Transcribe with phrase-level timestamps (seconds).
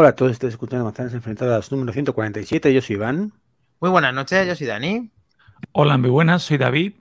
[0.00, 2.72] Hola a todos, estáis escuchando Manzanas Enfrentadas número 147.
[2.72, 3.32] Yo soy Iván.
[3.80, 5.10] Muy buenas noches, yo soy Dani.
[5.72, 6.92] Hola, muy buenas, soy David.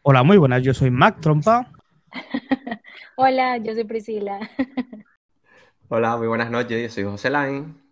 [0.00, 1.70] Hola, muy buenas, yo soy Mac Trompa.
[3.16, 4.40] Hola, yo soy Priscila.
[5.88, 7.82] Hola, muy buenas noches, yo soy José Lain.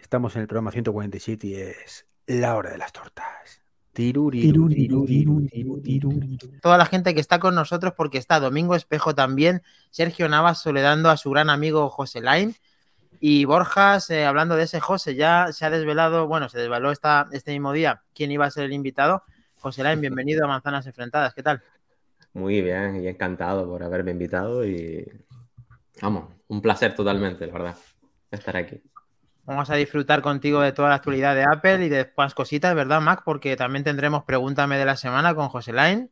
[0.00, 3.62] Estamos en el programa 147 y es la hora de las tortas.
[6.62, 11.10] Toda la gente que está con nosotros porque está Domingo Espejo también, Sergio Navas soledando
[11.10, 12.56] a su gran amigo José Lain
[13.20, 17.28] y Borjas, eh, hablando de ese José, ya se ha desvelado, bueno, se desveló esta,
[17.32, 19.22] este mismo día quién iba a ser el invitado.
[19.60, 21.62] José Lain, bienvenido a Manzanas Enfrentadas, ¿qué tal?
[22.32, 25.04] Muy bien, y encantado por haberme invitado y
[26.00, 27.76] vamos, un placer totalmente, la verdad,
[28.30, 28.80] estar aquí.
[29.44, 33.00] Vamos a disfrutar contigo de toda la actualidad de Apple y de después cositas, ¿verdad,
[33.00, 33.22] Mac?
[33.24, 36.10] Porque también tendremos Pregúntame de la semana con José Lain.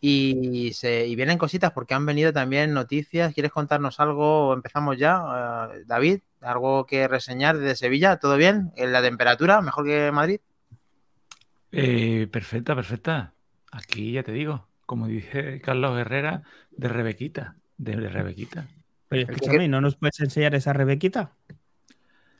[0.00, 3.34] Y, se, y vienen cositas porque han venido también noticias.
[3.34, 4.52] ¿Quieres contarnos algo?
[4.52, 5.18] Empezamos ya.
[5.18, 8.16] Uh, David, ¿algo que reseñar desde Sevilla?
[8.16, 8.72] ¿Todo bien?
[8.76, 9.60] ¿En la temperatura?
[9.60, 10.40] ¿Mejor que Madrid?
[11.72, 13.34] Eh, perfecta, perfecta.
[13.72, 17.56] Aquí ya te digo, como dice Carlos Herrera, de Rebequita.
[17.76, 18.66] De, de Rebequita.
[19.10, 21.32] Oye, escúchame, ¿no nos puedes enseñar esa Rebequita?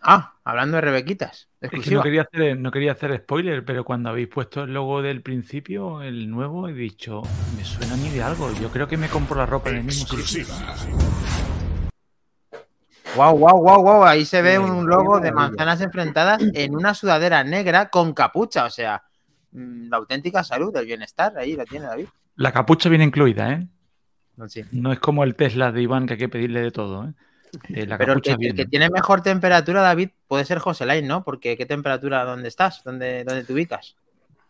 [0.01, 1.49] Ah, hablando de Rebequitas.
[1.61, 5.03] Es que no quería, hacer, no quería hacer spoiler, pero cuando habéis puesto el logo
[5.03, 7.23] del principio, el nuevo, he dicho,
[7.57, 8.53] me suena a mí de algo.
[8.61, 10.47] Yo creo que me compro la ropa en el mismo sitio.
[13.19, 14.05] Wow, wow, wow, wow.
[14.05, 18.65] Ahí se ve un logo de manzanas enfrentadas en una sudadera negra con capucha.
[18.65, 19.03] O sea,
[19.53, 21.37] la auténtica salud, el bienestar.
[21.37, 22.07] Ahí lo tiene David.
[22.37, 23.67] La capucha viene incluida, ¿eh?
[24.47, 24.63] Sí.
[24.71, 27.13] No es como el Tesla de Iván que hay que pedirle de todo, ¿eh?
[27.71, 31.09] Eh, la Pero el que, el que tiene mejor temperatura, David, puede ser José Lain,
[31.09, 31.25] ¿no?
[31.25, 32.23] Porque ¿qué temperatura?
[32.23, 32.85] ¿Dónde estás?
[32.85, 33.97] ¿Dónde, dónde te ubicas?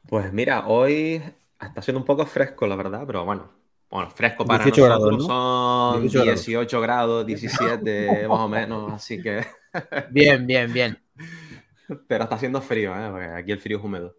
[0.06, 1.22] Pues mira, hoy
[1.58, 3.58] está siendo un poco fresco, la verdad, pero bueno.
[3.91, 5.92] Bueno, fresco para 18 grados, nosotros ¿no?
[5.92, 6.47] son 18 grados.
[6.47, 9.47] 18 grados, 17 más o menos, así que...
[10.10, 10.99] Bien, bien, bien.
[12.06, 13.09] Pero está haciendo frío, ¿eh?
[13.10, 14.15] Porque aquí el frío es húmedo.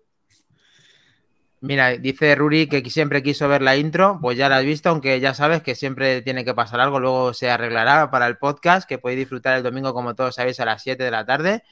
[1.62, 5.20] Mira, dice Ruri que siempre quiso ver la intro, pues ya la has visto, aunque
[5.20, 8.98] ya sabes que siempre tiene que pasar algo, luego se arreglará para el podcast, que
[8.98, 11.64] podéis disfrutar el domingo, como todos sabéis, a las 7 de la tarde.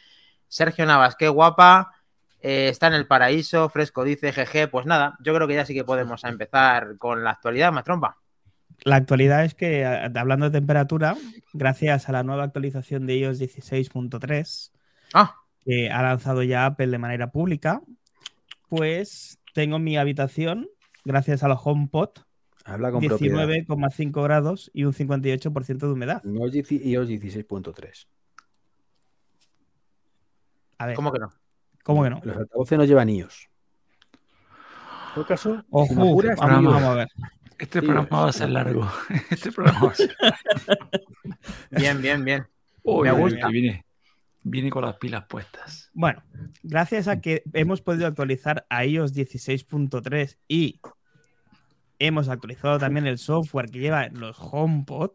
[0.49, 1.93] Sergio Navas, qué guapa,
[2.47, 5.73] eh, está en el paraíso, fresco, dice GG, pues nada, yo creo que ya sí
[5.73, 8.17] que podemos empezar con la actualidad, más trompa.
[8.83, 11.17] La actualidad es que, hablando de temperatura,
[11.51, 14.71] gracias a la nueva actualización de iOS 16.3,
[15.13, 15.35] Ah,
[15.65, 17.81] que ha lanzado ya Apple de manera pública,
[18.69, 20.69] pues tengo mi habitación,
[21.03, 22.11] gracias a los HomePod,
[22.63, 23.45] Habla con propiedad.
[23.45, 26.23] 19,5 grados y un 58% de humedad.
[26.23, 28.07] No es 10 iOS 16.3.
[30.77, 31.29] A ver, ¿cómo que no?
[31.87, 32.19] ¿Cómo que no?
[32.21, 33.47] Los altavoces no llevan iOS.
[35.07, 37.07] En todo caso, Ojo, si me apuras, vamos, a ver.
[37.57, 38.87] Este programa va a ser largo.
[39.31, 40.15] Este programa va a ser...
[41.71, 42.45] Bien, bien, bien.
[42.83, 43.47] Uy, Me gusta.
[43.47, 43.85] que viene,
[44.43, 45.89] viene con las pilas puestas.
[45.93, 46.21] Bueno,
[46.61, 50.81] gracias a que hemos podido actualizar a iOS 16.3 y
[51.97, 55.11] hemos actualizado también el software que lleva los HomePod,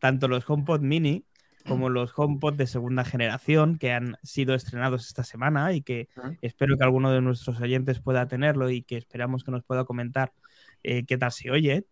[0.00, 1.24] tanto los HomePod mini
[1.66, 6.08] como los HomePod de segunda generación que han sido estrenados esta semana y que
[6.42, 10.32] espero que alguno de nuestros oyentes pueda tenerlo y que esperamos que nos pueda comentar
[10.82, 11.86] eh, qué tal se oye.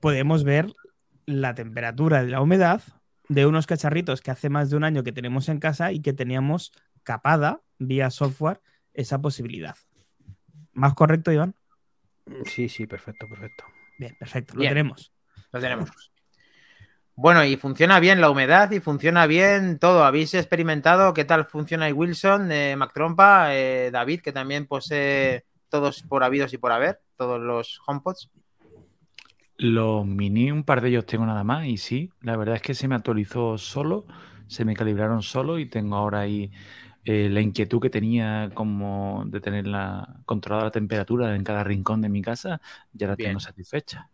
[0.00, 0.72] Podemos ver
[1.26, 2.82] la temperatura de la humedad
[3.28, 6.12] de unos cacharritos que hace más de un año que tenemos en casa y que
[6.12, 6.72] teníamos
[7.02, 8.60] capada vía software
[8.94, 9.76] esa posibilidad.
[10.72, 11.54] ¿Más correcto, Iván?
[12.44, 13.64] Sí, sí, perfecto, perfecto.
[13.98, 14.70] Bien, perfecto, lo Bien.
[14.70, 15.12] tenemos.
[15.52, 16.09] Lo tenemos.
[17.22, 20.04] Bueno, y funciona bien la humedad y funciona bien todo.
[20.04, 26.02] ¿Habéis experimentado qué tal funciona Wilson, eh, Mac Trompa, eh, David, que también posee todos
[26.02, 28.30] por habidos y por haber, todos los HomePods?
[29.58, 32.72] Los mini, un par de ellos tengo nada más y sí, la verdad es que
[32.72, 34.06] se me actualizó solo,
[34.46, 36.50] se me calibraron solo y tengo ahora ahí
[37.04, 42.00] eh, la inquietud que tenía como de tener la, controlada la temperatura en cada rincón
[42.00, 42.62] de mi casa,
[42.94, 43.32] ya la Bien.
[43.32, 44.09] tengo satisfecha.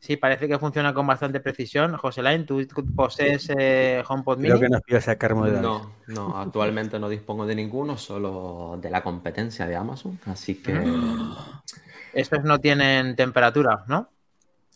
[0.00, 1.96] Sí, parece que funciona con bastante precisión.
[1.96, 2.64] José Lain, ¿tú
[2.94, 4.50] posees eh, HomePod Mini?
[4.50, 5.62] Creo que nos pidas sacar modalidades.
[5.62, 10.72] No, no, actualmente no dispongo de ninguno, solo de la competencia de Amazon, así que...
[12.14, 14.08] Estos no tienen temperatura, ¿no?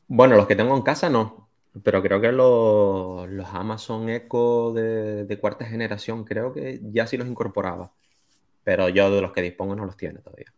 [0.09, 1.49] Bueno, los que tengo en casa no,
[1.83, 7.17] pero creo que los, los Amazon Echo de, de cuarta generación creo que ya sí
[7.17, 7.93] los incorporaba,
[8.65, 10.53] pero yo de los que dispongo no los tiene todavía.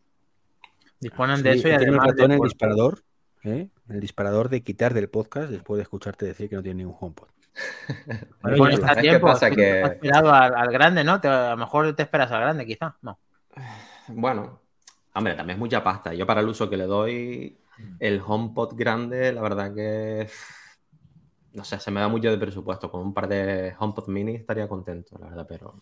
[0.98, 3.04] Disponen de Sí, eso y tiene un además ratón de el disparador,
[3.44, 3.68] ¿eh?
[3.88, 7.28] el disparador de quitar del podcast después de escucharte decir que no tiene ningún HomePod.
[8.42, 9.26] Bueno, Bueno, está a ¿sabes qué tiempo.
[9.28, 9.50] pasa?
[9.50, 11.20] Que- no has esperado al, al grande, ¿no?
[11.20, 12.96] Te- a lo mejor te esperas al grande, quizá.
[13.02, 13.18] No.
[14.08, 14.60] Bueno,
[15.14, 16.12] hombre, también es mucha pasta.
[16.14, 17.56] Yo para el uso que le doy,
[18.00, 20.28] el HomePod grande, la verdad que
[21.52, 22.90] no sé, se me da mucho de presupuesto.
[22.90, 25.74] Con un par de HomePod mini estaría contento, la verdad, pero.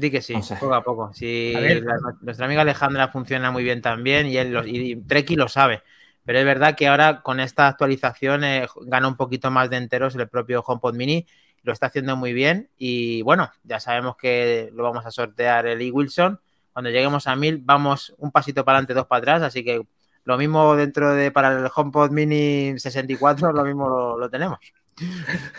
[0.00, 1.12] Di que sí, poco a poco.
[1.12, 1.82] Si A ver.
[1.82, 5.82] la- nuestra amiga Alejandra funciona muy bien también y, él lo- y Treki lo sabe.
[6.24, 10.14] Pero es verdad que ahora con esta actualización eh, gana un poquito más de enteros
[10.14, 11.26] el propio HomePod Mini.
[11.62, 12.70] Lo está haciendo muy bien.
[12.78, 15.90] Y bueno, ya sabemos que lo vamos a sortear el E.
[15.90, 16.40] Wilson.
[16.72, 19.42] Cuando lleguemos a 1000, vamos un pasito para adelante, dos para atrás.
[19.42, 19.82] Así que
[20.24, 24.58] lo mismo dentro de para el HomePod Mini 64, lo mismo lo, lo tenemos.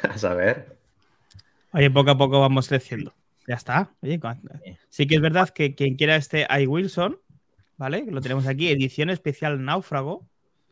[0.10, 0.78] A saber.
[1.74, 3.14] Oye, poco a poco vamos creciendo.
[3.48, 3.94] Ya está.
[4.02, 4.20] Oye,
[4.90, 7.20] sí que es verdad que quien quiera este I Wilson,
[7.78, 8.06] ¿vale?
[8.10, 10.28] Lo tenemos aquí, edición especial náufrago.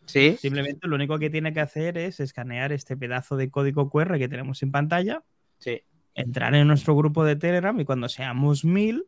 [0.06, 4.18] Sí, Simplemente lo único que tiene que hacer es escanear este pedazo de código QR
[4.18, 5.24] que tenemos en pantalla,
[5.60, 5.84] sí.
[6.16, 9.06] entrar en nuestro grupo de Telegram y cuando seamos mil,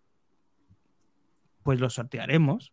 [1.64, 2.72] pues lo sortearemos.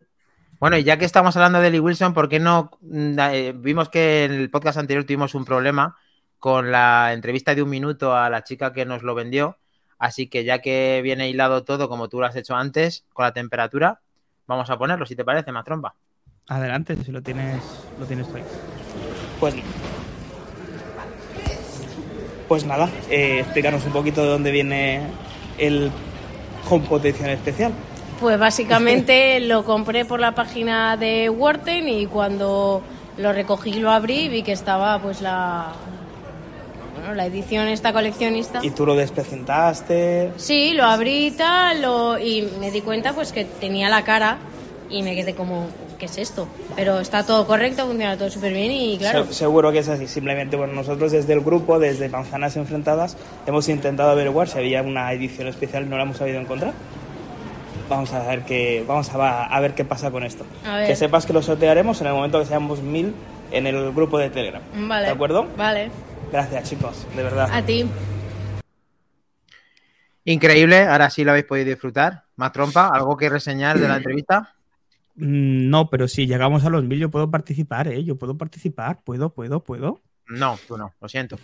[0.61, 2.71] Bueno, y ya que estamos hablando de Lee Wilson, ¿por qué no?
[2.81, 5.97] mm, eh, vimos que en el podcast anterior tuvimos un problema
[6.39, 9.59] con la entrevista de un minuto a la chica que nos lo vendió.
[9.99, 13.33] Así que ya que viene hilado todo, como tú lo has hecho antes, con la
[13.33, 14.01] temperatura,
[14.47, 15.95] vamos a ponerlo, si te parece, más trompa.
[16.49, 17.63] Adelante, si lo tienes,
[17.99, 18.45] lo tienes tú ahí.
[19.41, 19.55] Pues,
[22.47, 25.03] pues nada, eh, explícanos un poquito de dónde viene
[25.59, 25.91] el
[26.69, 27.73] HomePod edición especial.
[28.21, 32.83] Pues básicamente lo compré por la página de Worten y cuando
[33.17, 35.73] lo recogí y lo abrí vi que estaba pues la
[37.09, 38.61] bueno, la edición esta coleccionista.
[38.63, 40.33] Y tú lo desprecentaste.
[40.37, 44.39] Sí, lo abrí y tal lo- y me di cuenta pues que tenía la cara
[44.91, 45.67] y me quedé como
[45.99, 46.47] ¿qué es esto?
[46.77, 49.27] Pero está todo correcto, funciona todo súper bien y claro.
[49.27, 50.07] Se- seguro que es así.
[50.07, 53.17] Simplemente, bueno, nosotros desde el grupo, desde Manzanas Enfrentadas,
[53.47, 56.73] hemos intentado averiguar si había una edición especial y no la hemos sabido encontrar.
[57.89, 60.45] Vamos a ver qué, vamos a, a ver qué pasa con esto.
[60.87, 63.15] Que sepas que lo sortearemos en el momento que seamos mil
[63.51, 64.61] en el grupo de Telegram.
[64.87, 65.07] Vale.
[65.07, 65.47] ¿De acuerdo?
[65.57, 65.91] Vale.
[66.31, 67.49] Gracias, chicos, de verdad.
[67.53, 67.89] A ti.
[70.25, 72.25] Increíble, ahora sí lo habéis podido disfrutar.
[72.37, 74.55] Más trompa, ¿algo que reseñar de la entrevista?
[75.17, 78.05] Mm, No, pero si llegamos a los mil, yo puedo participar, ¿eh?
[78.05, 80.03] Yo puedo participar, puedo, puedo, puedo.
[80.27, 81.39] No, tú no, lo siento.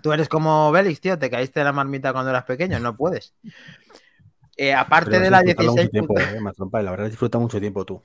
[0.00, 3.34] Tú eres como Bélix, tío, te caíste de la marmita cuando eras pequeño, no puedes.
[4.56, 7.60] Eh, aparte Pero de la disfrutado 16 mucho tiempo, eh, Matrompa, la verdad disfruta mucho
[7.60, 8.02] tiempo tú.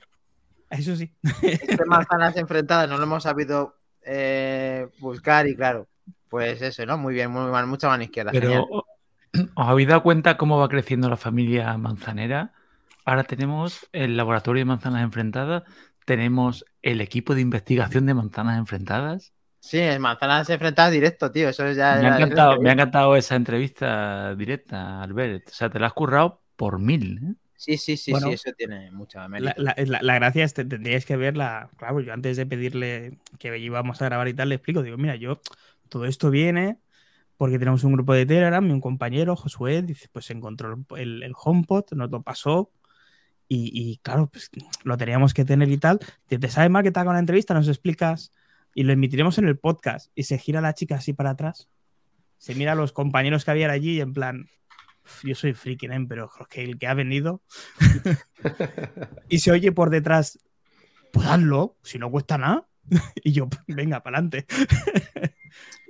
[0.70, 1.12] Eso sí.
[1.42, 3.74] Estas manzanas enfrentadas no lo hemos sabido
[4.04, 5.88] eh, buscar y claro,
[6.28, 6.98] pues eso, ¿no?
[6.98, 8.32] Muy bien, muy mal, mucha mano izquierda.
[8.32, 8.64] Pero, genial.
[9.54, 12.52] ¿os habéis dado cuenta cómo va creciendo la familia manzanera?
[13.04, 15.62] Ahora tenemos el laboratorio de manzanas enfrentadas,
[16.04, 19.32] tenemos el equipo de investigación de manzanas enfrentadas.
[19.60, 23.34] Sí, en manzanas enfrentadas directo, tío, eso ya Me ha, encantado, me ha encantado esa
[23.34, 25.48] entrevista directa, Albert.
[25.48, 27.18] O sea, te la has currado por mil.
[27.22, 27.34] ¿eh?
[27.60, 29.52] Sí, sí, sí, Bueno, sí, eso tiene mucha La, mérito.
[29.60, 31.68] la- la- la gracia es que tendríais que verla.
[31.76, 34.82] Claro, yo antes de pedirle que íbamos a grabar y tal, le explico.
[34.84, 35.40] Digo, mira, yo,
[35.88, 36.78] todo esto viene
[37.36, 41.32] porque tenemos un grupo de Telegram y un compañero, Josué, dice, pues encontró el, el
[41.36, 42.70] HomePod, nos lo pasó.
[43.48, 44.50] Y, y, claro, pues
[44.84, 45.98] lo teníamos que tener y tal.
[46.28, 48.32] Te, te sabe mal que te haga una entrevista, nos explicas
[48.72, 50.12] y lo emitiremos en el podcast.
[50.14, 51.68] Y se gira la chica así para atrás.
[52.38, 54.67] Se mira a los compañeros que había allí y en plan, "Uf,
[55.22, 57.42] yo soy friki, nen, pero creo que el que ha venido
[59.28, 60.38] y se oye por detrás,
[61.12, 62.66] pues hazlo, si no cuesta nada.
[63.22, 64.46] y yo, venga, para adelante.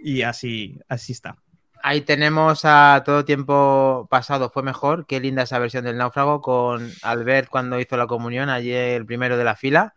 [0.03, 1.37] y así, así está.
[1.83, 5.07] Ahí tenemos a todo tiempo pasado fue mejor.
[5.07, 9.37] Qué linda esa versión del náufrago con Albert cuando hizo la comunión, allí el primero
[9.37, 9.95] de la fila.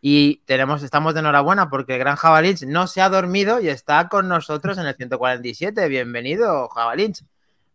[0.00, 4.08] Y tenemos, estamos de enhorabuena porque el gran Javalinch no se ha dormido y está
[4.08, 5.88] con nosotros en el 147.
[5.88, 7.24] Bienvenido, Javalinch.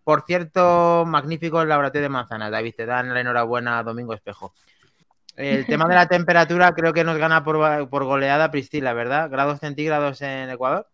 [0.09, 2.73] Por cierto, magnífico el laboratorio de manzanas, David.
[2.75, 4.55] Te dan la enhorabuena, Domingo Espejo.
[5.35, 9.29] El tema de la temperatura creo que nos gana por, por goleada Priscila, ¿verdad?
[9.29, 10.87] Grados centígrados en Ecuador.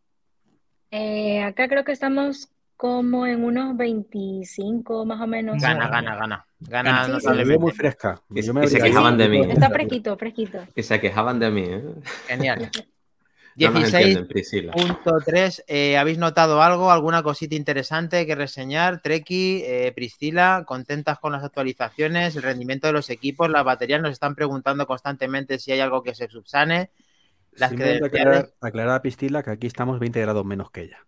[0.92, 5.62] Eh, acá creo que estamos como en unos 25 más o menos.
[5.62, 6.46] Gana, gana, gana.
[6.60, 7.34] Gana Sí, sí.
[7.34, 8.22] La veo muy fresca.
[8.32, 9.40] Y- Yo me y se quejaban de mí.
[9.50, 10.60] Está fresquito, fresquito.
[10.76, 11.86] Que se quejaban de mí, ¿eh?
[12.28, 12.70] Genial.
[13.58, 14.72] No nos 16 entienden, Priscila.
[14.74, 15.64] Punto 3.
[15.68, 16.92] eh, ¿Habéis notado algo?
[16.92, 19.02] ¿Alguna cosita interesante que reseñar?
[19.02, 24.12] Treki, eh, Priscila, contentas con las actualizaciones, el rendimiento de los equipos, las baterías nos
[24.12, 26.92] están preguntando constantemente si hay algo que se subsane.
[27.54, 31.06] Las Simplemente aclarar, aclarar a Pistila que aquí estamos 20 grados menos que ella.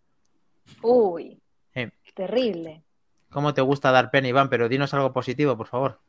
[0.82, 1.42] Uy,
[1.74, 1.84] Sí.
[2.14, 2.84] terrible.
[3.30, 4.50] ¿Cómo te gusta dar pena, Iván?
[4.50, 6.00] Pero dinos algo positivo, por favor.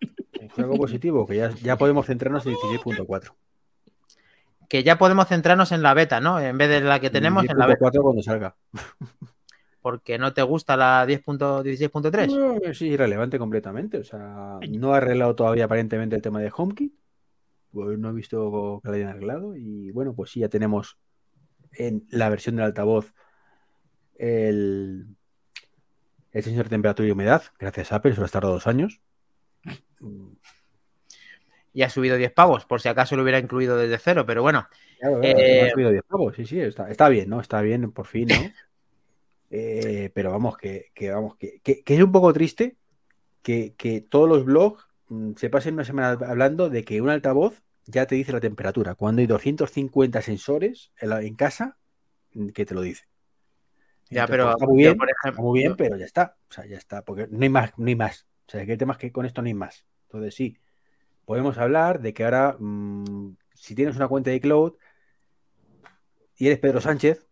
[0.57, 3.35] Algo positivo, que ya, ya podemos centrarnos en 16.4.
[4.69, 6.39] Que ya podemos centrarnos en la beta, ¿no?
[6.39, 7.87] En vez de la que tenemos en la beta.
[7.87, 8.57] 16.4 cuando salga.
[9.81, 12.37] Porque no te gusta la 10.16.3.
[12.37, 13.99] No, es irrelevante completamente.
[13.99, 16.93] O sea, no ha arreglado todavía aparentemente el tema de HomeKit.
[17.73, 19.57] Pues no he visto que lo hayan arreglado.
[19.57, 20.99] Y bueno, pues sí, ya tenemos
[21.73, 23.15] en la versión del altavoz
[24.19, 25.07] el,
[26.33, 29.01] el sensor de temperatura y humedad, gracias a Apple, solo ha tardado dos años.
[31.79, 34.69] Y ha subido 10 pavos, por si acaso lo hubiera incluido desde cero, pero bueno.
[34.99, 37.41] Claro, Eh, ha subido 10 pavos, sí, sí, está, está bien, ¿no?
[37.41, 38.55] Está bien, por fin, ¿no?
[39.51, 42.77] Eh, pero vamos, que, que vamos, que, que- que es un poco triste
[43.43, 47.63] que, que todos los blogs mm, se pasen una semana hablando de que un altavoz
[47.87, 51.79] ya te dice la temperatura, cuando hay 250 sensores en, la- en casa
[52.35, 53.05] mm, que te lo dice.
[54.11, 56.37] Ya, Entonces, pero está muy bien, por está ejemplo, muy bien, pero ya está.
[56.51, 58.27] O sea, ya está, porque no hay más, no hay más.
[58.47, 59.85] O sea, que el tema es que con esto no hay más.
[60.09, 60.57] Entonces, sí,
[61.29, 64.73] podemos hablar de que ahora, mm, si tienes una cuenta de cloud
[66.39, 67.27] y eres Pedro Sánchez,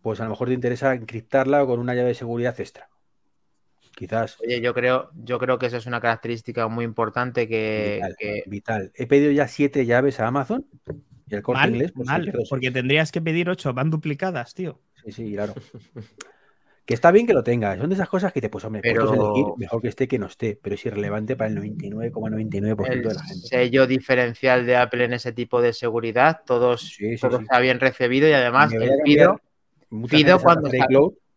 [0.00, 2.88] pues a lo mejor te interesa encriptarla con una llave de seguridad extra.
[3.94, 8.16] Quizás Oye, yo creo, yo creo que eso es una característica muy importante que, vital,
[8.18, 8.92] que- vital.
[8.94, 10.66] He pedido ya siete llaves a Amazon
[11.26, 11.92] y el corte Mal, inglés.
[11.94, 14.80] si mal, porque tendrías que pedir ocho, van duplicadas, tío.
[15.04, 15.52] Sí, sí, claro.
[16.88, 17.78] Que está bien que lo tengas.
[17.78, 20.18] Son de esas cosas que te, pues, hombre, Pero- puedes elegir mejor que esté que
[20.18, 23.46] no esté, pero es irrelevante para el 99,99% el de la gente.
[23.46, 27.42] sello diferencial de Apple en ese tipo de seguridad, todos, Sí, sí, todo sí.
[27.42, 30.70] está bien recibido y además el gente se cuando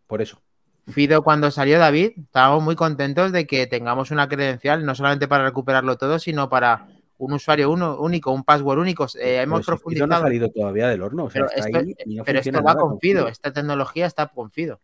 [0.07, 0.41] por eso.
[0.87, 5.43] Fido cuando salió David, estábamos muy contentos de que tengamos una credencial no solamente para
[5.43, 9.03] recuperarlo todo, sino para un usuario uno, único, un password único.
[9.03, 10.21] Eh, Pero hemos Fido no ha profundizado.
[10.23, 11.25] salido todavía del horno.
[11.25, 13.27] O sea, pero está esto, ahí y no pero funciona esto va nada con Fido,
[13.27, 14.79] esta tecnología está con Fido.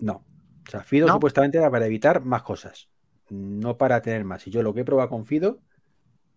[0.00, 0.24] No.
[0.68, 1.14] O sea, Fido ¿No?
[1.14, 2.90] supuestamente era para evitar más cosas,
[3.30, 4.46] no para tener más.
[4.46, 5.60] Y yo lo que he probado con Fido,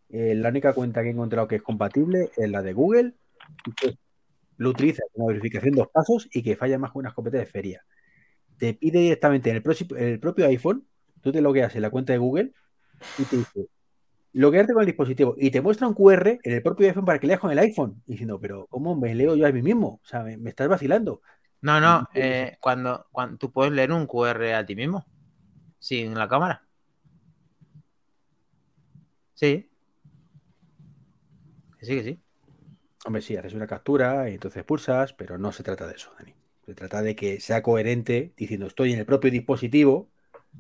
[0.10, 3.14] eh, la única cuenta que he encontrado que es compatible es la de Google.
[4.56, 7.84] lo utiliza como verificación dos pasos y que falla más que una escopeta de feria.
[8.58, 10.88] Te pide directamente en el, propio iPhone,
[11.20, 12.54] tú te logueas en la cuenta de Google
[13.18, 13.68] y te dice
[14.34, 17.28] loguearte con el dispositivo y te muestra un QR en el propio iPhone para que
[17.28, 18.02] leas con el iPhone.
[18.06, 20.00] Y diciendo, pero ¿cómo me leo yo a mí mismo?
[20.02, 21.22] O sea, me, me estás vacilando.
[21.62, 25.06] No, no, eh, cuando, cuando tú puedes leer un QR a ti mismo,
[25.80, 26.63] sin la cámara.
[29.36, 29.70] Sí.
[31.82, 32.20] Sí, que sí.
[33.06, 36.34] Hombre, sí, haces una captura y entonces pulsas, pero no se trata de eso, Dani.
[36.65, 40.10] Se trata de que sea coherente diciendo estoy en el propio dispositivo,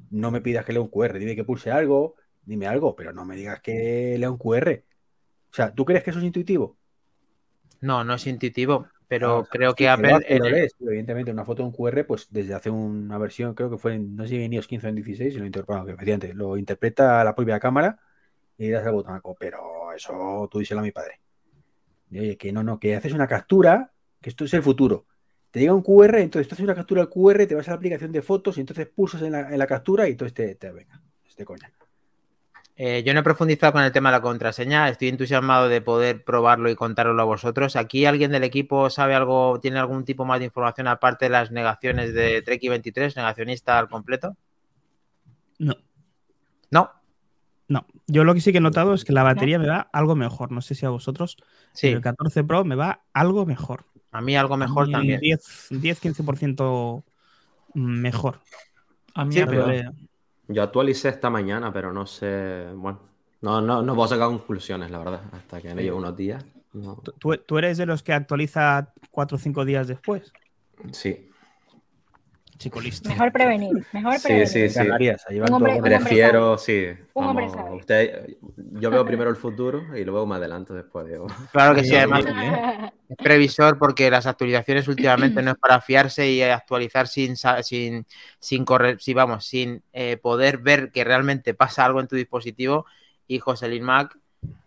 [0.09, 3.25] no me pidas que lea un QR, dime que pulse algo, dime algo, pero no
[3.25, 4.83] me digas que lea un QR.
[5.51, 6.77] O sea, ¿tú crees que eso es intuitivo?
[7.81, 8.87] No, no es intuitivo,
[9.17, 10.19] pero Ah, creo sí, que Apple.
[10.29, 13.53] lo en lees, pero evidentemente, una foto de un QR, pues desde hace una versión,
[13.53, 15.45] creo que fue en, no sé si en iOS 15 o en 16, y lo,
[15.45, 17.99] inter- bueno, que lo interpreta la propia cámara
[18.57, 21.21] y das al botonaco, pero eso tú díselo a mi padre.
[22.11, 25.07] Y, oye, que no, no, que haces una captura, que esto es el futuro.
[25.51, 27.77] Te llega un QR, entonces tú haces una captura al QR, te vas a la
[27.77, 30.71] aplicación de fotos y entonces pulsas en la, en la captura y entonces te, te
[30.71, 31.73] venga, es de coña.
[32.83, 36.23] Eh, yo no he profundizado con el tema de la contraseña, estoy entusiasmado de poder
[36.23, 37.75] probarlo y contároslo a vosotros.
[37.75, 41.51] ¿Aquí alguien del equipo sabe algo, tiene algún tipo más de información aparte de las
[41.51, 44.35] negaciones de Treki 23, negacionista al completo?
[45.59, 45.75] No.
[46.71, 46.89] No,
[47.67, 50.15] No, yo lo que sí que he notado es que la batería me va algo
[50.15, 50.51] mejor.
[50.51, 51.37] No sé si a vosotros,
[51.73, 53.85] sí, el 14 Pro me va algo mejor.
[54.11, 55.21] a mí algo mejor mí también.
[55.21, 57.03] 10-15%
[57.75, 58.39] mejor.
[59.13, 59.67] A mí Sí, pero-.
[60.47, 62.71] Yo actualicé esta mañana, pero no sé.
[62.75, 62.99] Bueno,
[63.41, 66.43] no, no, no puedo sacar conclusiones, la verdad, hasta que no lleve unos días.
[66.73, 67.01] no.
[67.19, 70.35] ¿Tú- ¿Tú, eres de los que actualiza 4 o 5 días después?
[70.93, 71.30] Sí,
[72.61, 73.09] Chico listo.
[73.09, 74.47] Mejor prevenir, mejor Sí, prevenir.
[74.47, 74.79] sí, sí.
[74.79, 75.17] Un hombre-
[75.49, 76.87] un hombre prefiero, sí.
[77.15, 78.35] Un hombre usted,
[78.73, 81.07] yo veo primero el futuro y luego me adelanto después.
[81.07, 81.25] digo.
[81.51, 82.29] Claro que sí, Sí, además sí.
[83.09, 88.05] es previsor porque las actualizaciones últimamente no es para fiarse y actualizar sin, sin,
[88.39, 92.85] sin correr, sí, vamos, sin eh, poder ver que realmente pasa algo en tu dispositivo.
[93.27, 94.15] Y José Luis Mac,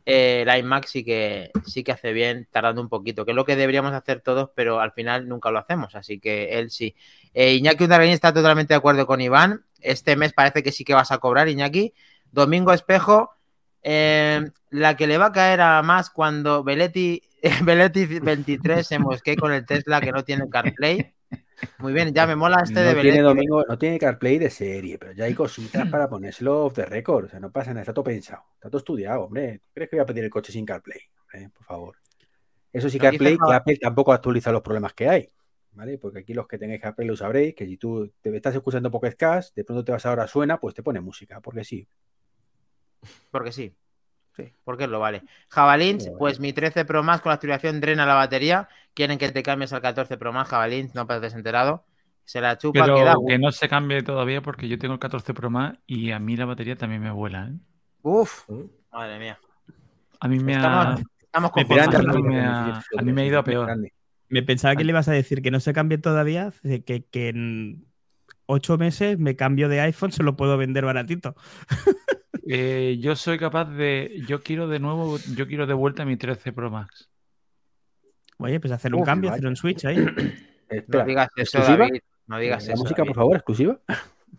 [0.06, 3.44] eh, el iMac sí que, sí que hace bien tardando un poquito, que es lo
[3.44, 6.94] que deberíamos hacer todos, pero al final nunca lo hacemos, así que él sí.
[7.32, 9.64] Eh, Iñaki Undarguín está totalmente de acuerdo con Iván.
[9.80, 11.94] Este mes parece que sí que vas a cobrar, Iñaki.
[12.30, 13.30] Domingo Espejo,
[13.82, 17.22] eh, la que le va a caer a más cuando Beletti,
[17.62, 21.13] Beletti 23 se mosquee con el Tesla que no tiene CarPlay.
[21.78, 24.98] Muy bien, ya me mola este no de tiene domingo, no tiene CarPlay de serie,
[24.98, 27.26] pero ya hay cositas para ponérselo off the record.
[27.26, 29.60] O sea, no pasa nada, está todo pensado, está todo estudiado, hombre.
[29.64, 31.00] ¿Tú crees que voy a pedir el coche sin CarPlay?
[31.22, 31.96] Hombre, por favor.
[32.72, 35.30] Eso sí, CarPlay, que Apple tampoco actualiza los problemas que hay.
[35.72, 35.98] ¿Vale?
[35.98, 39.16] Porque aquí los que tengáis CarPlay lo sabréis, que si tú te estás escuchando Pocket
[39.16, 41.88] Cast, de pronto te vas ahora suena, pues te pone música, porque sí.
[43.32, 43.74] Porque sí.
[44.36, 44.52] Sí.
[44.64, 45.22] Porque lo vale.
[45.48, 48.68] Jabalins, pues mi 13 Pro Max con la actualización drena la batería.
[48.94, 51.84] Quieren que te cambies al 14 Pro Max, Jabalins, no pareces enterado.
[52.24, 53.14] Se la chupa, Pero queda.
[53.28, 56.36] que no se cambie todavía porque yo tengo el 14 Pro Max y a mí
[56.36, 57.48] la batería también me vuela.
[57.48, 57.58] ¿eh?
[58.02, 58.48] Uf,
[58.90, 59.38] madre mía.
[60.20, 61.52] A mí me ha, Estamos, ha-
[62.98, 63.76] a mí me ha ido a peor.
[64.28, 67.84] Me pensaba que le ibas a decir que no se cambie todavía, que, que en
[68.46, 71.34] ocho meses me cambio de iPhone, se lo puedo vender baratito.
[72.46, 74.22] Eh, yo soy capaz de.
[74.26, 77.08] Yo quiero de nuevo, yo quiero de vuelta mi 13 Pro Max.
[78.38, 79.38] Oye, pues hacer un Uf, cambio, vaya.
[79.38, 79.96] hacer un switch ahí.
[80.68, 81.86] Espera, no digas eso, ¿exclusiva?
[81.86, 82.00] David.
[82.26, 82.82] No digas ¿La eso.
[82.82, 83.08] música, David.
[83.08, 83.80] por favor, exclusiva?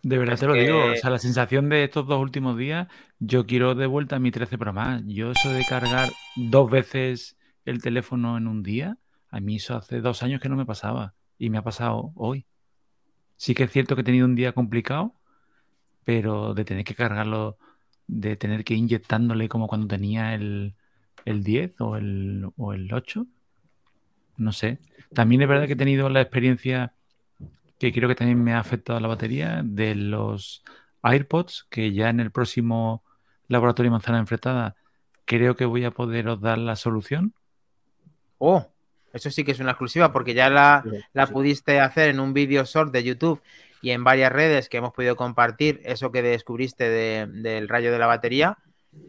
[0.01, 0.85] De verdad Es te lo digo.
[0.91, 2.87] O sea, la sensación de estos dos últimos días,
[3.19, 5.03] yo quiero de vuelta mi 13 Pro Max.
[5.07, 8.97] Yo eso de cargar dos veces el teléfono en un día,
[9.29, 11.15] a mí eso hace dos años que no me pasaba.
[11.39, 12.45] Y me ha pasado hoy.
[13.37, 15.15] Sí que es cierto que he tenido un día complicado,
[16.03, 17.57] pero de tener que cargarlo,
[18.07, 20.75] de tener que ir inyectándole como cuando tenía el,
[21.25, 23.27] el 10 o el, o el 8,
[24.37, 24.79] no sé.
[25.13, 26.93] También es verdad que he tenido la experiencia
[27.79, 30.63] que creo que también me ha afectado la batería de los
[31.03, 33.03] AirPods, que ya en el próximo
[33.49, 34.75] laboratorio manzana enfrentada
[35.25, 37.35] creo que voy a poderos dar la solución.
[38.37, 38.65] Oh,
[39.13, 41.31] eso sí que es una exclusiva porque ya la, Sí, la sí.
[41.31, 43.41] pudiste hacer en un vídeo short de YouTube
[43.81, 47.99] y en varias redes que hemos podido compartir, eso que descubriste de- del rayo de
[47.99, 48.57] la batería,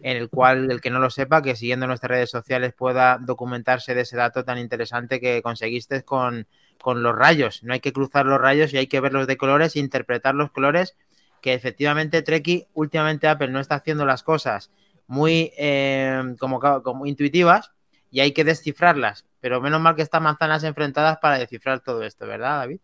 [0.02, 3.94] en el cual el que no lo sepa, que siguiendo nuestras redes sociales pueda documentarse
[3.94, 6.46] de ese dato tan interesante que conseguiste con,
[6.80, 7.62] con los rayos.
[7.62, 10.50] No hay que cruzar los rayos y hay que verlos de colores e interpretar los
[10.50, 10.96] colores
[11.40, 14.70] que efectivamente Treki, últimamente Apple no está haciendo las cosas
[15.06, 17.72] muy eh, como, como intuitivas
[18.10, 19.24] y hay que descifrarlas.
[19.40, 22.80] Pero menos mal que están manzanas enfrentadas para descifrar todo esto, ¿verdad, David?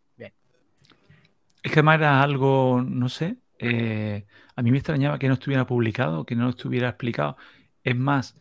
[1.62, 4.26] Es que además era algo, no sé, eh,
[4.56, 7.36] a mí me extrañaba que no estuviera publicado, que no estuviera explicado.
[7.84, 8.36] Es más,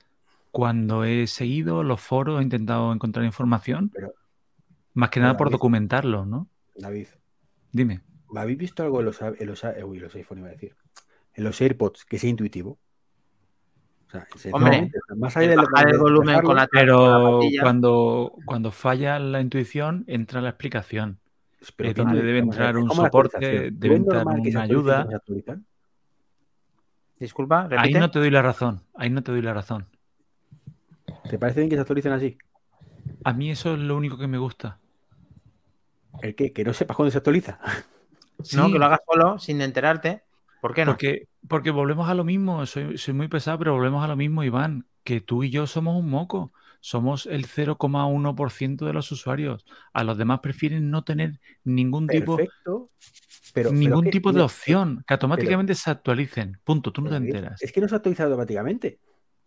[0.51, 4.13] cuando he seguido los foros, he intentado encontrar información, Pero-
[4.94, 6.48] más que pero nada por David- documentarlo, ¿no?
[6.75, 7.08] David,
[7.72, 8.01] Dime.
[8.36, 10.75] ¿habéis visto algo en los, en los, uy, los iPhone iba a decir?
[11.34, 12.80] En los AirPods que sea intuitivo.
[14.08, 18.72] O sea, sinceramente, más allá El de volumen con la, con la Pero cuando, cuando
[18.72, 21.20] falla la intuición, entra la explicación.
[21.76, 25.08] Pero es donde debe entrar un soporte, debe ¿Es entrar una ayuda.
[27.20, 27.80] Disculpa, repite.
[27.80, 29.86] Ahí no te doy la razón, ahí no te doy la razón.
[31.30, 32.38] ¿Te parece bien que se actualicen así?
[33.24, 34.80] A mí eso es lo único que me gusta.
[36.22, 36.52] ¿El qué?
[36.52, 37.60] Que no sepas cuándo se actualiza.
[38.56, 40.24] No, Sí, que lo hagas solo, sin enterarte.
[40.62, 40.94] ¿Por qué no?
[40.94, 44.44] Porque, porque volvemos a lo mismo, soy, soy muy pesado, pero volvemos a lo mismo,
[44.44, 49.65] Iván, que tú y yo somos un moco, somos el 0,1% de los usuarios.
[49.94, 52.89] A los demás prefieren no tener ningún tipo, Perfecto.
[53.53, 56.59] Pero, pero ningún que- tipo de no, opción, que automáticamente se actualicen.
[56.63, 57.61] Punto, tú no te es- enteras.
[57.61, 59.00] Es que no se actualiza automáticamente.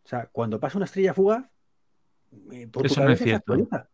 [0.05, 1.45] O sea, cuando pasa una estrella fugaz,
[2.53, 3.53] eh, por tu Eso no es se cierto.
[3.53, 3.89] actualiza.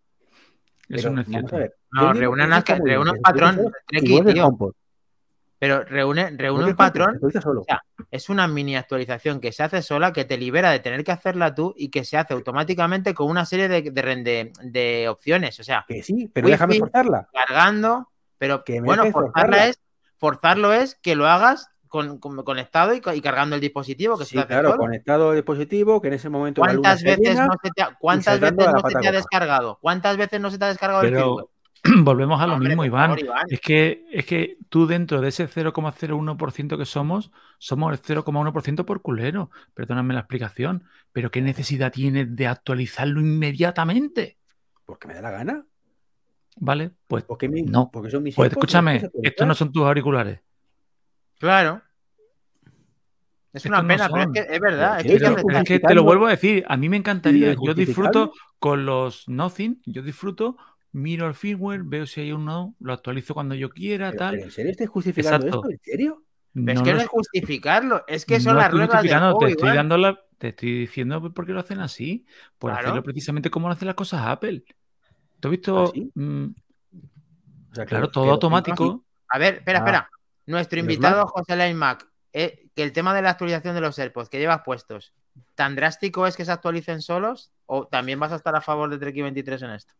[0.89, 1.57] Eso Pero no es vamos cierto.
[1.57, 4.75] a ver, No, reúne que un se patrón, Treki, tío.
[5.61, 7.21] Pero reúne, reúne un el patrón.
[7.43, 7.61] solo.
[7.61, 11.05] O sea, es una mini actualización que se hace sola, que te libera de tener
[11.05, 15.09] que hacerla tú y que se hace automáticamente con una serie de, de, de- de
[15.11, 15.61] opciones.
[15.61, 17.29] O sea, Que sí, pero Wi-Fi, déjame forzarla.
[17.33, 19.67] cargando, pero Que bueno, forzarla forzarla.
[19.69, 19.81] es,
[20.17, 24.47] forzarlo es que lo hagas con, con- conectado y, cargando el dispositivo que Sí, se
[24.47, 24.81] claro, solo.
[24.81, 27.71] conectado al dispositivo, que en ese momento la luna ¿Cuántas se veces llena, no se
[27.71, 29.79] te ha, cuántas veces no se te ha descargado?
[29.83, 31.47] ¿Cuántas veces no se te ha descargado el firmware?
[32.03, 33.11] Volvemos a lo Hombre, mismo, Iván.
[33.11, 33.47] favor, Iván.
[33.49, 39.01] Es que, es que tú dentro de ese 0,01% que somos, somos el 0,1% por
[39.03, 39.51] culero.
[39.75, 40.85] Perdóname la explicación.
[41.13, 44.37] Pero ¿qué necesidad tienes de actualizarlo inmediatamente?
[44.85, 45.65] Porque me da la gana.
[46.57, 46.91] ¿Vale?
[47.07, 47.91] Pues, Porque, mi- No.
[47.91, 50.41] porque son mis pues escúchame, estos no son tus auriculares.
[51.39, 51.81] Claro.
[53.53, 55.01] Es Estos una no pena, pero es que es verdad.
[55.01, 55.07] Es
[55.65, 58.85] que es te lo vuelvo a decir, a mí me encantaría, ¿Y yo disfruto con
[58.87, 60.57] los Nothing, yo disfruto,
[60.93, 64.35] miro el firmware, veo si hay uno, lo actualizo cuando yo quiera, Pero, tal.
[64.35, 65.57] pero ¿En serio estáis justificando Exacto.
[65.69, 65.71] esto?
[65.71, 66.23] ¿En serio?
[66.53, 69.19] pero es No que no es justificarlo, es que son no las estoy reglas del
[69.21, 72.27] juego, te estoy dando la, te estoy diciendo por qué lo hacen así,
[72.59, 72.87] por Claro.
[72.89, 74.65] hacerlo precisamente como lo hacen las cosas Apple.
[75.39, 75.85] ¿Tú has visto?
[75.85, 76.11] ¿Ah, sí?
[76.15, 76.47] Mm,
[77.71, 79.05] O sea, claro, todo automático.
[79.29, 79.83] A ver, espera, Ah.
[79.83, 80.11] espera.
[80.47, 81.29] Nuestro ¿Y los invitado Mac?
[81.29, 84.63] José Lain Mac, eh, que el tema de la actualización de los AirPods que llevas
[84.65, 85.15] puestos,
[85.55, 87.53] ¿tan drástico es que se actualicen solos?
[87.67, 89.95] ¿O también vas a estar a favor de Treki 23 en esto?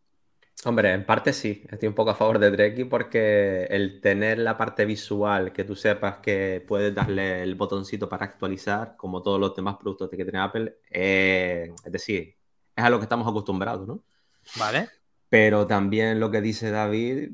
[0.63, 4.57] Hombre, en parte sí, estoy un poco a favor de Treki porque el tener la
[4.57, 9.55] parte visual, que tú sepas que puedes darle el botoncito para actualizar, como todos los
[9.55, 12.35] demás productos que tiene Apple, eh, es decir,
[12.75, 14.03] es a lo que estamos acostumbrados, ¿no?
[14.57, 14.89] ¿Vale?
[15.29, 17.31] Pero también lo que dice David,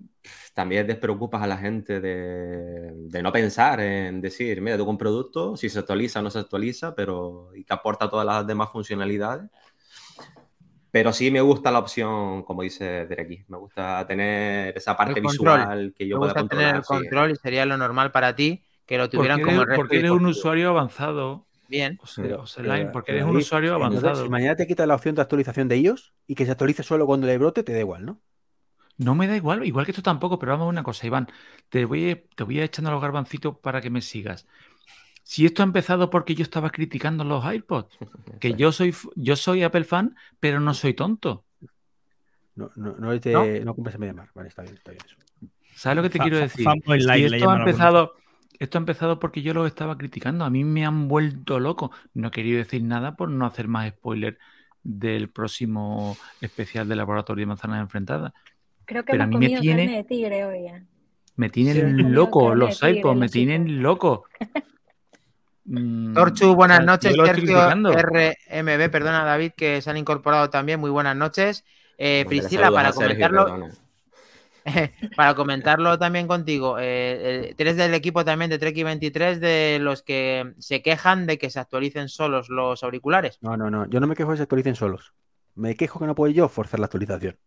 [0.53, 5.57] también despreocupas a la gente de, de no pensar en decir, mira, tengo un producto,
[5.57, 9.49] si se actualiza o no se actualiza, pero y que aporta todas las demás funcionalidades.
[10.97, 15.93] Pero sí me gusta la opción, como dice Dereki, me gusta tener esa parte visual
[15.95, 16.87] que yo Me pueda gusta tener el sí.
[16.87, 19.99] control y sería lo normal para ti que lo Porque tuvieran como el resto porque
[19.99, 21.99] eres un usuario avanzado, Bien.
[22.15, 24.23] Pero- pero- Lain, porque eres un usuario entonces, avanzado.
[24.23, 27.05] si mañana te quitas la opción de actualización de ellos y que se actualice solo
[27.05, 28.21] cuando le brote, te da igual, ¿no?
[28.97, 31.27] No me da igual, igual que tú tampoco, pero vamos a una cosa, Iván.
[31.69, 34.47] Te voy, te voy echando los garbancitos para que me sigas.
[35.29, 37.97] Si esto ha empezado porque yo estaba criticando los iPods,
[38.39, 41.43] que yo soy, yo soy Apple fan, pero no soy tonto.
[42.55, 43.61] No, no, no es de.
[43.65, 44.29] No, cumples a media mar.
[44.33, 45.17] Vale, está bien, está bien eso.
[45.75, 46.65] ¿Sabes lo que te Fa- quiero fa- decir?
[46.65, 48.13] Si esto, ha empezado,
[48.57, 50.45] esto ha empezado porque yo lo estaba criticando.
[50.45, 51.91] A mí me han vuelto loco.
[52.13, 54.39] No he querido decir nada por no hacer más spoiler
[54.81, 58.31] del próximo especial de Laboratorio de Manzanas Enfrentadas.
[58.85, 60.83] Creo que Pero a hemos mí me comido tiene- carne de tigre hoy ya.
[61.35, 62.03] Me tienen Sí.
[62.03, 64.23] Loco los iPods, me los tienen loco.
[65.67, 67.13] Mm, Torchu, buenas noches.
[67.13, 67.69] Sergio.
[67.69, 70.79] RMB, perdona David, que se han incorporado también.
[70.79, 71.65] Muy buenas noches.
[71.97, 73.73] Eh, Priscila, para Sergio, comentarlo, perdona.
[75.15, 80.03] para comentarlo también contigo, eh, eh, eres del equipo también de Trek 23 de los
[80.03, 83.37] que se quejan de que se actualicen solos los auriculares.
[83.41, 83.87] No, no, no.
[83.89, 85.13] Yo no me quejo de que se actualicen solos.
[85.55, 87.37] Me quejo que no puedo yo forzar la actualización.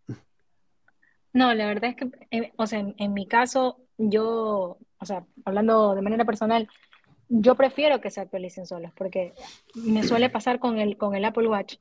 [1.33, 5.25] No, la verdad es que, eh, o sea, en, en mi caso, yo, o sea,
[5.45, 6.69] hablando de manera personal,
[7.31, 9.33] yo prefiero que se actualicen solos, porque
[9.75, 11.77] me suele pasar con el, con el Apple Watch,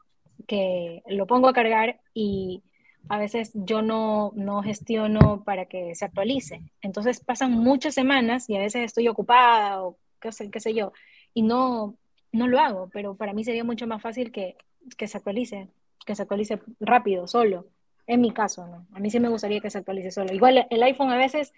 [0.48, 2.64] que lo pongo a cargar y
[3.10, 6.62] a veces yo no, no gestiono para que se actualice.
[6.82, 10.94] Entonces pasan muchas semanas y a veces estoy ocupada o qué sé, qué sé yo,
[11.34, 11.98] y no,
[12.32, 14.56] no lo hago, pero para mí sería mucho más fácil que,
[14.98, 15.68] que se actualice,
[16.06, 17.68] que se actualice rápido, solo.
[18.06, 18.88] En mi caso, ¿no?
[18.94, 20.34] A mí sí me gustaría que se actualice solo.
[20.34, 21.54] Igual el iPhone a veces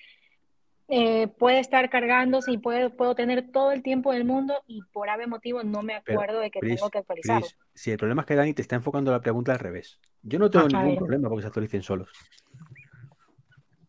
[0.94, 5.10] eh, puede estar cargándose y puede, puedo tener todo el tiempo del mundo y por
[5.10, 7.48] ave motivo no me Pero, acuerdo de que tengo que actualizarlo.
[7.74, 10.00] Si el problema es que Dani te está enfocando la pregunta al revés.
[10.22, 12.10] Yo no tengo Ah, ningún problema porque se actualicen solos.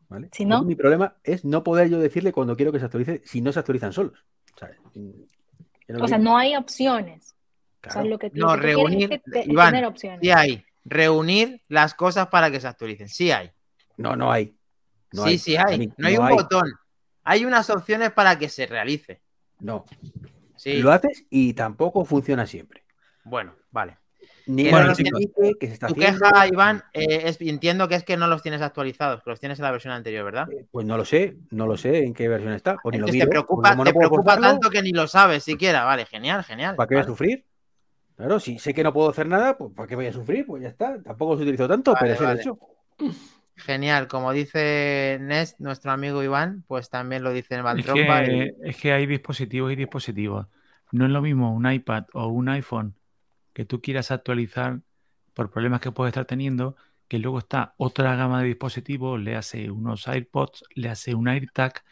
[0.08, 0.28] ¿Vale?
[0.32, 3.40] Si no- mi problema es no poder yo decirle cuando quiero que se actualice si
[3.40, 4.24] no se actualizan solos.
[4.54, 5.10] O sea, mm,
[5.88, 6.30] no O sea, digo.
[6.30, 7.34] no hay opciones.
[7.34, 8.08] O sea, Claro.
[8.10, 10.20] lo que, lo No, que quieres es reunir, que te- Iván, tener opciones.
[10.20, 10.64] sí hay.
[10.84, 13.08] Reunir las cosas para que se actualicen.
[13.08, 13.50] Sí hay.
[13.96, 14.54] No, no hay.
[15.12, 15.38] No sí, hay.
[15.38, 15.92] sí hay.
[15.96, 16.70] No hay un botón.
[17.24, 19.20] Hay unas opciones para que se realice.
[19.60, 19.84] No.
[20.56, 20.80] Sí.
[20.80, 22.84] Lo haces y tampoco funciona siempre.
[23.24, 23.98] Bueno, vale.
[24.46, 25.20] Ni Bueno, te chicos,
[25.58, 26.18] que se está Tu haciendo.
[26.28, 29.58] queja, Iván, eh, es- entiendo que es que no los tienes actualizados, que los tienes
[29.60, 30.48] en la versión anterior, ¿verdad?
[30.52, 32.76] Eh, Pues no lo sé, no lo sé en qué versión está.
[32.82, 33.24] Pues ni lo miro.
[33.24, 33.92] te preocupa, no te
[34.40, 35.84] tanto que ni lo sabes siquiera.
[35.84, 36.74] Vale, genial, genial.
[36.74, 37.12] ¿Para qué voy a Vale.
[37.12, 37.44] sufrir?
[38.16, 40.44] Claro, si sé que no puedo hacer nada, pues ¿para qué voy a sufrir?
[40.46, 41.00] Pues ya está.
[41.02, 42.40] Tampoco se utilizó tanto, Vale, pero es el vale.
[42.40, 42.58] hecho.
[43.56, 48.54] Genial, como dice Nest, nuestro amigo Iván, pues también lo dice en Van Es que,
[48.62, 50.46] y- es que hay dispositivos y dispositivos.
[50.90, 52.96] No es lo mismo un iPad o un iPhone
[53.52, 54.80] que tú quieras actualizar
[55.34, 56.76] por problemas que puedes estar teniendo,
[57.08, 61.82] que luego está otra gama de dispositivos, le hace unos AirPods, le hace un AirTag,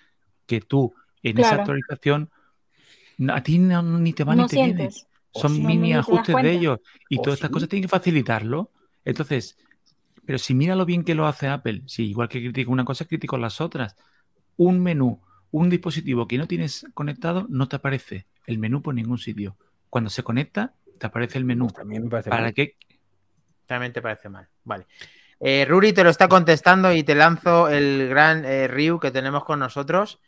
[0.47, 2.31] que tú en esa actualización
[3.29, 5.07] a ti no- ni te va No ni te sientes.
[5.33, 8.73] Son mini ni ajustes de ellos y ¿O todas estas cosas tienen que facilitarlo.
[9.05, 9.57] Entonces,
[10.31, 13.05] pero si mira lo bien que lo hace Apple, si igual que critico una cosa,
[13.05, 13.97] critico las otras.
[14.57, 19.19] Un menú, un dispositivo que no tienes conectado, no te aparece el menú por ningún
[19.19, 19.57] sitio.
[19.89, 21.65] Cuando se conecta, te aparece el menú.
[21.67, 22.55] Pues también me parece ¿Para mal.
[22.55, 22.77] qué?
[23.67, 24.47] Realmente te parece mal.
[24.63, 24.87] Vale.
[25.41, 29.45] Eh, Ruri te lo está contestando y te lanzo el gran eh, Ryu que tenemos
[29.45, 30.21] con nosotros.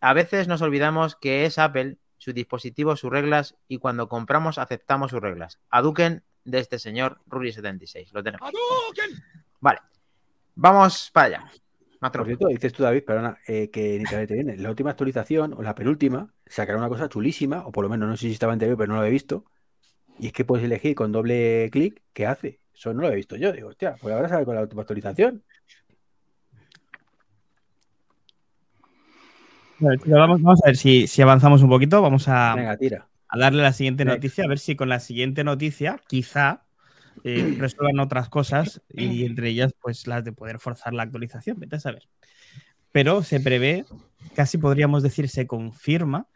[0.00, 5.12] A veces nos olvidamos que es Apple, sus dispositivos, sus reglas, y cuando compramos aceptamos
[5.12, 5.60] sus reglas.
[5.70, 8.10] Aduken de este señor Ruri76.
[8.10, 8.50] Lo tenemos.
[9.64, 9.78] Vale.
[10.56, 11.50] Vamos para allá.
[11.98, 14.58] Por cierto, dices tú, David, perdona, eh, que ni te te viene.
[14.58, 18.14] La última actualización, o la penúltima, sacaron una cosa chulísima, o por lo menos no
[18.18, 19.46] sé si estaba anterior, pero no lo he visto.
[20.18, 22.60] Y es que puedes elegir con doble clic qué hace.
[22.74, 23.52] Eso no lo he visto yo.
[23.52, 25.42] Digo, hostia, pues ahora sale con la última actualización.
[29.78, 32.02] Bueno, vamos, vamos a ver si, si avanzamos un poquito.
[32.02, 33.08] Vamos a, Venga, tira.
[33.28, 34.18] a darle la siguiente Next.
[34.18, 36.63] noticia, a ver si con la siguiente noticia quizá
[37.22, 41.76] eh, resuelvan otras cosas y entre ellas pues las de poder forzar la actualización, vete
[41.76, 42.08] a saber.
[42.92, 43.84] Pero se prevé,
[44.34, 46.28] casi podríamos decir, se confirma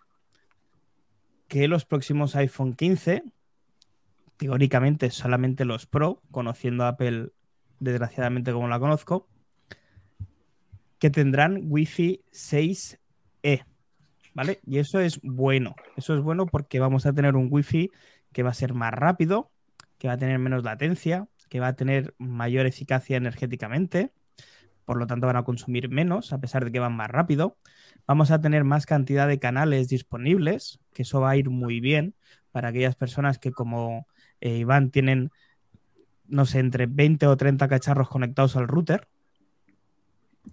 [1.48, 3.22] que los próximos iPhone 15,
[4.36, 7.30] teóricamente solamente los Pro, conociendo a Apple
[7.80, 9.28] desgraciadamente como la conozco,
[10.98, 13.64] que tendrán Wi-Fi 6E.
[14.34, 14.60] ¿Vale?
[14.64, 15.74] Y eso es bueno.
[15.96, 17.90] Eso es bueno porque vamos a tener un Wi-Fi
[18.32, 19.50] que va a ser más rápido,
[19.98, 24.12] que va a tener menos latencia, que va a tener mayor eficacia energéticamente.
[24.84, 27.58] Por lo tanto, van a consumir menos, a pesar de que van más rápido.
[28.06, 32.14] Vamos a tener más cantidad de canales disponibles, que eso va a ir muy bien
[32.52, 34.06] para aquellas personas que, como
[34.40, 35.30] eh, Iván, tienen,
[36.26, 39.08] no sé, entre 20 o 30 cacharros conectados al router.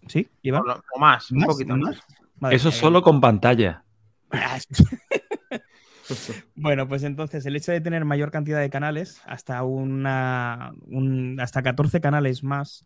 [0.08, 0.64] ¿Sí, Iván?
[0.94, 1.48] O, más, un ¿Más?
[1.48, 1.96] poquito ¿Más?
[1.96, 2.04] más.
[2.40, 3.86] Madre Eso mía, solo con pantalla.
[6.56, 11.64] Bueno, pues entonces el hecho de tener mayor cantidad de canales, hasta una un- hasta
[11.64, 12.86] 14 canales más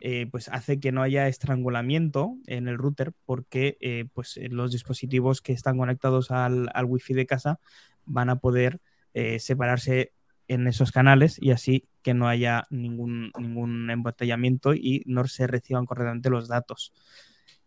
[0.00, 5.42] eh, pues hace que no haya estrangulamiento en el router porque eh, pues los dispositivos
[5.42, 7.60] que están conectados al, al wifi de casa
[8.06, 8.80] van a poder
[9.14, 10.12] eh, separarse
[10.48, 15.86] en esos canales y así que no haya ningún, ningún embotellamiento y no se reciban
[15.86, 16.92] correctamente los datos.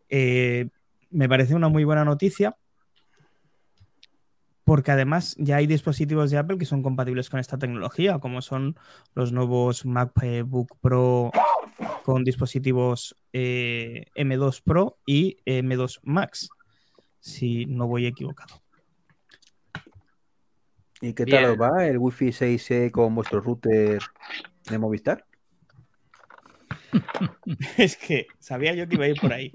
[0.09, 0.69] Eh,
[1.11, 2.55] me parece una muy buena noticia
[4.63, 8.77] porque además ya hay dispositivos de Apple que son compatibles con esta tecnología, como son
[9.13, 11.31] los nuevos MacBook Pro
[12.03, 16.49] con dispositivos eh, M2 Pro y M2 Max,
[17.19, 18.61] si no voy equivocado.
[21.01, 21.43] ¿Y qué Bien.
[21.43, 24.01] tal os va el Wi-Fi 6E con vuestro router
[24.69, 25.25] de Movistar?
[27.77, 29.51] Es que sabía yo que iba a ir por ahí.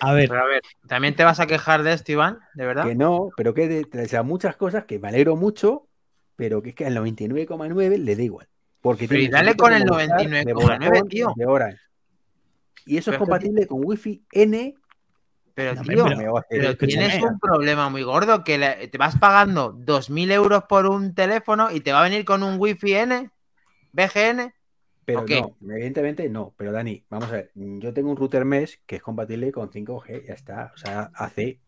[0.00, 2.38] A ver, Pero a ver, ¿también te vas a quejar de esto, Iván?
[2.54, 2.84] ¿De verdad?
[2.84, 5.88] Que no, pero que de, o sea, muchas cosas que me alegro mucho,
[6.36, 8.48] pero que es que al 99,9 le da igual.
[8.80, 11.32] Porque Pero y dale con el Movistar, de 99,9, Vodafone, tío.
[11.36, 11.78] de Orange.
[12.86, 14.74] Y eso Pero es que compatible con Wi-Fi N.
[15.52, 20.30] Pero, No, tío, pero- tienes un problema muy gordo que le- te vas pagando 2.000
[20.30, 23.30] euros por un teléfono y te va a venir con un Wi-Fi N,
[23.92, 24.54] BGN.
[25.14, 26.54] Pero no, evidentemente no.
[26.56, 27.50] Pero Dani, vamos a ver.
[27.54, 30.72] Yo tengo un router mesh que es compatible con 5G, ya está.
[30.74, 31.58] O sea, AC,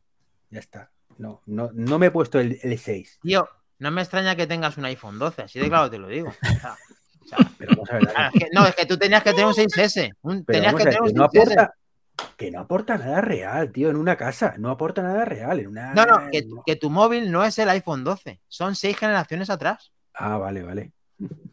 [0.50, 0.90] ya está.
[1.18, 3.20] No, no, no me he puesto el, el 6.
[3.22, 6.28] Tío, no me extraña que tengas un iPhone 12, así de claro te lo digo.
[6.28, 6.76] O sea,
[7.22, 8.14] o sea, Pero vamos a ver, Dani.
[8.14, 10.12] claro, es que- no, es que tú tenías que tener un 6S.
[10.22, 11.42] un- tenías que ver, tener un que no 6S.
[11.42, 11.74] aporta,
[12.36, 14.54] que no aporta nada real, tío, en una casa.
[14.58, 15.60] No aporta nada real.
[15.60, 15.92] En una...
[15.94, 19.92] No, no, que, que tu móvil no es el iPhone 12, son seis generaciones atrás.
[20.14, 20.92] Ah, vale, vale.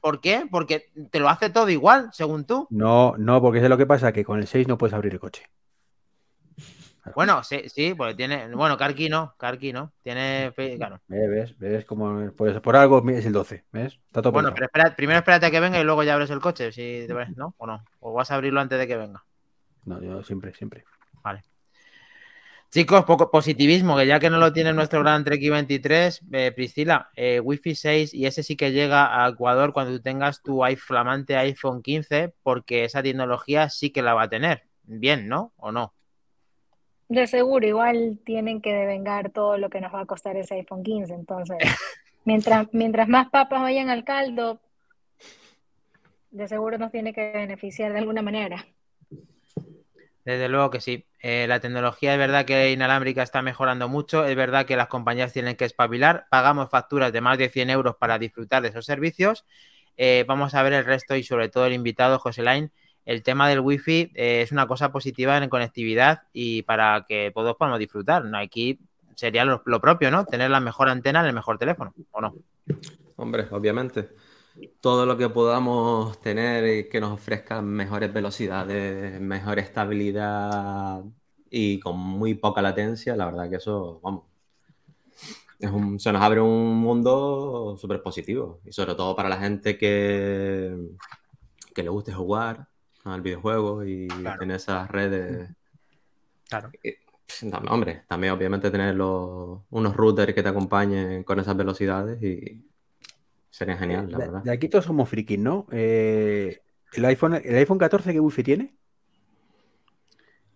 [0.02, 0.48] ¿Por qué?
[0.50, 2.68] Porque te lo hace todo igual, según tú.
[2.70, 5.20] No, no, porque es lo que pasa, que con el 6 no puedes abrir el
[5.20, 5.44] coche.
[7.16, 8.54] Bueno, sí, sí, porque tiene.
[8.54, 9.94] Bueno, Karki no, Karki no.
[10.04, 10.54] Tiene.
[10.78, 11.02] Claro.
[11.08, 11.58] ¿Ves?
[11.58, 11.86] ¿Ves?
[11.86, 14.00] Como, pues por algo es el 12, ¿ves?
[14.06, 16.40] Está todo Bueno, pero espera, primero espérate a que venga y luego ya abres el
[16.40, 17.56] coche, si te ves, ¿no?
[17.58, 17.84] O no.
[18.00, 19.24] O vas a abrirlo antes de que venga.
[19.86, 20.84] No, yo siempre, siempre.
[22.72, 27.10] Chicos, poco positivismo, que ya que no lo tiene nuestro gran Trek 23, eh, Priscila,
[27.16, 31.36] eh, Wi-Fi 6 y ese sí que llega a Ecuador cuando tú tengas tu flamante
[31.36, 34.66] iPhone 15, porque esa tecnología sí que la va a tener.
[34.84, 35.52] Bien, ¿no?
[35.58, 35.96] ¿O no?
[37.08, 40.84] De seguro, igual tienen que devengar todo lo que nos va a costar ese iPhone
[40.84, 41.12] 15.
[41.12, 41.58] Entonces,
[42.24, 44.60] mientras, mientras más papas vayan al caldo,
[46.30, 48.64] de seguro nos tiene que beneficiar de alguna manera.
[50.30, 51.08] Desde luego que sí.
[51.24, 54.28] Eh, la tecnología es verdad que inalámbrica está mejorando mucho.
[54.28, 56.28] Es verdad que las compañías tienen que espabilar.
[56.30, 59.44] Pagamos facturas de más de 100 euros para disfrutar de esos servicios.
[59.98, 62.72] Eh, vamos a ver el resto y sobre todo el invitado, José Lain.
[63.08, 67.56] El tema del wifi eh, es una cosa positiva en conectividad y para que todos
[67.58, 68.24] podamos disfrutar.
[68.36, 68.78] Aquí
[69.16, 70.26] sería lo, lo propio, ¿no?
[70.26, 72.36] Tener la mejor antena en el mejor teléfono, ¿o no?
[73.16, 74.10] Hombre, obviamente.
[74.82, 81.04] Todo lo que podamos tener y que nos ofrezca mejores velocidades, mejor estabilidad
[81.50, 84.24] y con muy poca latencia, la verdad que eso, vamos,
[85.60, 88.62] es un- se nos abre un mundo súper positivo.
[88.66, 90.76] Y sobre todo para la gente que,
[91.74, 92.68] que le guste jugar
[93.04, 94.40] al videojuego y Claro.
[94.40, 95.50] tener esas redes.
[96.50, 96.72] Claro.
[97.44, 102.66] No, hombre, también obviamente tener los- unos routers que te acompañen con esas velocidades y
[103.50, 104.44] sería genial, la De, verdad.
[104.44, 105.66] de aquí todos somos frikis, ¿no?
[105.72, 106.60] Eh,
[106.94, 108.76] el, iPhone, ¿El iPhone 14 qué wifi tiene?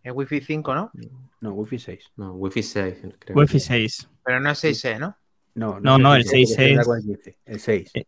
[0.03, 0.91] Es Wi-Fi 5, ¿no?
[1.39, 2.12] No, wifi 6.
[2.17, 3.38] No, Wi-Fi 6, creo.
[3.38, 4.10] Wi-Fi 6.
[4.25, 5.15] Pero no es 6E, ¿no?
[5.56, 7.91] No, No, es no, el 6, 6 porque es- con el 15, El 6.
[7.93, 8.06] Eh.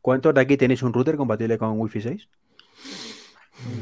[0.00, 2.28] ¿Cuántos de aquí tenéis un router compatible con Wi-Fi 6?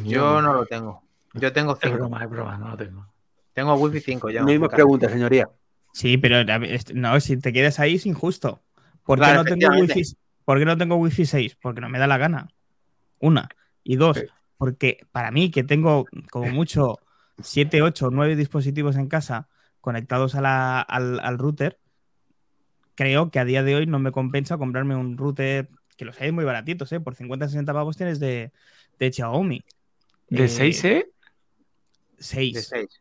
[0.04, 1.02] Yo no lo tengo.
[1.35, 1.94] Yo tengo Es 5.
[1.96, 3.07] broma, es broma, no lo tengo.
[3.52, 4.42] Tengo Wi-Fi 5 yo.
[4.42, 5.48] No hay más preguntas, señoría.
[5.92, 6.38] Sí, pero
[6.94, 8.62] no, si te quedas ahí es injusto.
[9.04, 10.02] ¿Por qué, Claro, no tengo wifi,
[10.44, 11.57] ¿Por qué no tengo Wi-Fi 6?
[11.61, 12.48] Porque no me da la gana.
[13.18, 13.48] Una.
[13.83, 14.22] Y dos,
[14.59, 16.98] porque para mí, que tengo como mucho
[17.42, 19.48] 7, 8, 9 dispositivos en casa
[19.80, 21.78] conectados a la- al, al router,
[22.94, 26.33] creo que a día de hoy no me compensa comprarme un router que los hay
[26.33, 27.00] muy baratitos, ¿eh?
[27.00, 28.52] Por 50, 60 pavos tienes de,
[28.98, 29.64] de Xiaomi.
[30.28, 31.07] ¿De Eh, 6E?
[32.18, 32.54] 6.
[32.54, 33.00] De 6.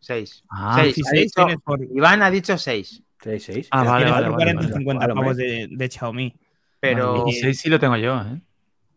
[0.00, 0.44] 6.
[0.50, 0.94] Ah, Seis.
[0.96, 3.02] 16 Ha dicho- por, Iván ha dicho 6.
[3.22, 3.68] 6, 6.
[3.70, 4.74] Ah, vale, vale, por vale, 40, vale.
[4.74, 6.34] 50 Vale, pavos de, de Xiaomi.
[6.80, 7.26] Pero.
[7.26, 8.40] El 6 sí lo tengo yo, ¿eh?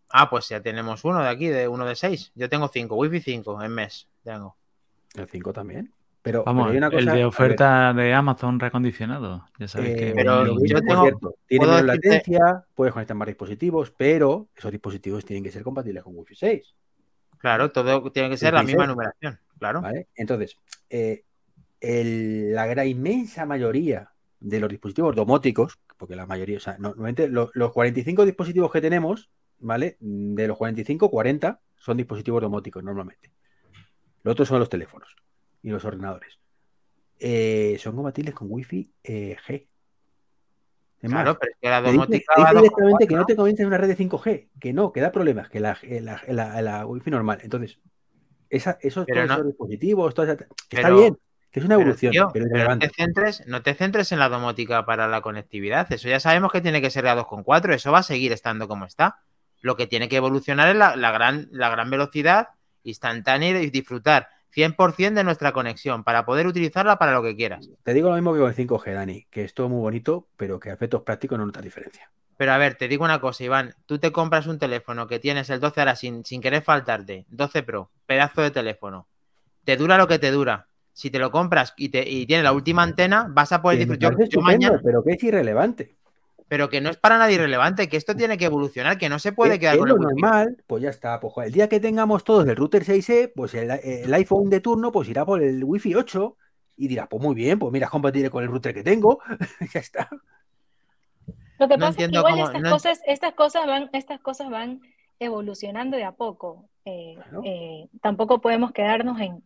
[0.10, 2.32] Ah, pues ya tenemos uno de aquí, de uno de 6.
[2.36, 2.96] Yo tengo 5.
[2.96, 4.08] Wi-Fi 5 en mes.
[4.24, 4.58] Tengo.
[5.16, 5.94] El 5 también.
[6.22, 9.46] Pero, Vamos, pero hay una el cosa- a de oferta de Amazon recondicionado.
[9.58, 10.12] Ya sabéis eh, que.
[10.14, 11.36] Pero lo que yo tengo- cierto.
[11.48, 16.04] Tiene menos decirte- latencia, puedes conectar más dispositivos, pero esos dispositivos tienen que ser compatibles
[16.04, 16.76] con Wi-Fi 6.
[17.38, 18.90] Claro, todo tiene que ser la Wi-Fi misma 6.
[18.90, 19.40] numeración.
[19.60, 19.82] Claro.
[19.82, 20.08] ¿vale?
[20.16, 20.58] Entonces,
[20.90, 21.24] eh,
[21.80, 26.90] el- la gran inmensa mayoría de los dispositivos domóticos, porque la mayoría, o sea, no-
[26.90, 29.98] normalmente lo- los 45 dispositivos que tenemos, ¿vale?
[30.00, 33.32] De los 45, 40 son dispositivos domóticos normalmente.
[34.24, 35.14] Los otros son los teléfonos
[35.62, 36.40] y los ordenadores.
[37.20, 39.68] Eh, son compatibles con Wi-Fi eh, G.
[41.02, 43.18] Es más, Claro, pero es que la te dice- domótica te dice directamente que 2,4,
[43.20, 45.78] no te conviene en una red de 5G, que no, que da problemas, que la,
[45.84, 47.40] la, la- la Wi-Fi normal.
[47.44, 47.80] Entonces,
[48.50, 51.18] esa, esos, todos no- esos dispositivos, toda esa- está pero- bien,
[51.52, 54.20] que es una Pero, evolución, tío, pero pero no, te centres, no te centres en
[54.20, 55.92] la domótica para la conectividad.
[55.92, 57.74] Eso ya sabemos que tiene que ser a 2,4.
[57.74, 59.20] Eso va a seguir estando como está.
[59.62, 62.50] Lo que tiene que evolucionar es la, la gran, la gran velocidad
[62.84, 67.70] instantánea y disfrutar 100% de nuestra conexión para poder utilizarla para lo que quieras.
[67.84, 70.60] Te digo lo mismo que con el 5G, Dani, que es todo muy bonito, pero
[70.60, 72.12] que a efectos prácticos no notas diferencia.
[72.38, 73.76] Pero a ver, te digo una cosa, Iván.
[73.86, 77.64] Tú te compras un teléfono que tienes el 12 ahora sin, sin querer faltarte, 12
[77.64, 79.08] Pro, pedazo de teléfono.
[79.66, 80.69] Te dura lo que te dura.
[81.00, 84.12] Si te lo compras y, te, y tiene la última antena, vas a poder disfrutar.
[84.12, 85.96] Yo, parece yo estupendo, mañana, pero que es irrelevante.
[86.50, 89.32] pero que no es para nadie irrelevante, que esto tiene que evolucionar, que no se
[89.32, 90.22] puede Es- quedar es con lo el wifi.
[90.22, 91.20] normal, pues ya está.
[91.22, 94.60] Pues, joder, el día que tengamos todos el router 6E, pues el, el iPhone de
[94.60, 96.36] turno pues irá por el Wi-Fi 8
[96.76, 99.20] y dirá, pues muy bien, pues mira, es compatible con el router que tengo.
[99.74, 100.10] ya está.
[101.60, 104.20] Lo que No pasa es que igual cómo- estas no- cosas, estas cosas van, estas
[104.20, 104.82] cosas van
[105.20, 106.66] evolucionando de a poco.
[106.86, 109.44] Eh, eh, tampoco podemos quedarnos en,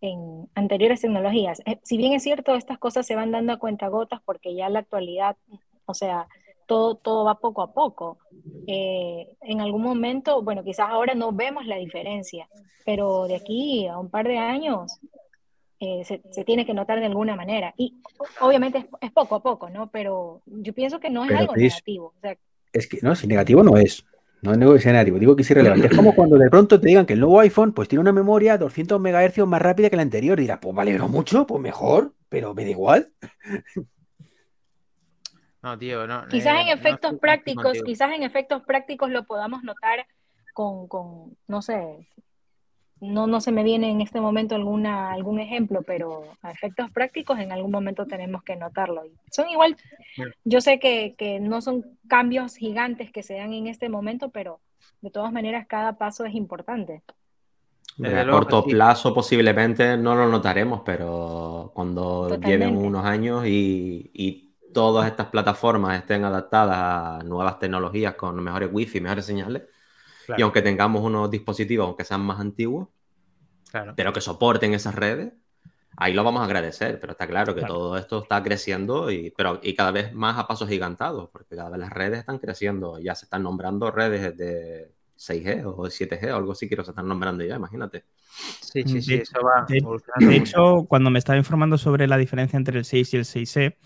[0.00, 1.60] en anteriores tecnologías.
[1.66, 4.74] Eh, si bien es cierto, estas cosas se van dando a cuentagotas porque ya en
[4.74, 5.36] la actualidad,
[5.86, 6.28] o sea,
[6.66, 8.18] todo, todo va poco a poco.
[8.66, 12.48] Eh, en algún momento, bueno, quizás ahora no vemos la diferencia,
[12.84, 14.98] pero de aquí a un par de años
[15.80, 17.72] eh, se, se tiene que notar de alguna manera.
[17.76, 17.94] Y
[18.40, 19.90] obviamente es, es poco a poco, ¿no?
[19.90, 22.12] Pero yo pienso que no es Pero, algo negativo.
[22.16, 22.36] O sea,
[22.72, 24.04] Es que no, si negativo no es.
[24.40, 25.88] No digo que sea negativo, digo que es irrelevante.
[25.88, 28.56] Es como cuando de pronto te digan que el nuevo iPhone pues tiene una memoria
[28.56, 30.38] 200 MHz más rápida que la anterior.
[30.38, 33.08] Dirás, pues me alegro mucho, pues mejor, pero me da igual.
[35.60, 36.26] No, tío, no.
[36.28, 40.06] quizás eh, en no efectos no prácticos, quizás en efectos prácticos lo podamos notar
[40.54, 42.06] con, con, no sé,
[43.00, 47.38] no, no se me viene en este momento alguna, algún ejemplo, pero a efectos prácticos
[47.38, 49.04] en algún momento tenemos que notarlo.
[49.04, 49.76] Y son igual,
[50.44, 54.60] yo sé que, que no son cambios gigantes que se dan en este momento, pero
[55.00, 57.02] de todas maneras cada paso es importante.
[57.96, 58.70] Desde a corto sí.
[58.70, 62.48] plazo posiblemente no lo notaremos, pero cuando Totalmente.
[62.48, 68.70] lleven unos años y, y todas estas plataformas estén adaptadas a nuevas tecnologías con mejores
[68.72, 69.62] wifi, mejores señales,
[70.28, 70.40] Claro.
[70.40, 72.88] y aunque tengamos unos dispositivos, aunque sean más antiguos,
[73.70, 73.94] Claro.
[73.96, 75.32] pero que soporten esas redes,
[75.96, 77.74] ahí lo vamos a agradecer, pero está claro que Claro.
[77.74, 81.70] todo esto está creciendo y, pero, y cada vez más a pasos gigantados, porque cada
[81.70, 86.36] vez las redes están creciendo, ya se están nombrando redes de 6G o 7G o
[86.36, 88.04] algo así, quiero se están nombrando ya, imagínate.
[88.60, 92.06] Sí, sí, sí, De- eso va de- evolucionando De hecho, cuando me estaba informando sobre
[92.06, 93.76] la diferencia entre el 6 y el 6E,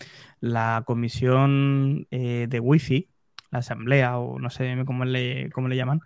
[0.41, 3.09] la comisión eh, de Wi-Fi,
[3.49, 6.01] la asamblea o no sé cómo le, cómo le llaman,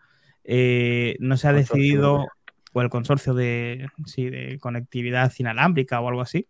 [0.48, 1.76] eh, no se ha Consorcio.
[1.76, 2.28] decidido,
[2.74, 6.48] o el consorcio de, sí, de conectividad inalámbrica o algo así,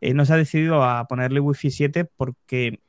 [0.00, 2.80] eh, no se ha decidido a ponerle Wi-Fi 7 porque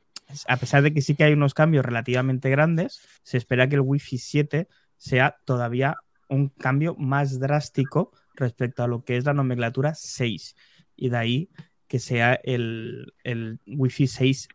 [0.46, 3.80] a pesar de que sí que hay unos cambios relativamente grandes, se espera que el
[3.80, 4.68] Wi-Fi 7
[4.98, 5.96] sea todavía
[6.28, 10.56] un cambio más drástico respecto a lo que es la nomenclatura 6.
[10.96, 11.50] Y de ahí
[11.88, 14.48] que sea el, el Wi-Fi 6.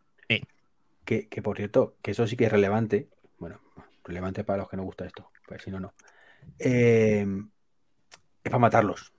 [1.06, 3.10] Que, que, por cierto, que eso sí que es relevante.
[3.40, 3.60] Bueno,
[4.04, 5.94] relevante para los que no gusta esto, pues si no, no.
[6.60, 7.26] Eh,
[8.44, 9.12] es para matarlos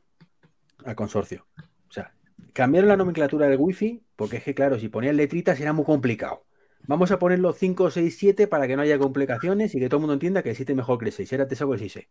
[0.86, 1.46] al consorcio.
[1.88, 2.14] O sea,
[2.54, 6.46] cambiaron la nomenclatura del wifi porque es que, claro, si ponían letritas era muy complicado.
[6.86, 10.00] Vamos a ponerlo 5, 6, 7 para que no haya complicaciones y que todo el
[10.02, 11.30] mundo entienda que el 7 es mejor que el 6.
[11.32, 12.08] Era te saco el 6.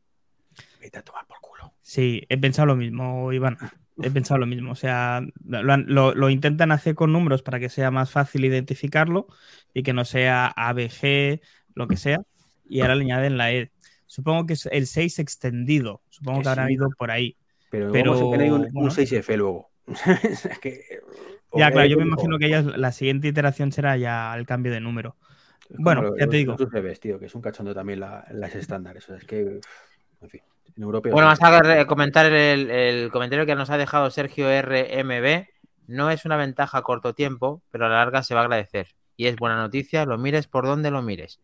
[0.80, 1.74] Vete a tomar por culo.
[1.82, 3.58] Sí, he pensado lo mismo, Iván.
[4.02, 4.72] He pensado lo mismo.
[4.72, 9.28] O sea, lo- lo intentan hacer con números para que sea más fácil identificarlo
[9.74, 11.42] y que no sea ABG,
[11.76, 12.22] lo que sea.
[12.70, 13.72] Y ahora le añaden la E.
[14.12, 16.02] Supongo que es el 6 extendido.
[16.10, 16.74] Supongo Que que habrá sí.
[16.74, 17.38] ido por ahí.
[17.70, 18.90] Pero, Pero, vamos a tener un, un bueno.
[18.92, 19.72] 6F luego.
[20.24, 20.84] es que,
[21.56, 25.16] Ya, claro, yo me imagino que la siguiente iteración será ya el cambio de número.
[25.70, 26.58] Bueno, lo- ya te digo.
[27.00, 29.06] tío, que es un cachondo también la- las estándares.
[29.06, 29.62] O sea, es que,
[30.20, 30.42] en fin,
[30.76, 31.10] en Europa.
[31.10, 35.46] Bueno, vamos a comentar el, el comentario que nos ha dejado Sergio RMB.
[35.88, 38.88] No es una ventaja a corto tiempo, pero a la larga se va a agradecer.
[39.16, 41.40] Y es buena noticia, lo mires por donde lo mires.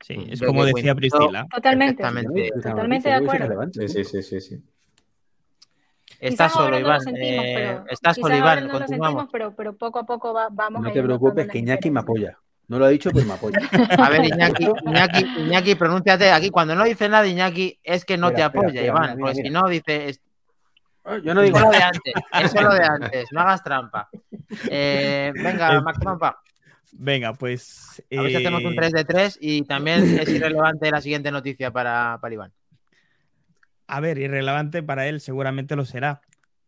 [0.00, 1.46] Sí, es como decía Priscila.
[1.52, 2.02] Totalmente.
[2.02, 3.60] Totalmente de acuerdo.
[3.72, 4.62] Sí, sí, sí, sí, sí.
[6.20, 7.00] Estás solo, Iván.
[7.16, 8.66] eh, estás solo, Iván.
[8.66, 9.08] no lo Continuamos.
[9.08, 12.00] sentimos, pero, pero poco a poco va- vamos No a te preocupes, que Iñaki me
[12.00, 12.36] apoya.
[12.66, 13.58] No lo ha dicho, pero me apoya.
[13.98, 16.50] A ver, Iñaki, Iñaki, Iñaki, pronúnciate aquí.
[16.50, 19.02] Cuando no dice nada, Iñaki, es que no Espera, te apoya, espera, Iván.
[19.02, 20.08] mira, mira, porque si no, dice.
[20.08, 20.20] es-
[21.04, 21.86] Ah, Yo no digo lo de nada.
[21.94, 22.14] antes.
[22.44, 23.28] Eso es lo de antes.
[23.32, 24.10] No hagas trampa.
[24.68, 26.38] Eh, venga, Eh, Max Trompa.
[27.00, 28.02] Venga, pues.
[28.10, 31.30] A ver si hacemos un eh, 3 de 3 y también es irrelevante la siguiente
[31.30, 32.52] noticia para, para Iván.
[33.86, 36.20] a ver, irrelevante para él seguramente lo será.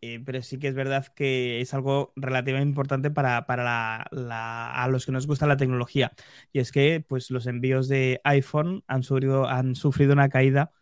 [0.03, 4.89] Eh, pero sí que es verdad que es algo relativamente importante para, para la, a
[4.89, 6.13] los que nos gusta la tecnología.
[6.53, 10.73] Y es que pues, los envíos de iPhone han sufrido, han sufrido una caída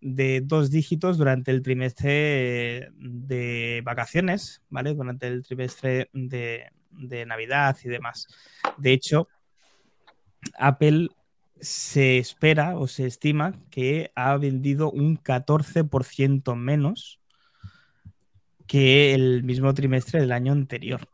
[0.00, 4.94] de dos dígitos durante el trimestre de vacaciones, ¿vale?
[4.94, 8.28] Durante el trimestre de, de Navidad y demás.
[8.78, 9.28] De hecho,
[10.58, 11.08] Apple
[11.60, 17.20] se espera o se estima que ha vendido un 14% menos
[18.66, 21.08] que el mismo trimestre del año anterior.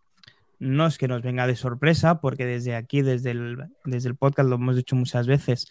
[0.59, 4.49] No es que nos venga de sorpresa, porque desde aquí, desde el, desde el podcast,
[4.49, 5.69] lo hemos dicho muchas veces,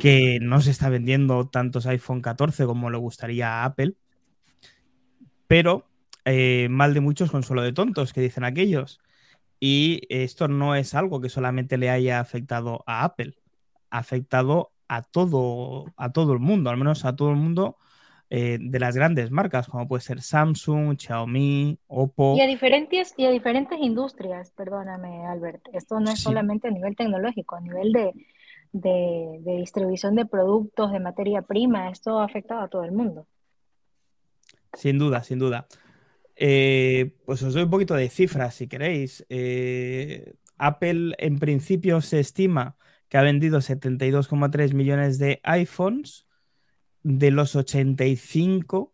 [0.00, 3.94] que no se está vendiendo tantos iPhone 14 como le gustaría a Apple.
[5.46, 5.86] Pero
[6.26, 9.00] eh, mal de muchos, consuelo de tontos, que dicen aquellos.
[9.58, 13.34] Y esto no es algo que solamente le haya afectado a Apple,
[13.88, 17.78] ha afectado a todo, a todo el mundo, al menos a todo el mundo
[18.28, 22.36] eh, de las grandes marcas, como puede ser Samsung, Xiaomi, Oppo.
[22.36, 25.62] Y a diferentes, y a diferentes industrias, perdóname, Albert.
[25.72, 28.12] Esto no es solamente a nivel tecnológico, a nivel de,
[28.72, 33.26] de, distribución de productos, de materia prima, esto ha afectado a todo el mundo.
[34.72, 35.66] Sin duda, sin duda.
[36.36, 39.24] Eh, pues os doy un poquito de cifras si queréis.
[39.28, 42.76] Eh, Apple en principio se estima
[43.08, 46.26] que ha vendido 72,3 millones de iPhones
[47.02, 48.92] de los 85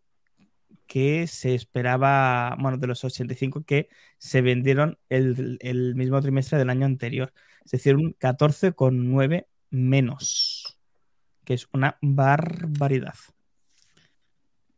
[0.87, 6.85] que se esperaba, bueno, de los 85 que se vendieron el, mismo trimestre del año
[6.85, 7.33] anterior.
[7.65, 10.79] Es decir, un 14,9 menos,
[11.45, 13.15] que es una barbaridad.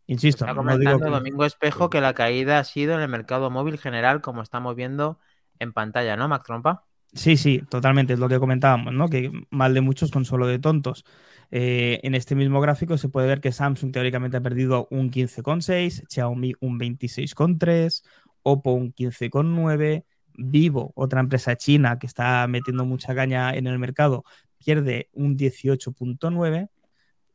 [0.08, 1.10] Insisto, no digo que...
[1.10, 5.20] Domingo Espejo que la caída ha sido en el mercado móvil general, como estamos viendo
[5.60, 6.86] en pantalla, ¿no, Max Trompa?
[7.14, 9.08] Sí, sí, totalmente, es lo que comentábamos, ¿no?
[9.08, 11.06] Que mal de muchos con solo de tontos.
[11.49, 16.03] Eh, en este mismo gráfico se puede ver que Samsung teóricamente ha perdido un 15,6,
[16.10, 18.03] Xiaomi un 26,3,
[18.43, 20.03] Oppo un 15,9,
[20.38, 24.26] Vivo, otra empresa china que está metiendo mucha caña en el mercado,
[24.58, 26.70] pierde un 18,9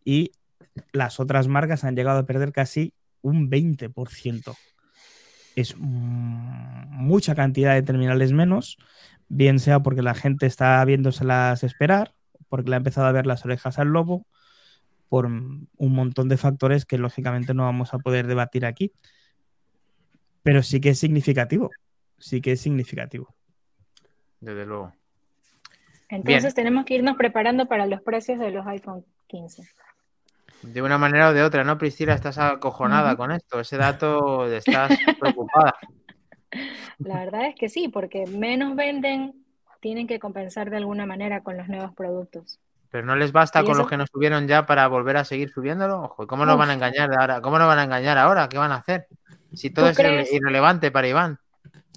[0.05, 0.33] y
[0.93, 4.57] las otras marcas han llegado a perder casi un 20%.
[5.57, 8.79] Es mucha cantidad de terminales menos,
[9.29, 12.15] bien sea porque la gente está viéndoselas esperar
[12.51, 14.27] porque le ha empezado a ver las orejas al lobo,
[15.09, 18.93] por un montón de factores que lógicamente no vamos a poder debatir aquí.
[20.43, 21.71] Pero sí que es significativo,
[22.19, 23.35] sí que es significativo.
[24.41, 24.93] Desde luego.
[26.09, 29.63] Entonces tenemos que irnos preparando para los precios de los iPhone 15.
[30.63, 32.15] De una manera o de otra, ¿no, Priscila?
[32.15, 33.61] Estás acojonada con esto.
[33.61, 35.75] Ese dato estás preocupada.
[36.99, 39.41] La verdad es que sí, porque menos venden
[39.81, 42.61] tienen que compensar de alguna manera con los nuevos productos.
[42.91, 46.03] Pero no les basta con los que nos subieron ya para volver a seguir subiéndolo.
[46.03, 47.41] Ojo, ¿cómo nos van a engañar ahora?
[47.41, 48.49] ¿Cómo nos van a engañar ahora?
[48.49, 49.07] ¿Qué van a hacer?
[49.55, 51.39] Si todo es irrelevante para Iván.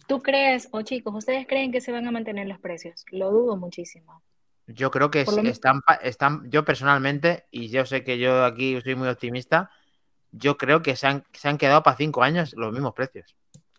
[0.08, 3.06] ¿Tú crees, o chicos, ustedes creen que se van a mantener los precios?
[3.12, 4.22] Lo dudo muchísimo.
[4.68, 9.10] Yo creo que están, están, yo personalmente, y yo sé que yo aquí soy muy
[9.10, 9.70] optimista,
[10.32, 13.36] yo creo que se han, se han quedado para cinco años los mismos precios.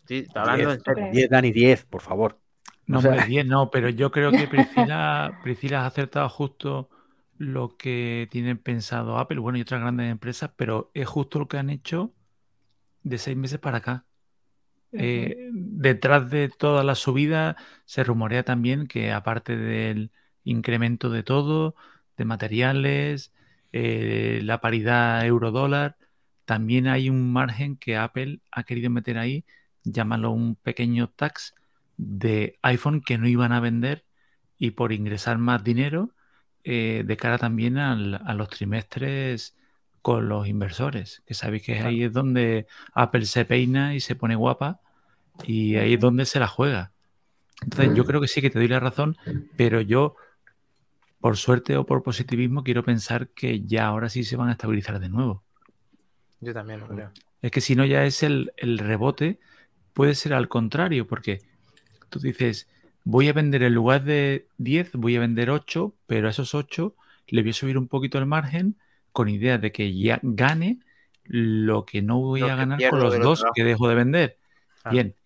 [0.07, 2.39] Sí, hablando 10, en 10, Dani, 10, por favor.
[2.87, 6.91] No, bien, no, pero yo creo que Priscila, Priscila ha acertado justo
[7.39, 11.59] lo que tienen pensado Apple, bueno, y otras grandes empresas, pero es justo lo que
[11.59, 12.13] han hecho
[13.03, 14.05] de seis meses para acá.
[14.93, 20.13] Eh, detrás de toda la subida se rumorea también que aparte del
[20.45, 21.75] incremento de todo,
[22.17, 23.33] de materiales,
[23.73, 25.97] eh, la paridad euro-dólar,
[26.45, 29.45] también hay un margen que Apple ha querido meter ahí,
[29.83, 31.55] llámalo un pequeño tax,
[31.97, 34.05] de iPhone que no iban a vender
[34.59, 36.11] y por ingresar más dinero
[36.65, 37.95] eh, de cara también a
[38.35, 39.57] los trimestres
[40.03, 44.35] con los inversores, que sabéis que ahí es donde Apple se peina y se pone
[44.35, 44.81] guapa
[45.47, 46.93] y ahí es donde se la juega.
[47.63, 49.17] Entonces yo creo que sí que te doy la razón,
[49.57, 50.17] pero yo,
[51.25, 55.01] por suerte o por positivismo, quiero pensar que ya ahora sí se van a estabilizar
[55.01, 55.43] de nuevo.
[56.39, 57.13] Yo también lo creo.
[57.41, 59.41] Es que si no ya es el, el rebote,
[59.95, 61.41] puede ser al contrario, porque
[62.11, 62.69] Tú dices,
[63.05, 66.95] voy a vender en lugar de 10, voy a vender 8, pero a esos 8
[67.29, 68.77] le voy a subir un poquito el margen
[69.11, 70.81] con idea de que ya gane
[71.25, 74.39] lo que no voy a ganar con los dos que dejo de vender.
[74.91, 75.17] Bien,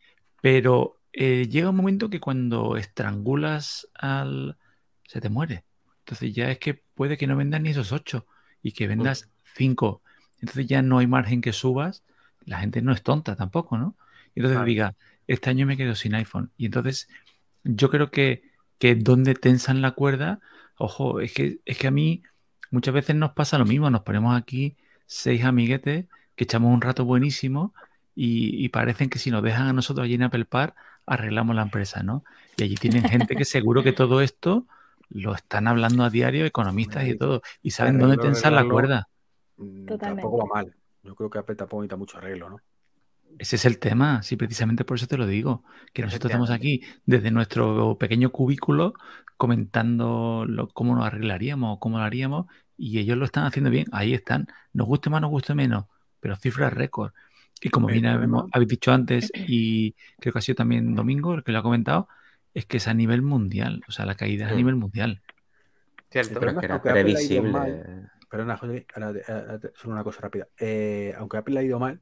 [0.41, 4.57] pero eh, llega un momento que cuando estrangulas al...
[5.03, 5.65] se te muere.
[6.09, 8.27] Entonces ya es que puede que no vendas ni esos 8
[8.63, 10.01] y que vendas 5.
[10.41, 12.03] Entonces ya no hay margen que subas.
[12.47, 13.95] La gente no es tonta tampoco, ¿no?
[14.35, 14.95] Entonces diga,
[15.27, 16.51] este año me quedo sin iPhone.
[16.57, 17.11] Y entonces
[17.63, 18.43] yo creo que,
[18.79, 20.41] que donde tensan la cuerda,
[20.79, 22.23] ojo, es que, es que a mí
[22.71, 26.07] muchas veces nos pasa lo mismo, nos ponemos aquí seis amiguetes
[26.37, 27.75] que echamos un rato buenísimo
[28.15, 31.63] y, y parecen que si nos dejan a nosotros allí en Apple Park, arreglamos la
[31.63, 32.25] empresa, ¿no?
[32.57, 34.67] Y allí tienen gente que seguro que todo esto
[35.11, 39.09] lo están hablando a diario economistas y todo, y saben Arreglo, dónde tensar la cuerda.
[39.57, 40.23] Mm, Totalmente.
[40.23, 40.75] Tampoco va mal.
[41.03, 42.61] Yo creo que Apple tampoco necesita mucho arreglo, ¿no?
[43.39, 46.83] Ese es el tema, sí, precisamente por eso te lo digo, que nosotros estamos aquí
[47.07, 48.95] desde nuestro pequeño cubículo
[49.37, 52.47] comentando lo- cómo nos arreglaríamos, cómo lo haríamos,
[52.77, 55.85] y ellos lo están haciendo bien, ahí están, nos guste más, nos guste menos,
[56.21, 57.13] pero cifras récord.
[57.61, 61.53] Y como bien habéis dicho antes, y creo que ha sido también Domingo el que
[61.53, 62.09] lo ha comentado,
[62.59, 64.59] es que es a nivel mundial, o sea, la caída es a Mm.
[64.59, 65.23] nivel mundial.
[66.11, 66.33] Cierto.
[66.35, 67.51] El Pero es que era previsible.
[67.51, 68.11] mal.
[68.31, 68.87] Perdona, José,
[69.75, 70.49] solo una cosa rápida.
[70.59, 72.01] Eh, aunque Apple ha ido mal,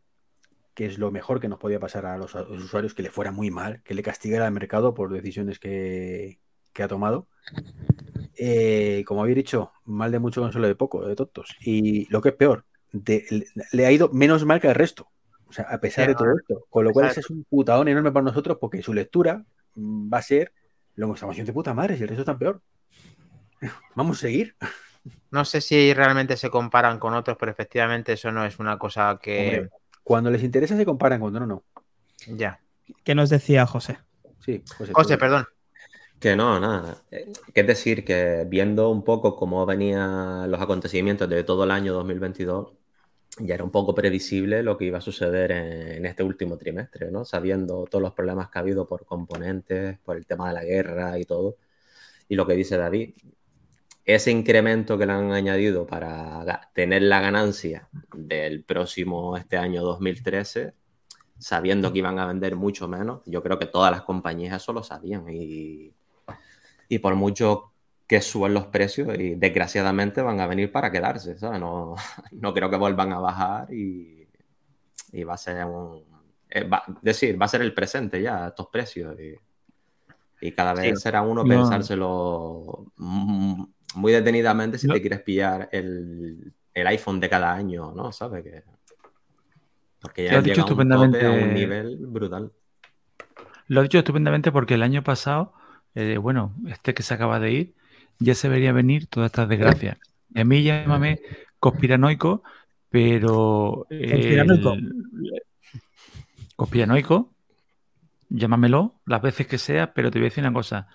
[0.74, 3.10] que es lo mejor que nos podía pasar a los, a los usuarios, que le
[3.10, 6.38] fuera muy mal, que le castigara al mercado por decisiones que,
[6.72, 7.28] que ha tomado.
[8.36, 11.56] Eh, como habéis dicho, mal de mucho consuelo de poco, de tontos.
[11.60, 15.08] Y lo que es peor, de- le, le ha ido menos mal que al resto.
[15.48, 16.66] O sea, a pesar Sí, de todo esto.
[16.68, 19.44] Con lo cual, ese es un putadón enorme para nosotros porque su lectura
[19.76, 20.52] va a ser
[20.94, 22.62] lo que estamos haciendo de puta madre, si el resto está peor.
[23.94, 24.56] Vamos a seguir.
[25.30, 29.18] No sé si realmente se comparan con otros, pero efectivamente eso no es una cosa
[29.22, 29.38] que.
[29.58, 29.70] Hombre,
[30.02, 31.64] cuando les interesa se comparan, cuando no, no.
[32.28, 32.60] Ya.
[33.04, 33.98] ¿Qué nos decía José?
[34.40, 35.46] Sí, José, José, tú- perdón.
[36.18, 36.96] Que no, nada.
[37.10, 41.70] Eh, Que es decir, que viendo un poco cómo venían los acontecimientos de todo el
[41.70, 42.72] año 2022,
[43.38, 47.24] ya era un poco previsible lo que iba a suceder en, este último trimestre, ¿no?
[47.24, 51.18] Sabiendo todos los problemas que ha habido por componentes, por el tema de la guerra
[51.18, 51.56] y todo.
[52.28, 53.14] Y lo que dice David,
[54.04, 60.74] ese incremento que le han añadido para tener la ganancia del próximo, este año 2013,
[61.38, 64.82] sabiendo que iban a vender mucho menos, yo creo que todas las compañías eso lo
[64.82, 65.92] sabían y,
[66.88, 67.72] y por mucho
[68.06, 71.60] que suban los precios y desgraciadamente van a venir para quedarse, ¿sabes?
[71.60, 71.94] No,
[72.32, 74.28] no creo que vuelvan a bajar y,
[75.12, 76.04] y va a ser un...
[76.50, 79.34] eh, va- decir, va a ser el presente ya, estos precios y,
[80.46, 81.02] y cada vez Sí.
[81.02, 81.48] será uno No.
[81.48, 84.94] pensárselo muy detenidamente si No.
[84.94, 88.12] te quieres pillar el, el iPhone de cada año, ¿no?
[88.12, 88.44] ¿Sabes?
[88.44, 88.62] Que,
[90.00, 91.54] porque ya has llega a un tope, a un estupendamente.
[91.54, 92.52] nivel brutal.
[93.68, 95.52] Lo he dicho estupendamente porque el año pasado,
[95.94, 97.74] eh, bueno, este que se acaba de ir,
[98.18, 99.98] ya se vería venir todas estas desgracias.
[100.34, 101.20] Y a mí llámame
[101.58, 102.42] conspiranoico,
[102.90, 103.86] pero...
[103.88, 104.72] Conspiranoico.
[104.72, 105.42] el-
[106.56, 107.30] Conspiranoico,
[108.30, 110.88] llámamelo las veces que sea, pero te voy a decir una cosa.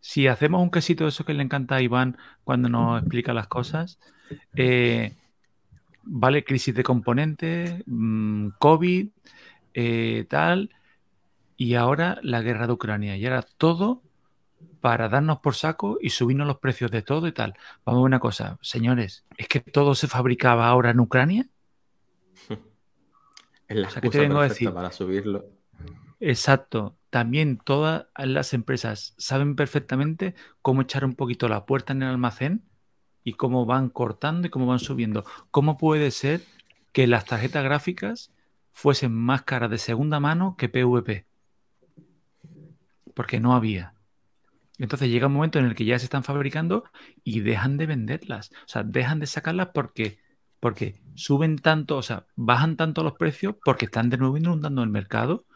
[0.00, 3.46] Si hacemos un quesito de eso que le encanta a Iván cuando nos explica las
[3.46, 3.98] cosas,
[4.54, 5.12] eh,
[6.02, 9.08] vale, crisis de componentes, mm, COVID,
[9.74, 10.70] eh, tal,
[11.58, 13.16] y ahora la guerra de Ucrania.
[13.16, 14.02] Y ahora todo
[14.86, 17.54] para darnos por saco y subirnos los precios de todo y tal.
[17.84, 21.48] Vamos a ver una cosa, señores, ¿es que todo se fabricaba ahora en Ucrania?
[23.66, 24.72] Es la O sea, ¿qué te vengo a decir?
[24.72, 25.44] para subirlo.
[26.20, 26.94] Exacto.
[27.10, 32.62] También todas las empresas saben perfectamente cómo echar un poquito la puerta en el almacén
[33.24, 35.24] y cómo van cortando y cómo van subiendo.
[35.50, 36.42] ¿Cómo puede ser
[36.92, 38.30] que las tarjetas gráficas
[38.70, 41.26] fuesen más caras de segunda mano que PVP?
[43.14, 43.95] Porque no había.
[44.78, 46.84] Entonces llega un momento en el que ya se están fabricando
[47.24, 48.50] y dejan de venderlas.
[48.66, 50.18] O sea, dejan de sacarlas porque,
[50.60, 54.90] porque suben tanto, o sea, bajan tanto los precios porque están de nuevo inundando el
[54.90, 55.46] mercado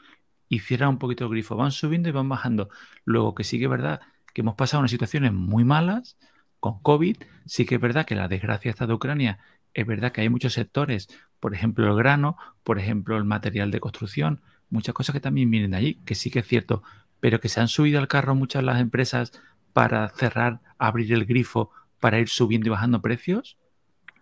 [0.49, 1.57] y cierran un poquito el grifo.
[1.57, 2.71] Van subiendo y van bajando.
[3.05, 4.01] Luego que sí que es verdad
[4.33, 6.17] que hemos pasado unas situaciones muy malas
[6.59, 7.17] con COVID.
[7.47, 9.39] Sí que es verdad que la desgracia está de Ucrania.
[9.75, 11.09] Es verdad que hay muchos sectores,
[11.39, 15.73] por ejemplo el grano, por ejemplo el material de construcción, muchas cosas que también vienen
[15.73, 16.83] de allí, que sí que es cierto,
[17.21, 19.33] pero que se han subido al carro muchas las empresas
[19.73, 23.59] para cerrar, abrir el grifo, para ir subiendo y bajando precios,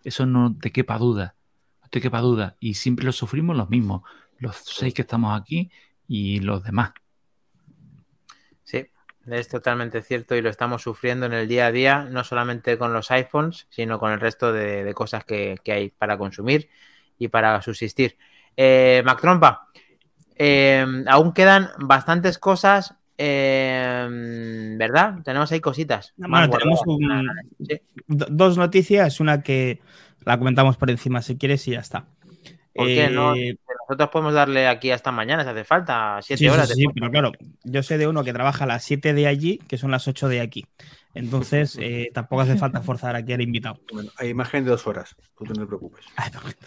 [0.05, 1.35] eso no te quepa duda,
[1.83, 2.57] no te quepa duda.
[2.61, 4.03] Y siempre lo sufrimos los mismos,
[4.39, 5.71] los seis que estamos aquí
[6.07, 6.93] y los demás.
[8.65, 8.87] Sí,
[9.27, 12.93] es totalmente cierto y lo estamos sufriendo en el día a día, no solamente con
[12.93, 16.69] los iPhones, sino con el resto de, cosas que, que hay para consumir
[17.19, 18.17] y para subsistir.
[18.57, 19.69] Eh, Mac Trompa,
[20.39, 24.07] eh, aún quedan bastantes cosas, eh,
[24.79, 25.17] ¿verdad?
[25.25, 26.15] Tenemos ahí cositas.
[26.17, 27.25] Bueno, tenemos guardadas.
[27.59, 27.81] un- Sí.
[28.07, 29.81] do- dos noticias, una que
[30.25, 32.07] la comentamos por encima si quieres y ya está.
[32.75, 33.35] ¿Por qué no?
[33.35, 33.57] Eh,
[33.89, 36.69] Nosotros podemos darle aquí hasta mañana si hace falta, siete sí, horas.
[36.69, 37.33] sí, sí, pero claro,
[37.65, 40.29] yo sé de uno que trabaja a las 7 de allí, que son las 8
[40.29, 40.67] de aquí.
[41.15, 43.81] Entonces, eh, tampoco hace falta forzar aquí al invitado.
[43.93, 46.05] Bueno, hay imagen de dos horas, tú no te preocupes.
[46.33, 46.67] Perfecto.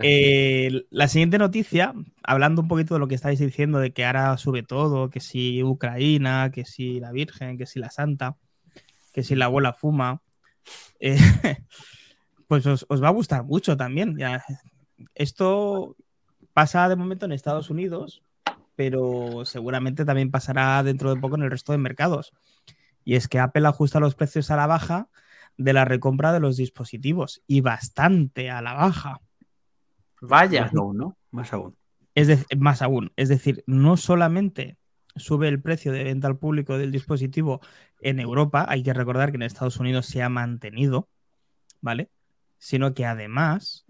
[0.00, 4.36] Eh, la siguiente noticia, hablando un poquito de lo que estáis diciendo, de que ahora
[4.38, 8.36] sube todo, que si Ucrania, que si la Virgen, que si la Santa,
[9.12, 10.22] que si la abuela fuma.
[11.00, 11.16] eh,
[12.48, 14.16] pues os, os va a gustar mucho también.
[14.16, 14.44] Ya.
[15.14, 15.96] Esto
[16.52, 18.22] pasa de momento en Estados Unidos,
[18.76, 22.32] pero seguramente también pasará dentro de poco en el resto de mercados.
[23.04, 25.08] Y es que Apple ajusta los precios a la baja
[25.56, 29.20] de la recompra de los dispositivos y bastante a la baja.
[30.20, 30.62] Vaya.
[30.64, 31.16] Más aún, ¿no?
[31.30, 31.76] Más aún.
[32.14, 34.76] Es de- más aún, es decir, no solamente
[35.16, 37.60] sube el precio de venta al público del dispositivo
[38.00, 41.08] en Europa, hay que recordar que en Estados Unidos se ha mantenido,
[41.80, 42.10] ¿vale?
[42.58, 43.84] Sino que además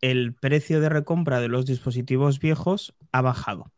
[0.00, 3.72] el precio de recompra de los dispositivos viejos ha bajado.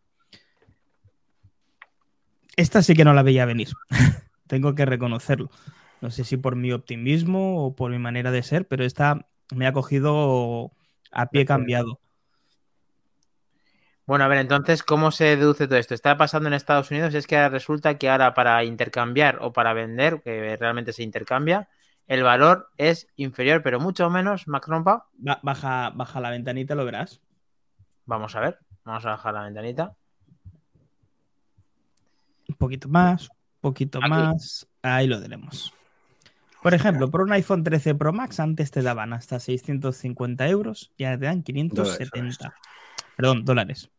[2.57, 3.69] Esta sí que no la veía venir,
[4.49, 5.51] tengo que reconocerlo.
[6.01, 9.67] No sé si por mi optimismo o por mi manera de ser, pero esta me
[9.67, 10.73] ha cogido
[11.13, 12.01] a pie cambiado.
[14.07, 15.93] Bueno, a ver, entonces, ¿cómo se deduce todo esto?
[15.93, 20.23] Está pasando en Estados Unidos, es que resulta que ahora para intercambiar o para vender,
[20.23, 21.69] que realmente se intercambia,
[22.07, 25.09] el valor es inferior, pero mucho menos, Mac Rompa.
[25.13, 27.21] Ba- Baja, baja la ventanita, lo verás.
[28.07, 29.95] Vamos a ver, vamos a bajar la ventanita.
[32.49, 33.29] Un poquito más,
[33.61, 34.09] poquito Aquí.
[34.09, 34.69] más.
[34.83, 35.73] Ahí lo tenemos.
[36.63, 41.05] Por ejemplo, por un iPhone 13 Pro Max antes te daban hasta 650 euros y
[41.05, 42.55] ahora te dan 570.
[43.17, 43.91] Perdón, dólares.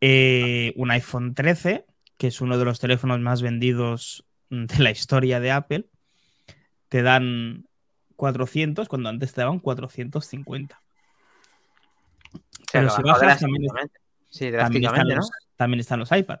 [0.00, 1.86] Eh, un iPhone 13,
[2.16, 5.86] que es uno de los teléfonos más vendidos de la historia de Apple,
[6.88, 7.66] te dan
[8.16, 10.80] 400 cuando antes te daban 450.
[12.30, 12.40] Se
[12.72, 13.62] Pero si bajas, también.
[14.30, 15.14] Sí, también están ¿no?
[15.16, 16.40] los, también están los iPad.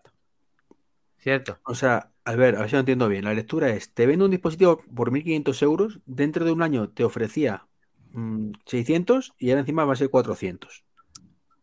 [1.24, 1.58] Cierto.
[1.64, 3.24] O sea, a ver, a ver si lo entiendo bien.
[3.24, 7.02] La lectura es, te vendo un dispositivo por 1.500 euros, dentro de un año te
[7.02, 7.66] ofrecía
[8.12, 10.84] mm, 600 y ahora encima va a ser 400.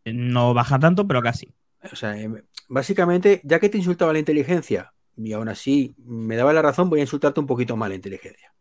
[0.06, 1.54] No baja tanto, pero casi.
[1.92, 6.52] O sea, em, básicamente, ya que te insultaba la inteligencia y aún así me daba
[6.52, 8.52] la razón, voy a insultarte un poquito más la inteligencia.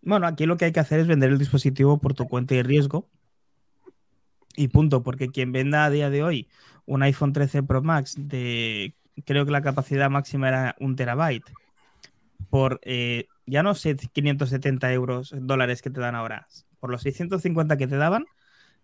[0.00, 2.62] Bueno, aquí lo que hay que hacer es vender el dispositivo por tu cuenta y
[2.62, 3.10] riesgo.
[4.56, 6.48] Y punto, porque quien venda a día de hoy
[6.86, 8.94] un iPhone 13 Pro Max de,
[9.24, 11.50] creo que la capacidad máxima era un terabyte,
[12.50, 16.46] por, eh, ya no sé, 570 euros, dólares que te dan ahora,
[16.80, 18.26] por los 650 que te daban,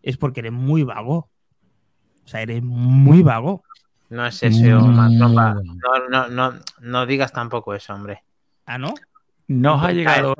[0.02, 1.28] es porque eres muy vago.
[2.24, 3.64] O sea, eres muy vago.
[4.08, 5.08] No es eso, Rompa.
[5.08, 8.22] No, no, no, no digas tampoco eso, hombre.
[8.66, 8.94] Ah, ¿no?
[9.46, 10.34] Nos ha llegado,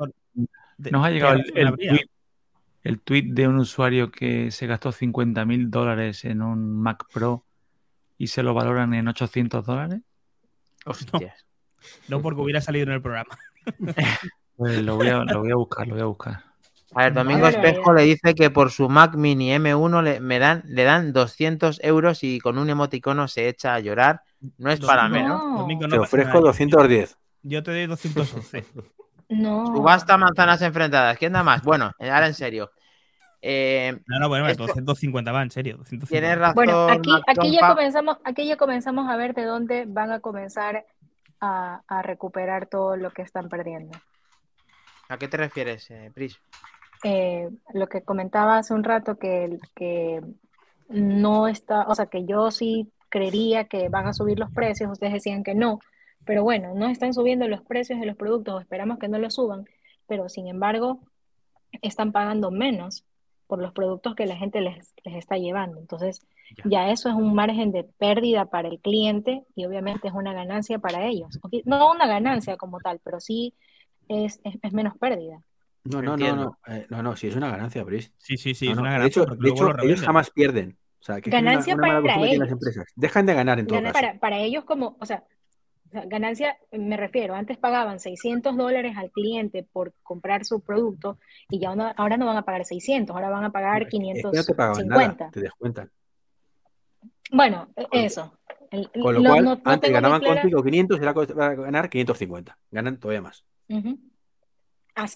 [0.77, 2.05] De- nos ha ¿qué llegado el, el tweet,
[2.83, 7.45] el tweet de un usuario que se gastó 50 mil dólares en un Mac Pro
[8.21, 10.01] y se lo valoran en 800 dólares.
[10.85, 11.43] Hostias.
[12.07, 13.35] No porque hubiera salido en el programa.
[14.55, 16.43] Pues lo voy a, lo voy a buscar, lo voy a buscar.
[16.93, 20.61] A ver, Domingo Espejo le dice que por su Mac Mini M1 le, me dan,
[20.67, 24.21] le dan 200 euros y con un emoticono se echa a llorar.
[24.59, 25.15] No es para No.
[25.15, 25.41] menos.
[25.41, 26.41] Domingo, no Te ofrezco nada.
[26.47, 27.17] 210.
[27.41, 28.65] Yo te doy 211.
[29.29, 29.65] No.
[29.65, 31.17] Subasta manzanas enfrentadas.
[31.17, 31.63] ¿Quién da más?
[31.63, 32.71] Bueno, ahora en serio.
[33.41, 35.77] Eh, No, no, bueno, Esto- 250 va, en serio.
[35.77, 36.07] 250.
[36.07, 36.55] tienes razón.
[36.55, 40.85] Bueno, aquí, aquí, ya comenzamos, aquí ya comenzamos a ver de dónde van a comenzar
[41.39, 43.97] a, a recuperar todo lo que están perdiendo.
[45.09, 46.39] ¿A qué te refieres, eh, Pris?
[47.03, 50.21] Eh, lo que comentaba hace un rato que, que
[50.87, 55.13] no está, o sea, que yo sí creería que van a subir los precios, ustedes
[55.13, 55.79] decían que no,
[56.25, 59.33] pero bueno, no están subiendo los precios de los productos, o esperamos que no los
[59.33, 59.65] suban,
[60.07, 60.99] pero sin embargo
[61.81, 63.03] están pagando menos
[63.51, 65.77] por los productos que la gente les, les está llevando.
[65.77, 66.25] Entonces,
[66.63, 70.79] ya eso es un margen de pérdida para el cliente y obviamente es una ganancia
[70.79, 71.37] para ellos.
[71.65, 73.53] No una ganancia como tal, pero sí
[74.07, 75.41] es, es, es menos pérdida.
[75.83, 76.57] No, no, no, no.
[76.65, 78.13] Eh, no, no, sí, es una ganancia, Brice.
[78.19, 79.23] Sí, sí, sí, No, es no, una De ganancia.
[79.23, 80.77] hecho, de hecho ellos jamás pierden.
[81.01, 82.51] O sea, que es una- Ganancia una, para tienen las ellos.
[82.53, 82.85] empresas.
[82.95, 84.01] Dejan de ganar en todo Gana- caso.
[84.05, 85.25] para, para ellos como, o sea,
[85.91, 91.17] ganancia, me refiero, antes pagaban 600 dólares al cliente por comprar su producto
[91.49, 93.99] y ya no- ahora no van a pagar 600, ahora van a pagar Es que
[93.99, 94.21] no te
[94.53, 95.15] pagaban 550.
[95.25, 95.91] nada, te descuentan.
[97.31, 98.37] Bueno, e- eso.
[98.71, 101.55] El- Con lo cual, no- no antes ganaban clara- contigo 500 y ahora van a
[101.55, 102.57] ganar 550.
[102.71, 103.43] Ganan todavía más.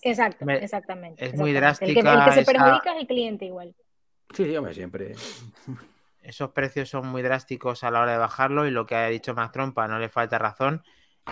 [0.04, 1.24] Exacto, Me- exactamente.
[1.26, 1.86] es muy exactamente.
[1.86, 3.76] El que, el que drástica se esa- perjudica es el cliente igual.
[4.34, 5.14] Sí, sí, hombre, siempre.
[6.26, 9.36] Esos precios son muy drásticos a la hora de bajarlo y lo que ha dicho
[9.36, 10.84] Mac Trompa no le falta razón.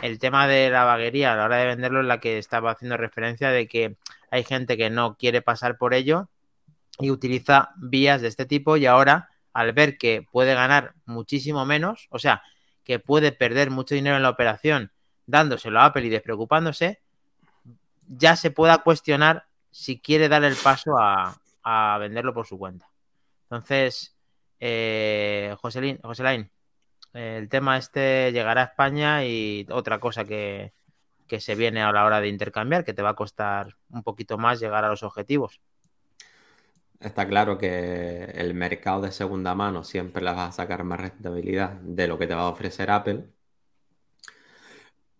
[0.03, 2.95] El tema de la vaguería a la hora de venderlo es la que estaba haciendo
[2.95, 3.97] referencia de que
[4.29, 6.29] hay gente que no quiere pasar por ello
[6.99, 12.07] y utiliza vías de este tipo y ahora al ver que puede ganar muchísimo menos,
[12.11, 12.43] o sea,
[12.83, 14.91] que puede perder mucho dinero en la operación
[15.25, 17.01] dándoselo a Apple y despreocupándose,
[18.07, 22.89] ya se pueda cuestionar si quiere dar el paso a, a venderlo por su cuenta.
[23.43, 24.12] Entonces,
[24.65, 25.99] eh, Joselín,
[27.13, 30.73] el tema este llegará a España y otra cosa que,
[31.27, 34.37] que se viene a la hora de intercambiar, que te va a costar un poquito
[34.37, 35.59] más llegar a los objetivos.
[37.01, 41.71] Está claro que el mercado de segunda mano siempre le va a sacar más rentabilidad
[41.81, 43.25] de lo que te va a ofrecer Apple,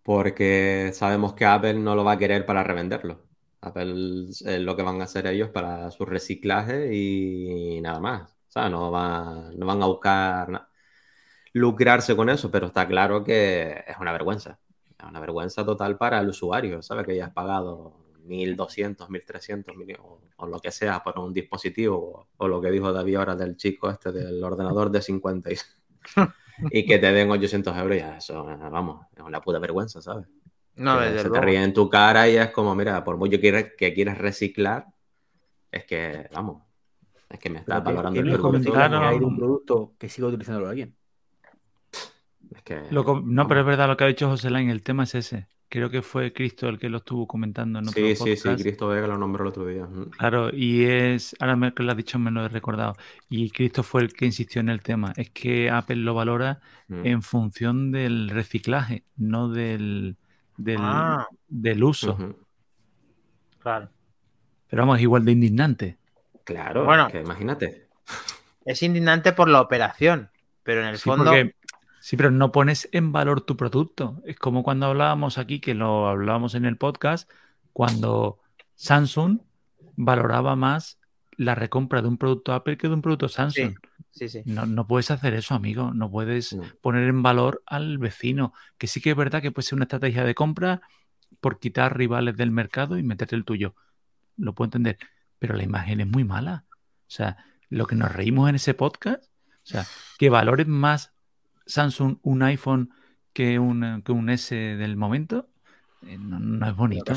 [0.02, 3.22] porque sabemos que Apple no lo va a querer para revenderlo.
[3.60, 8.33] Apple es lo que van a hacer ellos para su reciclaje y nada más.
[8.54, 10.68] O sea, no, no van a buscar
[11.54, 14.60] lucrarse con eso, pero está claro que es una vergüenza.
[14.96, 17.04] Es una vergüenza total para el usuario, ¿sabes?
[17.04, 17.96] Que ya has pagado
[18.28, 23.16] 1.200, 1.300 o, o lo que sea por un dispositivo, o, lo que dijo David
[23.16, 25.50] ahora del chico este del ordenador de 50
[26.70, 30.28] y, que te den 800 euros, ya eso, vamos, es una puta vergüenza, ¿sabes?
[30.76, 33.74] No, que se te ríe en tu cara y es como, mira, por mucho que,
[33.76, 34.86] que quieres reciclar,
[35.72, 36.62] es que, vamos,
[37.34, 38.74] es que me está valorando el producto.
[38.76, 40.96] hay un producto que siga utilizándolo alguien.
[42.54, 45.14] Es que, no, pero es verdad lo que ha dicho José Lain, el tema es
[45.14, 48.48] ese creo que fue Cristo el que lo estuvo comentando en otro Sí, sí, sí,
[48.54, 49.88] Cristo Vega lo nombró el otro día.
[50.16, 52.94] Claro, y es, ahora que lo has dicho me lo he recordado,
[53.28, 57.06] y Cristo fue el que insistió en el tema, es que Apple lo valora mm.
[57.06, 60.16] en función del reciclaje, no del,
[60.56, 61.26] del, ah.
[61.82, 62.36] uso.
[63.58, 63.88] Claro.
[64.68, 65.98] Pero vamos, igual de indignante.
[66.44, 67.88] Claro, bueno, que imagínate.
[68.64, 70.30] Es indignante por la operación,
[70.62, 71.32] pero en el fondo...
[72.04, 74.20] Sí, pero no pones en valor tu producto.
[74.26, 77.30] Es como cuando hablábamos aquí, que lo hablábamos en el podcast,
[77.72, 78.40] cuando
[78.74, 79.40] Samsung
[79.96, 80.98] valoraba más
[81.38, 83.76] la recompra de un producto Apple que de un producto Samsung.
[84.10, 85.92] Sí, sí, No, puedes hacer eso, amigo.
[85.94, 88.52] No puedes poner en valor al vecino.
[88.76, 90.82] Que sí que es verdad que puede ser una estrategia de compra
[91.40, 93.74] por quitar rivales del mercado y meterte el tuyo.
[94.36, 94.98] Lo puedo entender.
[95.38, 96.64] Pero la imagen es muy mala.
[96.70, 97.36] O sea,
[97.68, 99.86] lo que nos reímos en ese podcast, o sea,
[100.18, 101.12] que valores más
[101.66, 102.90] Samsung un iPhone
[103.32, 105.48] que un, que un S del momento,
[106.06, 107.12] eh, no, es bonito.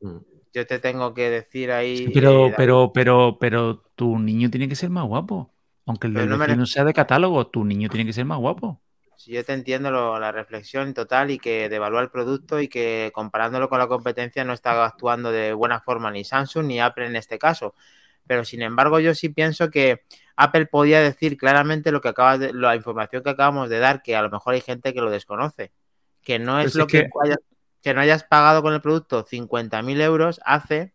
[0.00, 0.16] Mm.
[0.52, 2.10] Yo te tengo que decir ahí.
[2.14, 5.52] pero, eh, pero, pero, pero tu niño tiene que ser más guapo.
[5.86, 8.80] Aunque el del no sea de catálogo, tu niño tiene que ser más guapo.
[9.24, 13.70] Si yo te entiendo la reflexión total y que devalúa el producto y que comparándolo
[13.70, 17.38] con la competencia no está actuando de buena forma ni Samsung ni Apple en este
[17.38, 17.74] caso.
[18.26, 20.02] Pero sin embargo, yo sí pienso que
[20.36, 24.14] Apple podía decir claramente lo que acaba de, la información que acabamos de dar, que
[24.14, 25.72] a lo mejor hay gente que lo desconoce.
[26.22, 27.08] Que no es pues lo que,
[27.80, 27.94] que...
[27.94, 30.92] no hayas pagado con el producto 50.000 euros hace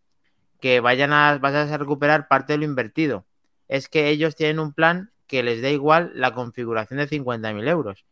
[0.60, 3.26] que vayan a, vayas a recuperar parte de lo invertido.
[3.66, 8.04] Es que ellos tienen un plan que les da igual la configuración de 50.000 euros.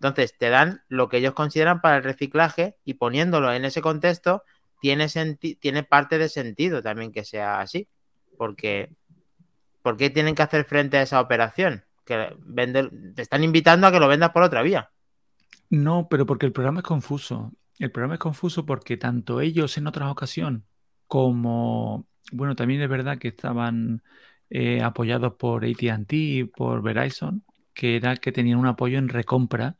[0.00, 4.42] Entonces, te dan lo que ellos consideran para el reciclaje y poniéndolo en ese contexto,
[4.80, 5.08] tiene,
[5.60, 7.88] tiene parte de sentido también que sea así.
[8.36, 8.90] Porque
[9.82, 11.84] ¿por qué tienen que hacer frente a esa operación?
[12.04, 12.36] Que
[13.14, 14.90] te están invitando a que lo vendas por otra vía.
[15.70, 17.52] No, pero porque el programa es confuso.
[17.78, 20.62] El programa es confuso porque tanto ellos en otras ocasiones
[21.06, 24.02] como, bueno, también es verdad que estaban
[24.50, 29.76] eh, apoyados por ATT y por Verizon, que era que tenían un apoyo en recompra,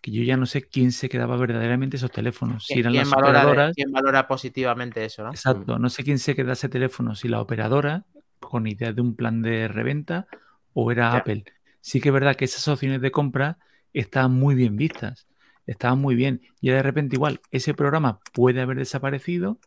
[0.00, 2.66] que yo ya no sé quién se quedaba verdaderamente esos teléfonos.
[2.66, 3.74] Si eran las operadoras.
[3.74, 5.30] ¿Quién valora positivamente eso, no?
[5.30, 8.04] Exacto, no sé quién se queda ese teléfono, si la operadora
[8.38, 10.26] con idea de un plan de reventa
[10.72, 11.44] o era Apple.
[11.80, 13.58] Sí que es verdad que esas opciones de compra
[13.92, 15.26] estaban muy bien vistas,
[15.66, 16.42] estaban muy bien.
[16.60, 19.58] Y de repente igual ese programa puede haber desaparecido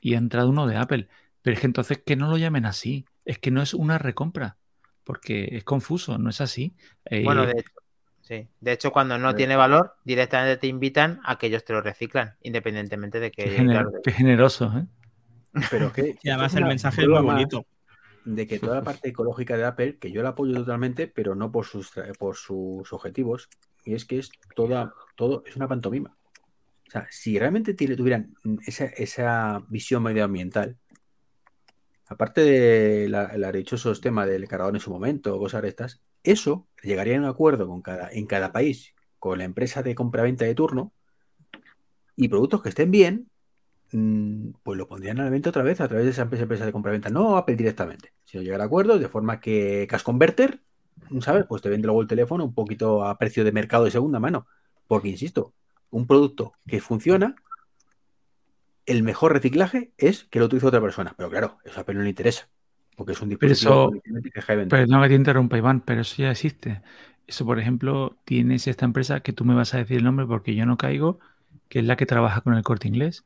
[0.00, 1.08] y ha entrado uno de Apple.
[1.42, 3.06] Pero es que entonces que no lo llamen así.
[3.24, 4.56] Es que no es una recompra,
[5.04, 6.74] porque es confuso, no es así.
[7.24, 7.79] bueno, de hecho,
[8.30, 8.48] sí.
[8.60, 12.36] De hecho, cuando no tiene valor, directamente te invitan a que ellos te lo reciclan,
[12.42, 13.44] independientemente de que...
[14.04, 14.86] Qué, generoso, ¿eh?
[15.70, 16.16] Pero que...
[16.22, 17.66] y además el mensaje es muy bonito
[18.24, 21.50] de que toda la parte ecológica de Apple, que yo la apoyo totalmente, pero no
[21.50, 23.48] por sus, por sus objetivos,
[23.84, 26.16] y es que es toda, todo, es una pantomima.
[26.86, 28.34] O sea, si realmente tuvieran
[28.66, 30.76] esa, esa visión medioambiental,
[32.10, 35.74] aparte de la, dichoso tema del cargador en su momento, cosas de
[36.22, 40.44] eso llegaría a un acuerdo con cada, en cada país con la empresa de compra-venta
[40.44, 40.92] de turno
[42.16, 43.30] y productos que estén bien,
[43.92, 46.72] Mm, pues lo pondrían a la venta otra vez a través de esa empresa de
[46.72, 50.60] compra-venta, no Apple directamente, sino llegar a acuerdos de forma que Cash Converter,
[51.20, 51.44] ¿sabes?
[51.48, 54.46] Pues te vende luego el teléfono un poquito a precio de mercado de segunda mano.
[54.86, 55.54] Porque, insisto,
[55.90, 57.34] un producto que funciona,
[58.90, 61.14] el mejor reciclaje es que lo utilice otra persona.
[61.16, 62.48] Pero claro, eso a Apple no le interesa.
[62.96, 63.92] Porque es un dispositivo
[64.46, 66.82] pero Pero no me te interrumpa, Iván, pero eso ya existe.
[67.26, 70.54] Eso, por ejemplo, tienes esta empresa que tú me vas a decir el nombre porque
[70.54, 71.20] yo no caigo,
[71.68, 73.24] que es la que trabaja con el corte inglés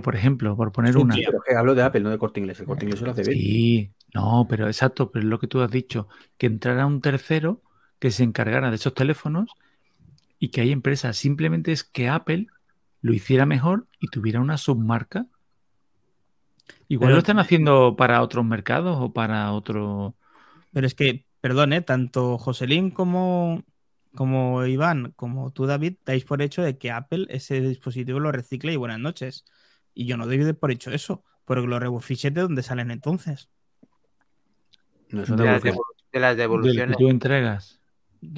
[0.00, 1.14] por ejemplo, por poner una.
[1.14, 2.60] Sí, pero que hablo de Apple, no de Corte Inglés.
[2.60, 3.34] El Corte Inglés lo hace bien.
[3.36, 6.06] Sí, no, pero exacto, pero es lo que tú has dicho,
[6.38, 7.60] que entrara un tercero
[7.98, 9.50] que se encargara de esos teléfonos
[10.38, 11.16] y que hay empresas.
[11.16, 12.46] Simplemente es que Apple
[13.02, 15.26] lo hiciera mejor y tuviera una submarca.
[16.88, 20.14] Igual Pero- lo están haciendo para otros mercados o para otro.
[20.72, 21.80] Pero es que, perdón, ¿eh?
[21.82, 23.62] tanto Joselín como,
[24.14, 28.72] como Iván, como tú, David, dais por hecho de que Apple ese dispositivo lo recicla
[28.72, 29.44] y buenas noches.
[29.94, 33.48] Y yo no doy de por hecho eso, porque los rebufiches de dónde salen entonces.
[35.08, 35.72] No son De las, de
[36.20, 36.96] las que devoluciones.
[36.96, 37.79] tú entregas.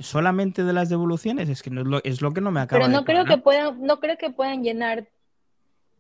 [0.00, 2.78] Solamente de las devoluciones, es que no es, lo, es lo que no me acaba
[2.80, 5.08] Pero de no creo que puedan, no creo que puedan llenar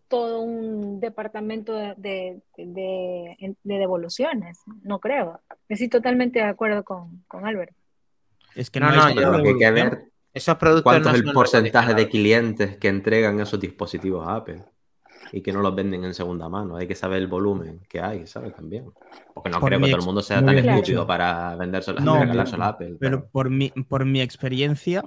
[0.08, 4.58] todo un departamento de, de, de- de devoluciones.
[4.82, 5.40] No creo.
[5.68, 7.72] Estoy totalmente de acuerdo con, con Albert.
[8.54, 10.04] Es que No, no, no, hay yo- lo que hay que ver
[10.34, 14.62] Esos productos cuánto no es el porcentaje de clientes que entregan esos dispositivos a Apple
[15.32, 16.76] y que no los venden en segunda mano.
[16.76, 18.54] Hay que saber el volumen que hay, ¿sabes?
[18.54, 18.92] También.
[19.34, 22.64] Porque no Por creo que todo el mundo sea tan estúpido para vendérselo, No, regalárselo
[22.64, 22.96] a Apple.
[23.00, 25.02] Pero por mi, por mi experiencia,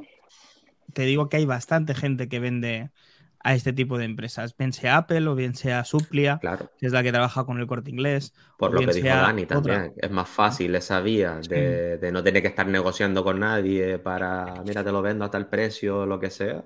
[0.94, 2.92] te digo que hay bastante gente que vende
[3.40, 6.92] a este tipo de empresas, bien sea Apple o bien sea Suplia, Claro, que es
[6.94, 8.34] la que trabaja con el corte inglés.
[8.58, 9.56] por lo que dijo Dani otra.
[9.62, 9.94] también.
[9.98, 14.64] Es más fácil esa vía de, de no tener que estar negociando con nadie para,
[14.66, 16.64] mira, te lo vendo hasta el precio, lo que sea.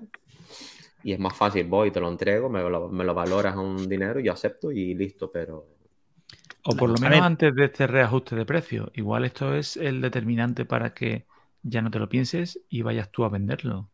[1.02, 3.88] Y es más fácil, voy, te lo entrego, me lo, me lo valoras a un
[3.88, 5.66] dinero, yo acepto y listo, pero
[6.64, 7.24] O por lo menos ver.
[7.24, 8.90] antes de este reajuste de precio.
[8.94, 11.26] Igual esto es el determinante para que
[11.62, 13.90] ya no te lo pienses y vayas tú a venderlo.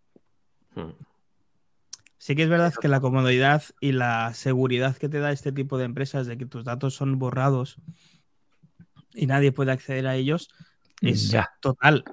[0.76, 0.90] hmm,
[2.18, 5.78] Sí que es verdad que la comodidad y la seguridad que te da este tipo
[5.78, 7.76] de empresas de que tus datos son borrados
[9.14, 10.48] y nadie puede acceder a ellos
[11.00, 11.46] es Ya.
[11.60, 12.04] total.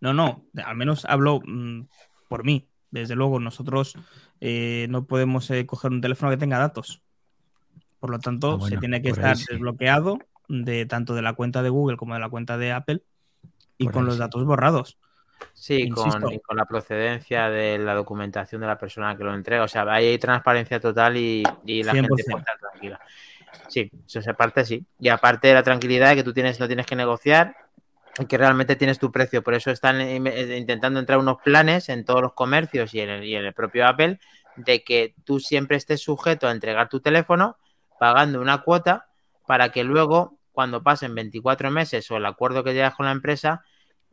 [0.00, 1.86] No, no, al menos hablo mm,
[2.28, 2.68] por mí.
[2.92, 3.96] Desde luego, nosotros
[4.40, 7.02] eh, no podemos eh, coger un teléfono que tenga datos.
[7.98, 9.46] Por lo tanto, Ah, bueno, se tiene que estar sí.
[9.50, 10.18] desbloqueado
[10.48, 13.02] de tanto de la cuenta de Google como de la cuenta de Apple
[13.78, 14.20] y Por con los sí.
[14.20, 14.98] datos borrados.
[15.54, 19.64] Sí, con, con la procedencia de la documentación de la persona que lo entrega.
[19.64, 22.24] O sea, ahí hay transparencia total y, y la gente 100%.
[22.30, 23.00] puede estar tranquila.
[23.68, 24.84] Sí, eso es aparte sí.
[25.00, 27.56] Y aparte de la tranquilidad de que tú tienes, no tienes que negociar
[28.28, 29.42] que realmente tienes tu precio.
[29.42, 33.54] Por eso están eh, intentando entrar unos planes en todos los comercios y en el,
[33.54, 34.18] propio Apple
[34.56, 37.56] de que tú siempre estés sujeto a entregar tu teléfono
[37.98, 39.08] pagando una cuota
[39.46, 43.64] para que luego, cuando pasen 24 meses o el acuerdo que llegas con la empresa,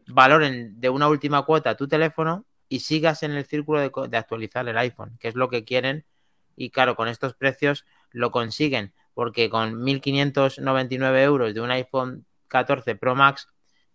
[0.07, 4.67] valoren de una última cuota tu teléfono y sigas en el círculo de, de actualizar
[4.67, 6.05] el iPhone, que es lo que quieren.
[6.55, 12.95] Y claro, con estos precios lo consiguen, porque con 1.599 euros de un iPhone 14
[12.95, 13.49] Pro Max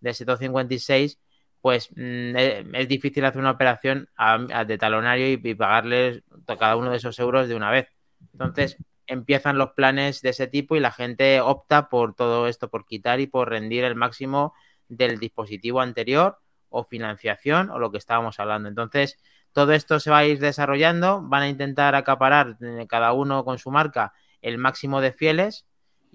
[0.05, 1.19] de 756,
[1.61, 6.23] pues mm, eh, es difícil hacer una operación a- a- de talonario y, y pagarles
[6.59, 7.87] cada uno de esos euros de una vez.
[8.33, 8.77] Entonces
[9.07, 13.19] empiezan los planes de ese tipo y la gente opta por todo esto, por quitar
[13.19, 14.53] y por rendir el máximo
[14.87, 16.39] del dispositivo anterior
[16.69, 18.69] o financiación o lo que estábamos hablando.
[18.69, 19.17] Entonces,
[19.53, 23.57] todo esto se va a ir desarrollando, van a intentar acaparar eh, cada uno con
[23.59, 25.65] su marca el máximo de fieles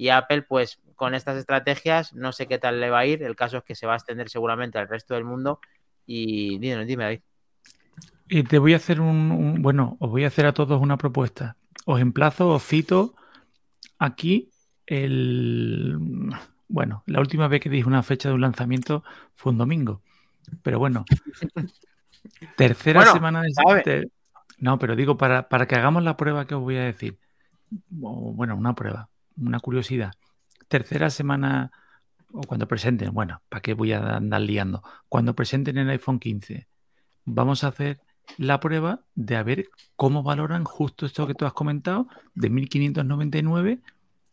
[0.01, 3.23] y Apple, pues con estas estrategias, no sé qué tal le va a ir.
[3.23, 5.61] El caso es que se va a extender seguramente al resto del mundo.
[6.07, 7.21] Y dime, dime, David.
[8.29, 10.97] Y te voy a hacer un, un- bueno, os voy a hacer a todos una
[10.97, 11.57] propuesta.
[11.85, 13.15] Os emplazo, os cito
[13.99, 14.49] aquí
[14.87, 15.99] el,
[16.69, 20.01] bueno, la última vez que dije una fecha de un lanzamiento fue un domingo,
[20.63, 21.05] pero bueno,
[22.57, 23.53] tercera Bueno, semana de,
[23.85, 24.11] de-
[24.59, 27.19] no, pero digo para, para que hagamos la prueba que os voy a decir,
[27.91, 30.12] bueno, una prueba, una curiosidad,
[30.68, 31.72] tercera semana
[32.33, 34.83] o cuando presenten, bueno, ¿para qué voy a andar liando?
[35.09, 36.68] Cuando presenten el iPhone 15,
[37.24, 38.01] vamos a hacer
[38.39, 43.81] la prueba de a ver cómo valoran justo esto que tú has comentado, de 1599,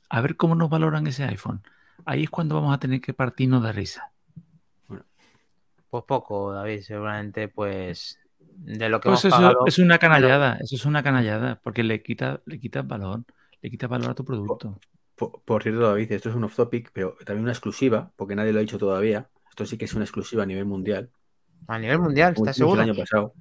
[0.10, 1.64] a ver cómo nos valoran ese iPhone.
[2.06, 4.12] Ahí es cuando vamos a tener que partirnos de risa.
[5.90, 9.64] Pues poco, David, seguramente, pues de lo que Pues hemos eso pagado.
[9.66, 13.24] es una canallada, eso es una canallada, porque le quita, le quitas valor,
[13.62, 14.80] le quitas valor a tu producto.
[15.16, 18.54] Por, por cierto, David, esto es un off topic, pero también una exclusiva, porque nadie
[18.54, 19.30] lo ha dicho todavía.
[19.50, 21.10] Esto sí que es una exclusiva a nivel mundial.
[21.68, 22.82] A nivel mundial, ¿estás seguro?
[22.82, 23.34] El año pasado.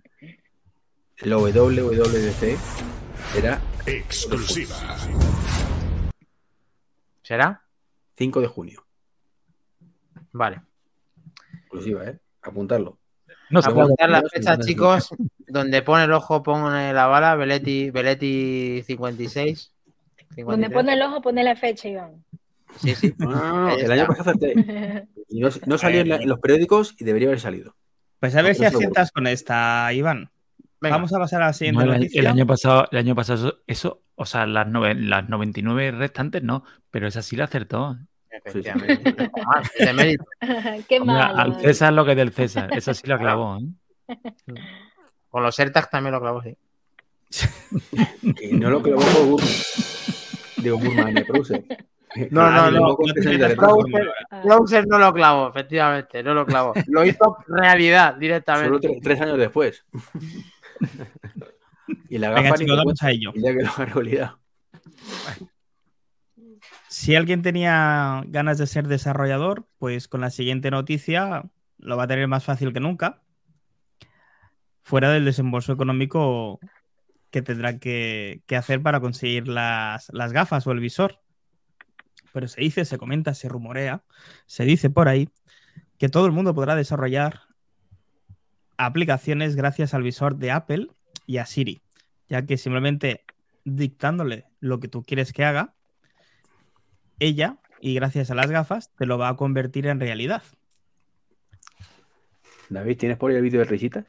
[1.18, 2.58] La WWDC
[3.36, 4.74] era Exclusiva.
[7.22, 7.62] ¿Será?
[8.16, 8.86] 5 de junio.
[10.32, 10.62] Vale.
[11.60, 12.18] Exclusiva, ¿eh?
[12.42, 12.98] Apuntarlo.
[13.50, 15.10] No sé, Apuntar las fechas, chicos.
[15.46, 17.36] Donde pone el ojo, pone la bala.
[17.36, 19.72] Beletti, Beletti 56.
[20.30, 20.72] Donde 53.
[20.72, 22.24] pone el ojo, pone la fecha, Iván.
[22.80, 23.14] Sí, sí.
[23.20, 25.06] Ahí el año pasado acerté.
[25.28, 27.74] No, no salió en, la- en los periódicos y debería haber salido.
[28.20, 30.30] Pues a ver No, si aciertas con esta, Iván.
[30.80, 30.96] Venga.
[30.96, 32.20] Vamos a pasar a la siguiente No, el, año- noticia.
[32.20, 36.42] el año pasado, el año pasado eso, eso, o sea, las, nove- las 99 restantes
[36.44, 36.62] no,
[36.92, 37.98] pero esa sí la acertó.
[38.30, 39.30] Efectivamente.
[39.94, 40.24] Mérito.
[40.88, 41.38] Qué Hombre, malo.
[41.38, 43.58] al César lo que es del César, esa sí la clavó.
[43.58, 44.14] ¿eh?
[45.28, 46.56] Con los AirTags también lo clavo, sí.
[48.36, 49.48] Que no lo clavó por Burman.
[50.56, 51.64] Digo, Burman, eh, Browser.
[52.30, 52.96] No, no, no.
[52.96, 53.10] Con
[54.86, 56.72] no lo clavó, efectivamente, no lo clavó.
[56.86, 58.88] Lo hizo realidad Solo directamente.
[58.88, 59.84] tre- tres años después.
[62.08, 63.32] y la Venga, gafa ni chicos, a ello.
[63.36, 64.36] ya que lo ha realidad.
[66.88, 71.44] Si alguien tenía ganas de ser desarrollador, pues con la siguiente noticia
[71.78, 73.20] lo va a tener más fácil que nunca.
[74.82, 76.60] Fuera del desembolso económico
[77.36, 81.20] que tendrá que, que hacer para conseguir las, las gafas o el visor.
[82.32, 84.04] Pero se dice, se comenta, se rumorea,
[84.46, 85.28] se dice por ahí
[85.98, 87.42] que todo el mundo podrá desarrollar
[88.78, 90.88] aplicaciones gracias al visor de Apple
[91.26, 91.82] y a Siri,
[92.26, 93.26] ya que simplemente
[93.66, 95.74] dictándole lo que tú quieres que haga,
[97.18, 100.42] ella, y gracias a las gafas, te lo va a convertir en realidad.
[102.70, 104.06] David, ¿tienes por ahí el vídeo de risitas?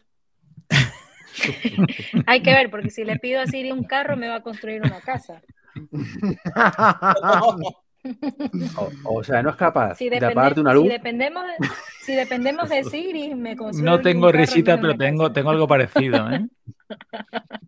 [2.26, 4.82] Hay que ver, porque si le pido a Siri un carro, me va a construir
[4.82, 5.42] una casa.
[8.78, 10.88] O, o sea, no es capaz Si, de apagarte una si luz.
[10.88, 11.68] dependemos de,
[12.04, 15.68] si dependemos de Siri, me construye No un tengo carro, risita, pero tengo, tengo algo
[15.68, 16.48] parecido, ¿eh?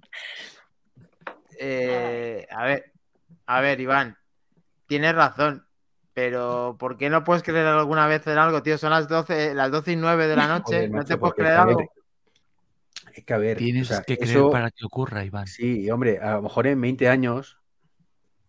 [1.61, 2.93] Eh, a ver,
[3.45, 4.15] a ver, Iván,
[4.87, 5.65] tienes razón,
[6.13, 8.77] pero ¿por qué no puedes creer alguna vez en algo, tío?
[8.77, 11.35] Son las 12, las 12 y 9 de la noche, Joder, ¿no macho, te puedes
[11.35, 11.81] creer algo?
[13.19, 15.47] Es que a ver, Tienes o sea, que creer eso- para que ocurra, Iván.
[15.47, 17.57] Sí, hombre, a lo mejor en 20 años,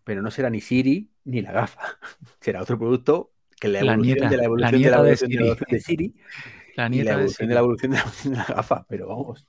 [0.04, 1.80] pero no será ni Siri ni la gafa.
[2.40, 5.02] Será otro producto que la La evolución nieta, de la la evolución de nieta la
[5.02, 5.46] de evolución de la Siri.
[5.46, 6.14] evolución de Siri
[6.76, 7.48] La y la nieta de evolución Siri.
[7.48, 9.46] de la evolución de la evolución de la gafa, pero vamos.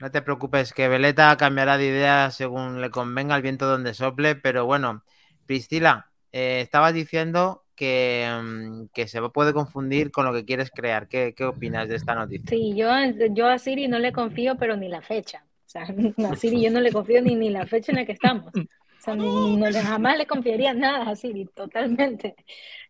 [0.00, 4.34] No te preocupes, que Veleta cambiará de idea según le convenga el viento donde sople,
[4.34, 5.04] pero bueno,
[5.46, 11.08] Priscila, eh, estabas diciendo que, mm, que se puede confundir con lo que quieres crear.
[11.08, 12.48] ¿Qué, qué opinas de esta noticia?
[12.48, 12.86] Sí, yo,
[13.32, 15.44] yo a Siri no le confío, pero ni la fecha.
[15.66, 15.82] O sea,
[16.30, 18.54] a Siri yo no le confío ni, ni la fecha en la que estamos.
[18.54, 22.36] O sea, no le- jamás le confiaría nada a Siri, totalmente.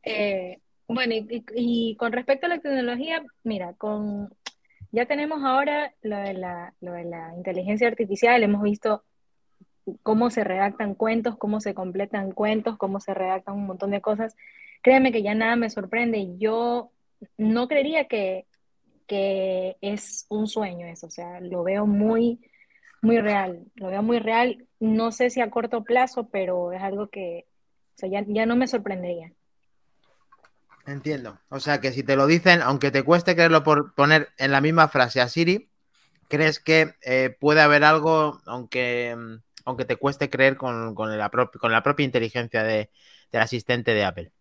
[0.03, 1.45] Eh, bueno, y, y-
[1.93, 4.29] y con respecto a la tecnología, mira, con
[4.91, 9.05] ya tenemos ahora lo de la, lo de la inteligencia artificial, hemos visto
[10.03, 14.37] cómo se redactan cuentos, cómo se completan cuentos, cómo se redactan un montón de cosas.
[14.83, 16.37] Créeme que ya nada me sorprende.
[16.39, 16.93] Yo
[17.39, 18.47] no creería que,
[19.07, 22.41] que es un sueño eso, o sea, lo veo muy,
[23.03, 24.67] muy real, lo veo muy real.
[24.81, 27.47] No sé si a corto plazo, pero es algo que,
[27.97, 29.33] o sea, ya, ya no me sorprendería.
[30.87, 31.39] Entiendo.
[31.49, 34.61] O sea que si te lo dicen, aunque te cueste creerlo por poner en la
[34.61, 35.71] misma frase a Siri,
[36.29, 41.31] crees que eh, puede haber algo, aunque, mm, aunque te cueste creer con, con la,
[41.31, 42.91] con la propia inteligencia de-
[43.31, 44.33] del asistente de Apple.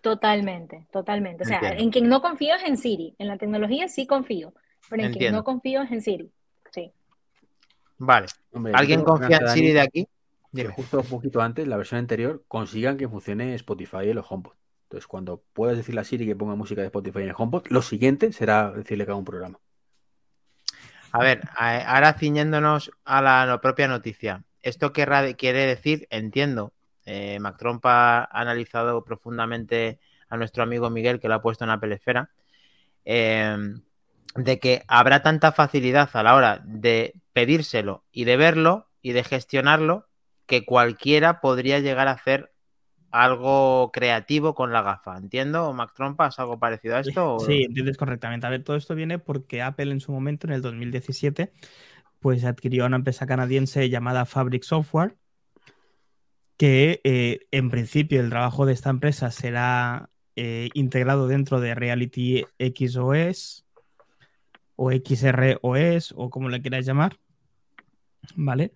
[0.00, 1.44] Totalmente, totalmente.
[1.44, 1.82] O sea, Entiendo.
[1.82, 4.52] en quien no confío es en Siri, en la tecnología sí confío,
[4.88, 6.32] pero en quien no confío es en Siri.
[6.72, 6.92] Sí.
[7.98, 8.26] Vale.
[8.52, 10.08] Hombre, ¿Alguien confía en Siri de aquí?
[10.54, 14.52] que justo un poquito antes, la versión anterior, consigan que funcione Spotify en los HomePod.
[14.84, 17.80] Entonces, cuando puedas decirle a Siri que ponga música de Spotify en el HomePod, lo
[17.80, 19.58] siguiente será decirle que haga un programa.
[21.12, 24.44] A ver, ahora ciñéndonos a la propia noticia.
[24.62, 26.06] ¿Esto querrá quiere decir?
[26.10, 26.72] Entiendo.
[27.06, 29.98] Eh, Mac Trump ha analizado profundamente
[30.28, 32.30] a nuestro amigo Miguel, que lo ha puesto en Apple Esfera,
[33.04, 33.56] eh,
[34.36, 39.24] de que habrá tanta facilidad a la hora de pedírselo y de verlo y de
[39.24, 40.08] gestionarlo
[40.46, 42.52] que cualquiera podría llegar a hacer
[43.10, 45.16] algo creativo con la gafa.
[45.18, 45.72] ¿Entiendo?
[45.72, 47.22] ¿Mac Trump ¿es algo parecido a esto?
[47.24, 48.46] o- Sí, entiendes correctamente.
[48.46, 51.52] A ver, todo esto viene porque Apple en su momento, en el 2017,
[52.20, 55.16] pues adquirió a una empresa canadiense llamada Fabric Software,
[56.62, 62.44] que eh, en principio el trabajo de esta empresa será eh, integrado dentro de Reality
[62.56, 63.66] XOS
[64.76, 67.18] o XROS o como le quieras llamar,
[68.36, 68.70] ¿vale?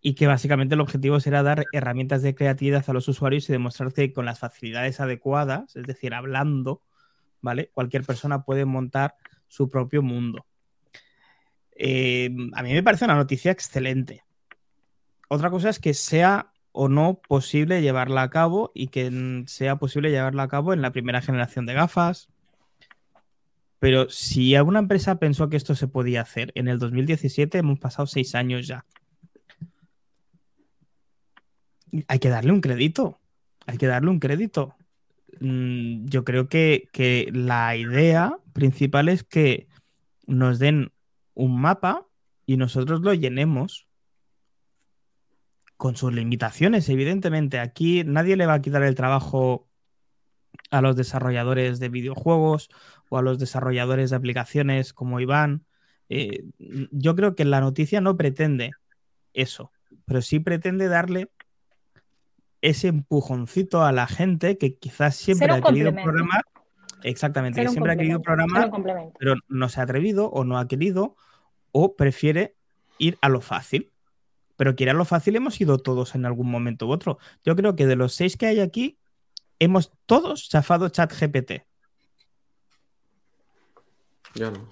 [0.00, 3.92] Y que básicamente el objetivo será dar herramientas de creatividad a los usuarios y demostrar
[3.92, 6.80] que con las facilidades adecuadas, es decir, hablando,
[7.42, 7.70] ¿vale?
[7.74, 9.14] Cualquier persona puede montar
[9.46, 10.46] su propio mundo.
[11.72, 14.24] Eh, a mí me parece una noticia excelente.
[15.28, 20.10] Otra cosa es que sea o no posible llevarla a cabo y que sea posible
[20.10, 22.28] llevarla a cabo en la primera generación de gafas.
[23.78, 28.06] Pero si alguna empresa pensó que esto se podía hacer en el 2017, hemos pasado
[28.06, 28.84] seis años ya.
[32.08, 33.20] Hay que darle un crédito.
[33.66, 34.76] Hay que darle un crédito.
[35.40, 39.66] Mm, Yo creo que, que la idea principal es que
[40.26, 40.92] nos den
[41.32, 42.06] un mapa
[42.44, 43.85] y nosotros lo llenemos
[45.76, 47.58] con sus limitaciones, evidentemente.
[47.58, 49.68] Aquí nadie le va a quitar el trabajo
[50.70, 52.68] a los desarrolladores de videojuegos
[53.08, 55.64] o a los desarrolladores de aplicaciones como Iván.
[56.08, 58.70] Eh, yo creo que la noticia no pretende
[59.32, 59.70] eso,
[60.04, 61.30] pero sí pretende darle
[62.62, 66.44] ese empujoncito a la gente que quizás siempre ha querido programar.
[67.02, 68.70] Exactamente, que siempre ha querido programar,
[69.18, 71.16] pero no se ha atrevido o no ha querido
[71.70, 72.56] o prefiere
[72.98, 73.92] ir a lo fácil.
[74.56, 77.18] Pero a lo fácil hemos ido todos en algún momento u otro.
[77.44, 78.98] Yo creo que de los seis que hay aquí,
[79.58, 81.66] hemos todos chafado chat GPT.
[84.34, 84.68] Yo no.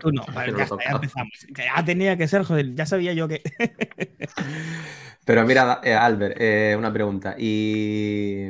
[0.00, 1.46] Tú no, ya, empezamos.
[1.56, 3.42] Ya tenía que ser, joder, ya sabía yo que.
[5.24, 7.34] Pero mira, eh, Albert, eh, una pregunta.
[7.38, 8.46] Y,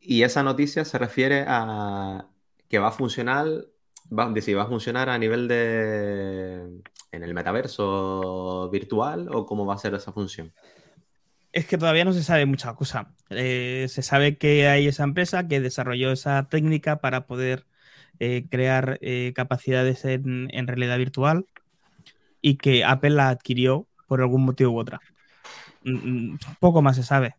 [0.00, 2.26] y esa noticia se refiere a
[2.68, 3.46] que va a funcionar,
[4.16, 6.82] va, va a funcionar a nivel de
[7.14, 10.52] en el metaverso virtual o cómo va a ser esa función.
[11.52, 13.14] Es que todavía no se sabe mucha cosa.
[13.30, 17.64] Eh, se sabe que hay esa empresa que desarrolló esa técnica para poder
[18.18, 21.46] eh, crear eh, capacidades en, realidad virtual
[22.40, 25.00] y que Apple la adquirió por algún motivo u otra.
[25.84, 27.36] Mm, mm, poco más se sabe.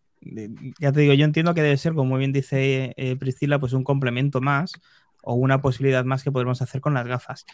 [0.79, 4.41] Ya te digo, yo entiendo que debe ser, como bien dice Priscila, pues un complemento
[4.41, 4.73] más
[5.21, 7.45] o una posibilidad más que podemos hacer con las gafas.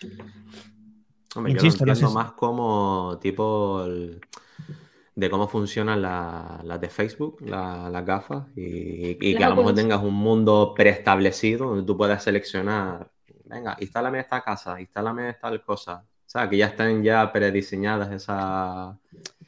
[1.36, 3.86] Hombre, Insisto, yo entiendo más como tipo
[5.16, 10.14] de cómo funcionan las de Facebook, las gafas, y, que a lo mejor tengas un
[10.14, 13.10] mundo preestablecido donde tú puedas seleccionar,
[13.46, 16.06] venga, instálame esta casa, instálame tal cosa.
[16.26, 18.96] O sea, que ya están ya prediseñadas esas...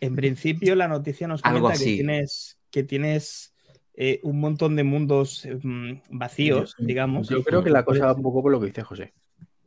[0.01, 3.53] En principio la noticia nos comenta que tienes, que tienes
[3.95, 7.29] eh, un montón de mundos mm, vacíos, digamos.
[7.29, 9.13] Yo creo que la cosa va un poco por lo que dice José.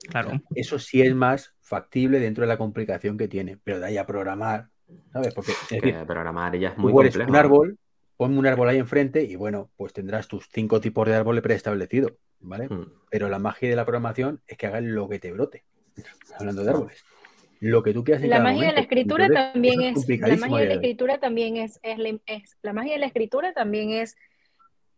[0.08, 0.40] Claro.
[0.54, 4.06] eso sí es más factible dentro de la complicación que tiene, pero de ahí a
[4.06, 4.68] programar
[5.12, 5.34] ¿sabes?
[5.34, 5.52] Porque
[6.06, 7.30] programar ya es muy complejo.
[7.30, 7.78] un árbol,
[8.16, 12.12] ponme un árbol ahí enfrente y bueno, pues tendrás tus cinco tipos de árboles preestablecidos,
[12.40, 12.68] ¿vale?
[12.68, 12.92] Hmm.
[13.10, 15.64] Pero la magia de la programación es que hagas lo que te brote.
[16.38, 17.04] Hablando de árboles.
[17.60, 20.74] Lo que tú quieras La magia de la escritura también es, la magia de la
[20.74, 21.80] escritura también es,
[22.62, 24.14] la magia de la escritura también es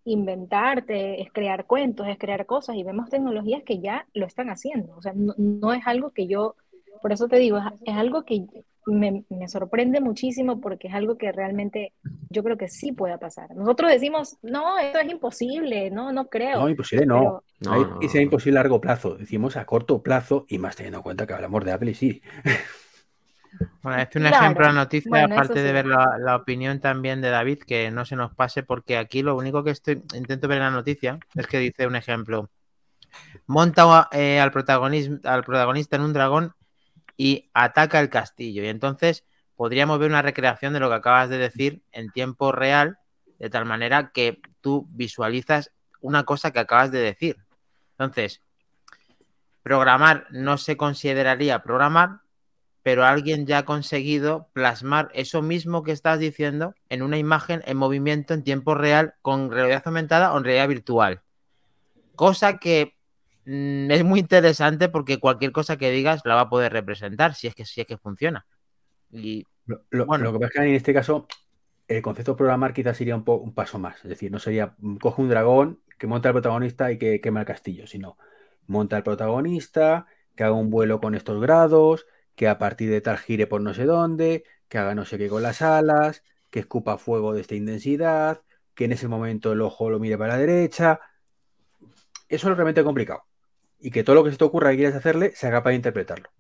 [0.08, 4.96] inventarte, es crear cuentos, es crear cosas y vemos tecnologías que ya lo están haciendo.
[4.96, 6.56] O sea, no, es algo que yo,
[7.02, 8.46] por eso te digo, es algo que
[8.86, 11.92] me, sorprende muchísimo porque es algo que realmente
[12.30, 13.54] yo creo que sí pueda pasar.
[13.54, 16.60] Nosotros decimos, no, esto es imposible, no, no creo.
[16.60, 17.42] No, imposible no.
[17.60, 19.14] no, es imposible a largo plazo.
[19.14, 22.22] Decimos a corto plazo y más teniendo en cuenta que hablamos de Apple y sí.
[23.82, 27.60] Bueno, este es un ejemplo de noticia, aparte de ver la, opinión también de David,
[27.60, 30.70] que no se nos pase, porque aquí lo único que estoy intento ver en la
[30.70, 32.50] noticia es que dice un ejemplo.
[33.46, 36.54] Monta eh, al, protagonista, al protagonista en un dragón
[37.16, 38.62] y ataca el castillo.
[38.62, 39.24] Y entonces
[39.56, 42.98] podríamos ver una recreación de lo que acabas de decir en tiempo real,
[43.38, 47.36] de tal manera que tú visualizas una cosa que acabas de decir.
[47.92, 48.42] Entonces,
[49.62, 52.20] programar no se consideraría programar,
[52.88, 57.76] pero alguien ya ha conseguido plasmar eso mismo que estás diciendo en una imagen en
[57.76, 61.20] movimiento en tiempo real con realidad aumentada o en realidad virtual.
[62.14, 62.98] Cosa que
[63.50, 67.46] Mm, es muy interesante porque cualquier cosa que digas la va a poder representar si
[67.46, 68.44] es que, si es que funciona.
[69.10, 70.24] Y, lo, bueno.
[70.24, 71.26] lo que pasa es que en este caso
[71.86, 73.96] el concepto de programar quizás sería un, un paso más.
[74.04, 77.40] Es decir, no sería mm, coge un dragón que monta al protagonista y que quema
[77.40, 78.18] el castillo, sino
[78.66, 80.06] monta al protagonista,
[80.36, 82.04] que haga un vuelo con estos grados,
[82.38, 85.28] que a partir de tal gire por no sé dónde, que haga no sé qué
[85.28, 88.42] con las alas, que escupa fuego de esta intensidad,
[88.76, 91.00] que en ese momento el ojo lo mire para la derecha.
[92.28, 93.24] Eso es realmente complicado
[93.80, 96.30] y que todo lo que se te ocurra que quieras hacerle se haga para interpretarlo.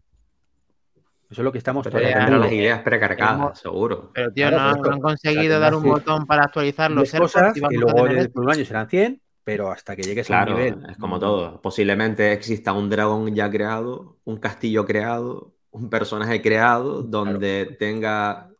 [1.30, 4.12] Eso es lo que estamos pero las ideas precargadas, seguro.
[4.14, 8.30] Pero tío, no, han conseguido dar un botón para actualizar los cosas y luego en
[8.32, 10.86] un año serán 100, pero hasta que llegues a un nivel.
[10.88, 11.60] Es como todo.
[11.60, 18.50] Posiblemente exista un dragón ya creado, un castillo creado, un personaje creado donde tenga.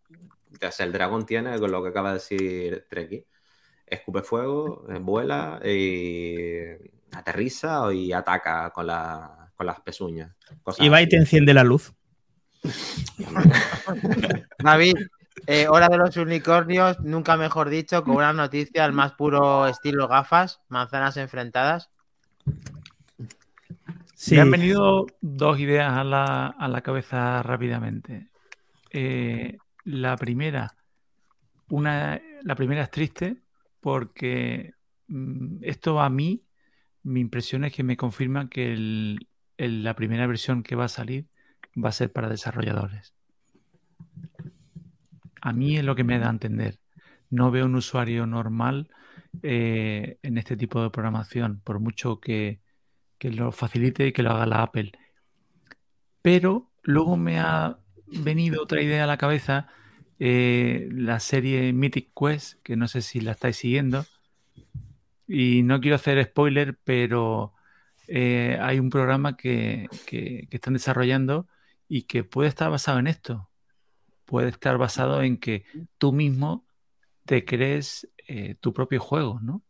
[0.60, 3.24] O sea, el dragón tiene, con lo que acaba de decir Treki,
[3.86, 6.62] escupe fuego, eh, vuela y
[7.12, 10.34] aterriza y ataca con, las pezuñas.
[10.78, 11.92] y va y te enciende la luz.
[14.58, 14.96] David,
[15.46, 20.08] eh, hora de los unicornios, nunca mejor dicho, con una noticia al más puro estilo
[20.08, 21.90] gafas, manzanas enfrentadas.
[24.18, 24.34] Sí.
[24.34, 28.30] Me han venido dos ideas a la, cabeza rápidamente.
[28.90, 30.74] Eh, la primera,
[31.68, 33.36] una, la primera es triste
[33.80, 34.74] porque
[35.06, 36.42] mm, esto a mí
[37.04, 39.16] mi impresión es que me confirma que
[39.56, 41.28] la primera versión que va a salir
[41.76, 43.14] va a ser para desarrolladores.
[45.40, 46.80] A mí es lo que me da a entender.
[47.30, 48.90] No veo un usuario normal
[49.44, 52.58] eh, en este tipo de programación, por mucho que,
[53.22, 54.92] lo facilite y que lo haga la Apple.
[56.22, 59.68] Pero luego me ha venido otra idea a la cabeza.
[60.20, 64.04] eh, la serie Mythic Quest, que no sé si la estáis siguiendo.
[65.26, 67.54] Y no quiero hacer spoiler, pero
[68.08, 71.46] eh, hay un programa que, que- que están desarrollando
[71.88, 73.50] y que puede estar basado en esto.
[74.26, 75.64] Puede estar basado en que
[75.98, 76.66] tú mismo
[77.26, 79.62] te crees eh, tu propio juego, ¿no?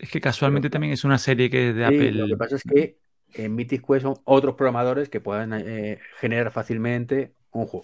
[0.00, 2.12] Es que casualmente también es una serie que es de Sí, Apple.
[2.12, 2.96] lo que pasa es que
[3.34, 7.82] en Mythic Quest son otros programadores que puedan eh, generar fácilmente un juego.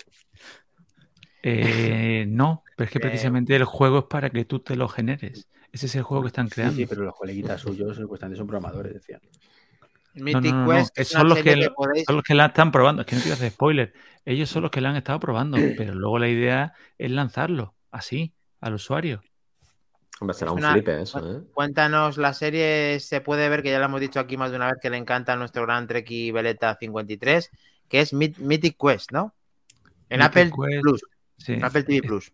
[1.43, 4.88] Eh, no, pero es que Eh, precisamente el juego es para que tú te lo
[4.88, 5.47] generes.
[5.72, 6.76] Ese es el juego que están creando.
[6.76, 9.20] sí, pero los coleguitas suyos supuestamente son programadores, decían.
[10.14, 12.16] No, Mythic no, no, no, Quest que es son una los que, lo- podéis- son
[12.16, 13.02] los que la están probando.
[13.02, 13.93] Es que no quiero hacer spoiler.
[14.24, 18.32] Ellos son los que la han estado probando, pero luego la idea es lanzarlo así
[18.60, 19.22] al usuario.
[20.20, 21.43] Hombre, será Es un una- flipe eso, ¿eh?
[21.52, 24.66] Cuéntanos, la serie se puede ver, que ya lo hemos dicho aquí más de una
[24.66, 27.51] vez, que le encanta a nuestro gran Treki Veleta 53,
[27.88, 29.34] que es Myth- Mythic Quest, ¿no?
[30.09, 31.01] En Mythic Apple Quest, Plus,
[31.36, 31.52] Sí.
[31.55, 32.32] en Apple TV Plus.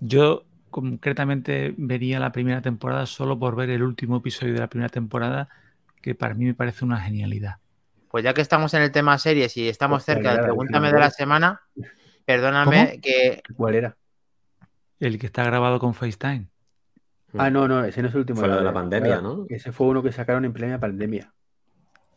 [0.00, 4.88] Yo concretamente vería la primera temporada solo por ver el último episodio de la primera
[4.88, 5.48] temporada,
[6.00, 7.56] que para mí me parece una genialidad.
[8.10, 10.90] Pues ya que estamos en el tema series y estamos Hostia, cerca de mira, Pregúntame
[10.92, 11.60] de la semana,
[12.24, 13.96] perdóname que ¿Cuál era?
[14.98, 16.48] El que está grabado con FaceTime.
[17.38, 18.40] Ah, no, no, ese no es el último.
[18.40, 19.46] Fue lo de la pandemia, ¿no?
[19.48, 21.32] Ese fue uno que sacaron en plena pandemia.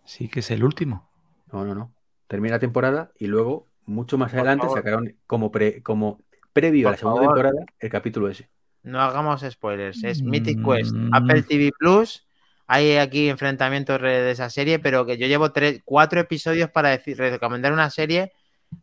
[0.06, 1.10] Sí, que es el último.
[1.52, 1.94] No, no, no.
[2.28, 4.80] Termina la temporada y luego, mucho más adelante, favor.
[4.80, 6.20] sacaron como, pre- como
[6.52, 7.36] previo a la segunda favor.
[7.36, 8.50] temporada el capítulo ese.
[8.84, 10.04] no hagamos spoilers.
[10.04, 11.14] Es Mythic Quest, Mm.
[11.14, 12.26] Apple TV Plus.
[12.68, 16.90] Hay aquí enfrentamientos re- de esa serie, pero que yo llevo tres, cuatro episodios para
[16.90, 18.32] decir, recomendar una serie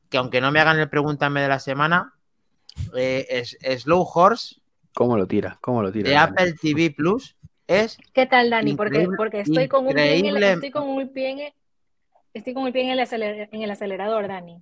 [0.08, 2.14] que aunque no me hagan el pregúntame de la semana,
[2.96, 4.59] eh, es Slow Horse
[4.94, 5.58] ¿Cómo lo tira?
[5.60, 6.08] ¿Cómo lo tira?
[6.10, 7.36] de Apple TV Plus.
[7.66, 8.74] Es ¿Qué tal, Dani?
[8.74, 9.06] Porque,
[9.40, 11.52] estoy con un pie en el, estoy con un pie en el,
[12.34, 14.60] estoy con el pie en el, aceler- en el acelerador, Dani.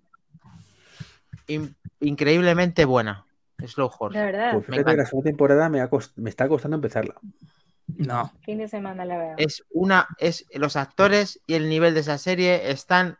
[1.46, 3.24] in- increíblemente buena.
[3.66, 4.18] Slow De Horse.
[4.18, 4.52] verdad.
[4.52, 7.14] Pues fíjate que la segunda temporada me, ha cost- me está costando empezarla.
[7.96, 8.30] No.
[8.42, 9.34] Fin de semana la veo.
[9.38, 13.16] Es una, es los actores y el nivel de esa serie están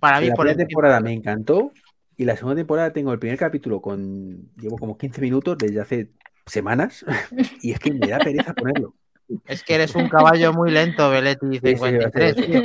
[0.00, 1.70] para mí la por primera temporada me encantó
[2.16, 4.50] y la segunda temporada tengo el primer capítulo con...
[4.56, 6.10] Llevo como 15 minutos desde hace
[6.46, 7.04] semanas
[7.62, 8.94] y es que me da pereza ponerlo.
[9.46, 12.36] Es que eres un caballo muy lento, Beletti Sí, sí, 53.
[12.36, 12.62] tío.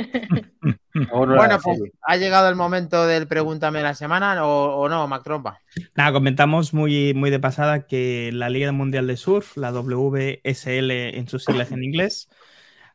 [0.92, 1.92] No, no, Bueno, pues serie.
[2.02, 5.58] ha llegado el momento del pregúntame de la semana o, o no, Mac Trompa.
[5.96, 11.28] Nada, comentamos muy, muy de pasada que la Liga Mundial de Surf, la WSL en
[11.28, 12.28] sus siglas en inglés,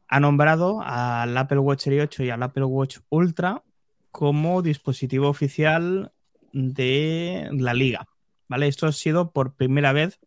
[0.07, 3.63] ha nombrado al Apple Watch Series 8 y al Apple Watch Ultra
[4.11, 6.11] como dispositivo oficial
[6.55, 8.07] de la liga.
[8.47, 8.67] ¿Vale?
[8.67, 10.19] Esto ha sido por primera vez.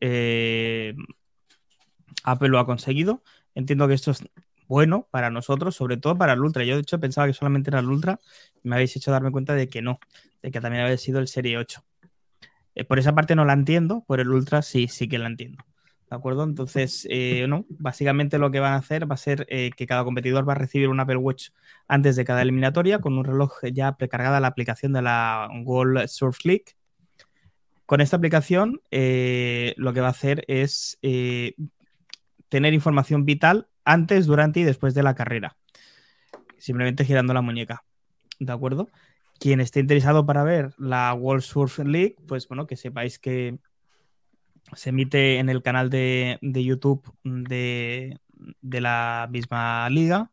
[0.00, 0.94] eh,
[2.24, 3.22] Apple lo ha conseguido.
[3.54, 4.24] Entiendo que esto es
[4.66, 6.64] bueno para nosotros, sobre todo para el Ultra.
[6.64, 8.18] Yo, de hecho, pensaba que solamente era el Ultra
[8.62, 9.98] me habéis hecho darme cuenta de que no,
[10.42, 11.84] de que también había sido el Serie 8.
[12.74, 15.62] Eh, por esa parte no la entiendo, por el Ultra sí, sí que la entiendo.
[16.10, 16.44] ¿De acuerdo?
[16.44, 20.04] Entonces, eh, no, básicamente lo que van a hacer va a ser eh, que cada
[20.04, 21.48] competidor va a recibir un Apple Watch
[21.88, 26.44] antes de cada eliminatoria con un reloj ya precargada la aplicación de la World Surf
[26.44, 26.76] League.
[27.86, 30.98] Con esta aplicación eh, lo que va a hacer es
[32.48, 35.56] tener información vital antes, durante y después de la carrera.
[36.58, 37.84] Simplemente girando la muñeca.
[38.38, 38.88] ¿De acuerdo?
[39.38, 43.58] Quien esté interesado para ver la World Surf League, pues bueno, que sepáis que
[44.74, 48.18] se emite en el canal de, de YouTube de,
[48.60, 50.30] de la misma liga,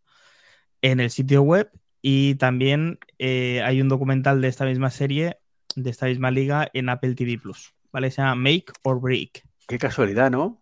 [0.81, 1.71] en el sitio web
[2.01, 5.37] y también eh, hay un documental de esta misma serie,
[5.75, 7.73] de esta misma liga en Apple TV Plus.
[7.91, 8.09] ¿Vale?
[8.09, 9.43] Se llama Make or Break.
[9.67, 10.61] Qué casualidad, ¿no?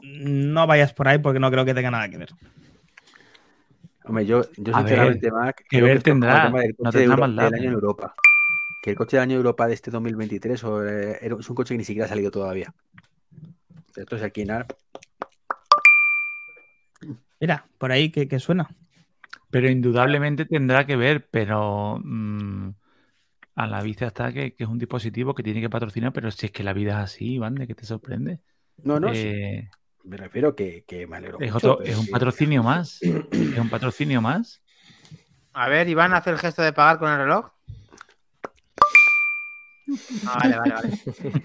[0.00, 2.30] No vayas por ahí porque no creo que tenga nada que ver.
[4.04, 7.54] Hombre, yo, yo sinceramente, Mac, que creo ver tendrá, tema del no tendrá maldad, del
[7.54, 7.74] año en ¿eh?
[7.74, 8.14] Europa.
[8.82, 11.74] Que el coche del año de Europa de este 2023 o, eh, es un coche
[11.74, 12.74] que ni siquiera ha salido todavía.
[13.94, 14.66] Esto es aquí nada.
[17.40, 18.68] Mira, por ahí que, que suena.
[19.50, 22.70] Pero indudablemente tendrá que ver, pero mm,
[23.56, 26.46] a la vista está que, que es un dispositivo que tiene que patrocinar, pero si
[26.46, 28.40] es que la vida es así, Iván, ¿de qué te sorprende?
[28.84, 29.68] No, no, sí, Eh,
[30.04, 33.02] me refiero que, que me alegro es, mucho, otro- un que- patrocinio más.
[33.02, 34.62] Es un patrocinio más.
[35.52, 37.50] A ver, Iván, hace el gesto de pagar con el reloj.
[40.26, 40.90] Ah, vale, vale, vale.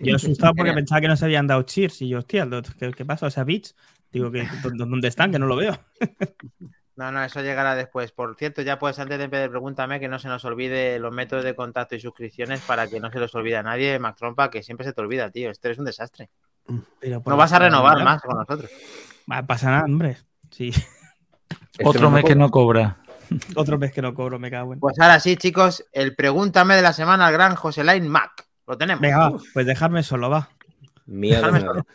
[0.01, 2.47] Yo asustado porque pensaba que no se habían dado cheers y yo, hostia,
[2.79, 3.27] ¿qué, qué pasa?
[3.27, 3.75] O sea, bits.
[4.11, 5.31] Digo, que, ¿dó- ¿dónde están?
[5.31, 5.77] Que no lo veo.
[6.97, 8.13] No, no, eso llegará después.
[8.13, 11.43] Por cierto, ya puedes antes de empezar, pregúntame que no se nos olvide los métodos
[11.43, 14.63] de contacto y suscripciones para que no se los olvide a nadie, Mac Trompa, que
[14.63, 15.49] siempre se te olvida, tío.
[15.49, 16.29] Esto es un desastre.
[17.01, 18.71] Pero No vas a renovar más con nosotros.
[19.29, 20.15] Va, pasa nada, hombre.
[20.51, 20.71] Sí.
[21.83, 22.95] Otro me mes que no cobra.
[23.55, 24.79] Otro mes que no cobro, me cago en.
[24.79, 28.47] Pues ahora sí, chicos, el pregúntame de la semana al gran José Lain Mac.
[28.67, 29.01] Lo tenemos.
[29.01, 30.49] Venga, va, pues dejarme solo, va.
[31.05, 31.71] Miedo Déjame me da.
[31.71, 31.85] solo.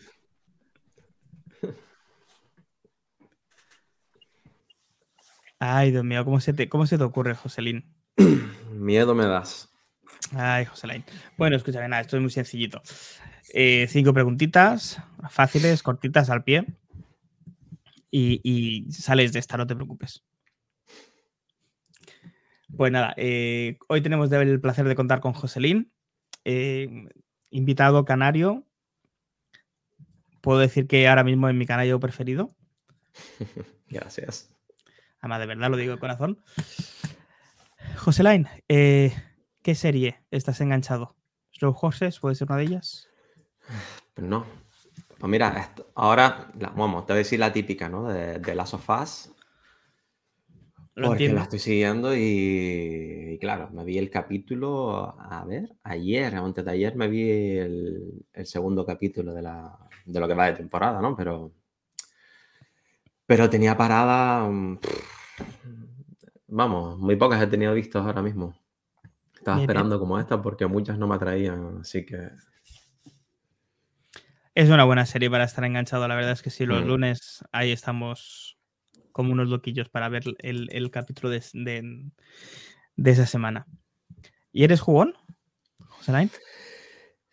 [5.59, 7.85] Ay, Dios mío, ¿cómo se te, cómo se te ocurre, Joselín?
[8.73, 9.69] Miedo me das.
[10.32, 11.05] Ay, Joselín.
[11.36, 12.81] Bueno, escúchame, nada, esto es muy sencillito.
[13.52, 16.65] Eh, cinco preguntitas, fáciles, cortitas al pie.
[18.11, 20.24] Y, y sales de esta, no te preocupes.
[22.76, 25.92] Pues nada, eh, hoy tenemos el placer de contar con Joselín,
[26.44, 27.09] eh,
[27.51, 28.64] invitado canario.
[30.40, 32.55] Puedo decir que ahora mismo es mi canario preferido.
[33.88, 34.55] Gracias.
[35.20, 36.40] Además, de verdad lo digo de corazón.
[37.97, 39.12] Joselain, eh,
[39.62, 41.16] ¿qué serie estás enganchado?
[41.52, 43.09] ¿Slow Horses puede ser una de ellas?
[44.14, 44.47] Pues no.
[45.18, 48.09] Pues mira, ahora, la- vamos, te voy a decir la típica, ¿no?
[48.09, 49.30] De, de Last of Us.
[50.97, 51.37] Lo Porque entiendo.
[51.37, 52.21] la estoy siguiendo y,
[53.35, 58.25] y claro, me vi el capítulo, a ver, ayer, antes de ayer me vi el,
[58.33, 61.17] el segundo capítulo de, la, de lo que va de temporada, ¿no?
[61.17, 61.53] Pero,
[63.25, 64.79] pero tenía parada, mm,
[66.49, 68.55] vamos, muy pocas he tenido vistos ahora mismo.
[69.35, 72.29] Estaba esperando como esta porque muchas no me atraían, así que
[74.55, 76.07] Es una buena serie para estar enganchado.
[76.09, 76.87] La verdad es que sí, los Mm.
[76.89, 78.59] lunes ahí estamos
[79.12, 82.11] como unos loquillos para ver el, el capítulo de, de-
[82.97, 83.66] de esa semana.
[84.53, 85.15] ¿Y eres jugón,
[85.78, 86.31] Joselain?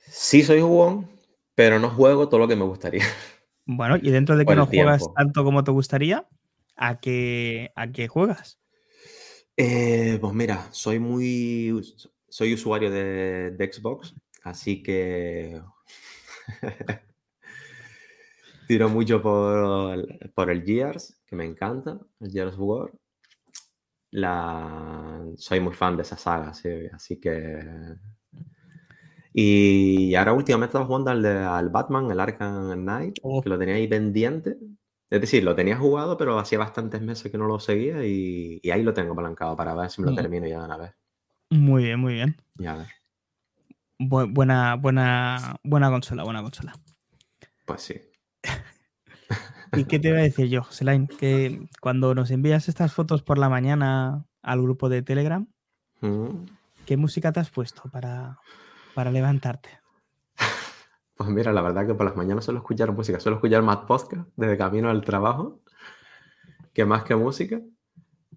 [0.10, 1.10] sí soy jugón,
[1.56, 3.04] pero no juego todo lo que me gustaría.
[3.66, 6.28] Bueno, y dentro de que no juegas tanto como te gustaría,
[6.76, 8.60] ¿a qué, a qué juegas?
[9.58, 11.82] Eh, pues mira, soy muy.
[12.30, 14.14] Soy usuario de, de Xbox,
[14.44, 15.60] así que.
[18.68, 22.92] Tiro mucho por, el- por el Gears, que me encanta, el Gears of War.
[24.12, 25.24] La...
[25.38, 27.60] Soy muy fan de esa saga, sí, así que.
[29.34, 33.42] Y ahora últimamente estaba jugando al, de- al Batman, el Arkham Knight, Oh.
[33.42, 34.58] que lo tenía ahí pendiente.
[35.10, 38.72] Es decir, lo tenía jugado, pero hacía bastantes meses que no lo seguía y, y
[38.72, 40.16] ahí lo tengo apalancado para ver si me lo Mm.
[40.16, 40.92] termino ya de una vez.
[41.50, 42.36] Muy bien, muy bien.
[42.56, 42.88] Ya a ver.
[44.00, 46.74] Bu- buena, buena, buena consola, buena consola.
[47.66, 48.02] Pues sí.
[49.74, 51.08] ¿Y qué te iba a decir yo, Joselain?
[51.08, 55.48] Que cuando nos envías estas fotos por la mañana al grupo de Telegram,
[56.02, 56.46] Mm.
[56.86, 58.38] ¿qué música te has puesto para,
[58.94, 59.70] para levantarte?
[61.18, 64.30] Pues mira, la verdad que por las mañanas suelo escuchar música, suelo escuchar más podcast
[64.36, 65.62] desde camino al trabajo
[66.74, 67.60] que más que música.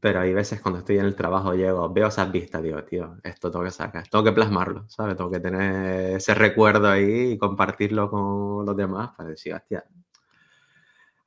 [0.01, 3.51] Pero hay veces cuando estoy en el trabajo llego, veo esas vistas, digo, tío, esto
[3.51, 5.15] tengo que sacar, tengo que plasmarlo, ¿sabes?
[5.15, 9.85] Tengo que tener ese recuerdo ahí y compartirlo con los demás para decir, hostia,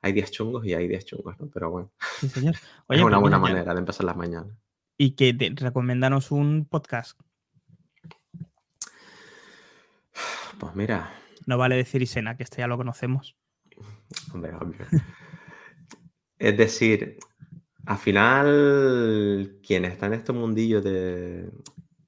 [0.04, 1.48] hay 10 chungos y hay 10 chungos, ¿no?
[1.48, 1.90] Pero bueno,
[2.20, 2.54] Sí, señor.
[2.90, 4.54] es una pues buena manera de empezar las mañanas.
[4.98, 7.18] Y que te, recomendanos un podcast.
[10.58, 11.10] Pues mira,
[11.46, 13.34] No vale decir Isena, que este ya lo conocemos.
[14.32, 14.84] Hombre, hombre.
[16.38, 17.16] Es decir,
[17.86, 21.48] al final, quien está en este mundillo de...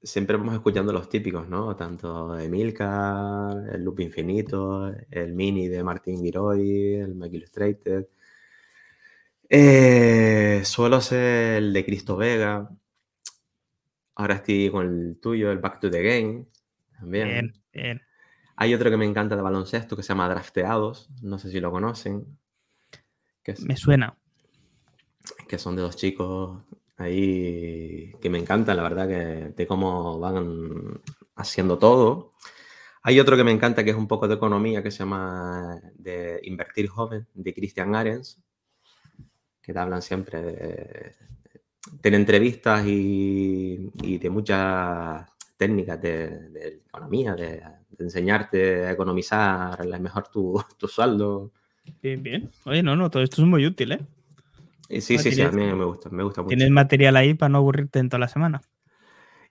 [0.03, 1.75] Siempre vamos escuchando los típicos, ¿no?
[1.75, 8.05] Tanto de Milka, el Loop Infinito, el Mini de Martin Giroy, el Mac Illustrated.
[9.49, 12.69] Eh, suelo ser el de Cristo Vega.
[14.15, 16.45] Ahora estoy con el tuyo, el Back to the Game.
[16.99, 17.27] También.
[17.27, 18.01] Bien, bien.
[18.55, 21.69] Hay otro que me encanta de baloncesto que se llama Drafteados, no sé si lo
[21.71, 22.25] conocen,
[23.43, 24.17] que, es- Me suena.
[25.47, 26.63] que son de dos chicos
[26.97, 31.01] ahí que me encantan, la verdad, que de cómo van
[31.35, 32.33] haciendo todo.
[33.03, 36.39] Hay otro que me encanta que es un poco de economía que se llama de
[36.43, 38.41] Invertir Joven, de Christian Arens,
[39.61, 41.15] que te hablan siempre de,
[42.03, 45.25] entrevistas y, y de muchas
[45.57, 47.61] técnicas de, de economía, de,
[47.99, 51.51] enseñarte a economizar mejor tu, tu sueldo.
[52.01, 52.51] Bien, bien.
[52.65, 53.99] Oye, no, no, todo esto es muy útil, ¿eh?
[54.89, 56.55] Y sí, sí, sí, a mí me gusta, me gusta mucho.
[56.55, 58.61] Tienes material ahí para no aburrirte en toda la semana.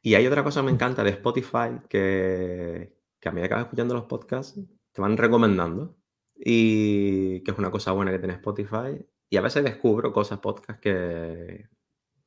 [0.02, 3.64] Y hay otra cosa que me encanta de Spotify que, que a medida que vas
[3.64, 4.60] escuchando los podcasts
[4.92, 5.96] te van recomendando
[6.34, 9.04] y que es una cosa buena que tiene Spotify.
[9.28, 11.66] Y a veces descubro cosas, podcast que,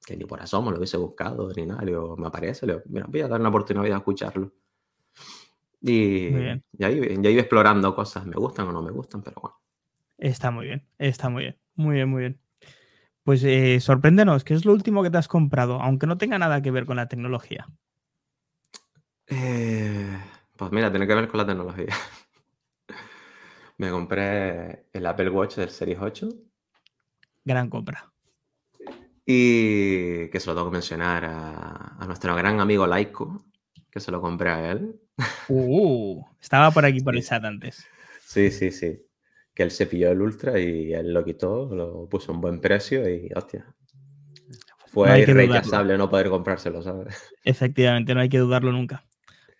[0.06, 1.84] que ni por asomo lo hubiese buscado ni nada.
[1.86, 4.52] Digo, me aparece, le digo, mira, voy a dar una oportunidad de escucharlo.
[5.82, 6.28] Y,
[6.78, 9.58] y ahí, ya iba explorando cosas, me gustan o no me gustan, pero bueno.
[10.18, 11.58] Está muy bien, está muy bien.
[11.76, 12.40] Muy bien, muy bien.
[13.24, 15.82] Pues eh, sorpréndenos, ¿qué es lo último que te has comprado?
[15.82, 17.68] Aunque no tenga nada que ver con la tecnología.
[19.28, 20.18] Eh,
[20.56, 21.88] pues mira, tiene que ver con la tecnología.
[23.78, 26.30] Me compré el Apple Watch del Series 8
[27.46, 28.12] Gran compra.
[29.26, 33.46] Y que se lo tengo que mencionar a, a nuestro gran amigo Laico,
[33.92, 35.00] que se lo compré a él.
[35.48, 37.88] Uh, estaba por aquí por el chat antes.
[38.22, 39.09] Sí, sí, sí.
[39.60, 42.62] Que él se pilló el Ultra y él lo quitó, lo puso a un buen
[42.62, 43.66] precio y hostia.
[44.88, 47.30] Fue No irrechazable no poder comprárselo, ¿sabes?
[47.44, 49.04] Efectivamente, no hay que dudarlo nunca.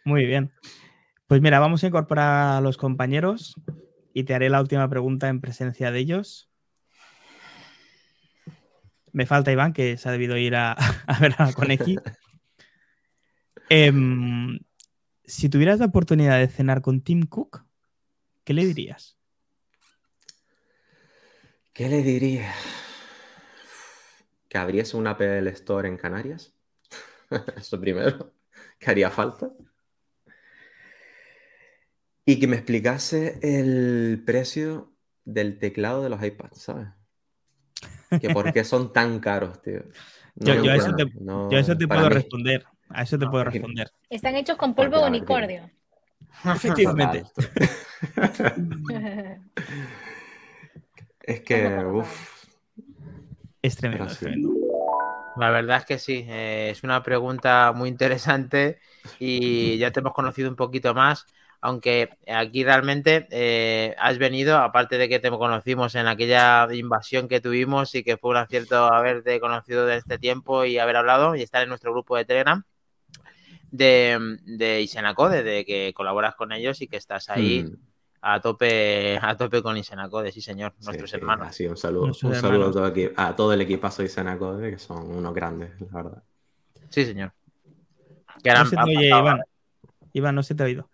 [0.06, 0.54] Muy bien.
[1.28, 3.56] Pues mira, vamos a incorporar a los compañeros
[4.14, 6.50] y te haré la última pregunta en presencia de ellos.
[9.12, 10.72] Me falta Iván, que se ha debido ir a,
[11.08, 11.98] a ver a Coneki.
[13.72, 14.60] Em,
[15.26, 17.66] si tuvieras la oportunidad de cenar con Tim Cook,
[18.46, 19.19] ¿qué le dirías?
[21.80, 22.54] ¿Qué le diría?
[24.50, 26.54] Que abriese una Apple Store en Canarias.
[27.56, 28.34] Eso primero,
[28.78, 29.50] que haría falta.
[32.26, 34.94] Y que me explicase el precio
[35.24, 36.90] del teclado de los iPads, ¿sabes?
[38.20, 39.86] Que por qué son tan caros, tío.
[40.36, 42.66] No Yo, a eso te, no- yo a eso te para puedo mí- responder.
[42.90, 43.90] A eso te No, puedo responder.
[44.10, 45.72] Están hechos con polvo de unicornio.
[46.44, 47.24] Efectivamente.
[51.30, 52.48] Es que, uff,
[53.62, 54.08] Es tremendo.
[55.38, 58.80] La verdad es que sí, eh, es una pregunta muy interesante
[59.20, 61.28] y ya te hemos conocido un poquito más,
[61.62, 67.42] aunque aquí realmente eh, has venido, aparte de que te conocimos en aquella invasión que
[67.42, 71.44] tuvimos y que fue un acierto haberte conocido de este tiempo y haber hablado y
[71.44, 72.64] estar en nuestro grupo de Telegram
[73.70, 77.89] de, de Isenacode, de que colaboras con ellos y que estás ahí mm,
[78.22, 81.48] a tope a tope con Isenacode, sí señor, nuestros sí, hermanos.
[81.48, 84.78] así, un saludo, un saludo a todo, equi- a todo el equipazo de Senacode, que
[84.78, 86.24] son unos grandes, la verdad.
[86.90, 87.32] Sí, señor.
[88.44, 89.42] Que No se te oye, Iván.
[90.14, 90.90] Iván, no se te ha oído.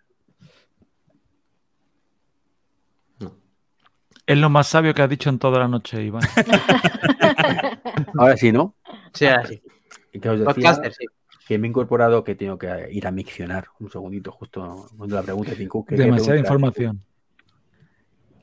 [4.26, 6.22] Es lo más sabio que has dicho en toda la noche, Iván.
[8.18, 8.74] Ahora sí, ¿no?
[9.12, 9.62] Sí, ahora sí.
[10.20, 11.06] Que os decía Podcaster, sí.
[11.46, 13.68] que me he incorporado que tengo que ir a miccionar.
[13.78, 17.02] Un segundito, justo cuando la pregunta de Demasiada información.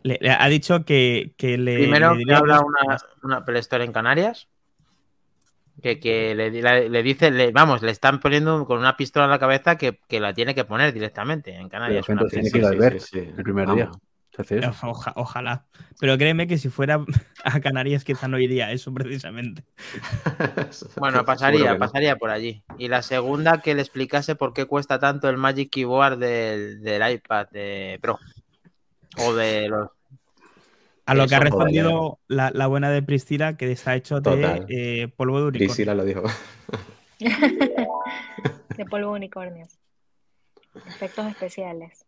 [0.04, 1.78] Le, le ha dicho que, que le.
[1.78, 4.48] Primero le que habla una, una Store en Canarias.
[5.82, 9.32] Que, que le, le- le dice, le- vamos, le están poniendo con una pistola en
[9.32, 12.08] la cabeza que, que la tiene que poner directamente en Canarias.
[12.10, 13.20] una tiene que ir al ver sí.
[13.20, 13.86] el primer día.
[13.86, 14.84] Vamos.
[14.84, 15.66] Oja- ojalá.
[16.00, 17.04] Pero créeme que si fuera
[17.44, 19.64] a Canarias quizá no iría a eso precisamente.
[20.98, 22.64] Bueno, pasaría, pasaría por allí.
[22.78, 27.14] Y la segunda, que le explicase por qué cuesta tanto el Magic Keyboard del, del
[27.14, 28.20] iPad de Pro.
[29.18, 29.90] O de los...
[31.06, 34.66] A lo que ha respondido la, la buena de Priscila, que está hecho de Total.
[34.70, 35.68] eh, polvo de unicornio.
[35.68, 36.24] Priscila lo dijo.
[37.20, 39.78] de polvo de unicornios.
[40.88, 42.06] Efectos especiales.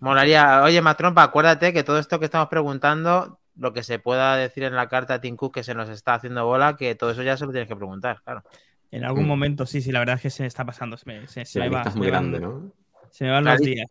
[0.00, 0.62] Molaría.
[0.62, 4.74] Oye, Matrompa, acuérdate que todo esto que estamos preguntando, lo que se pueda decir en
[4.76, 7.36] la carta a Tim Cook que se nos está haciendo bola, que todo eso ya
[7.36, 8.42] se lo tienes que preguntar, claro.
[8.90, 9.28] En algún Mm.
[9.28, 10.96] momento, sí, sí, la verdad es que se me está pasando.
[10.96, 12.72] Se me, se, se La me va- es muy me van- grande, ¿no?
[13.10, 13.86] Se me van los días.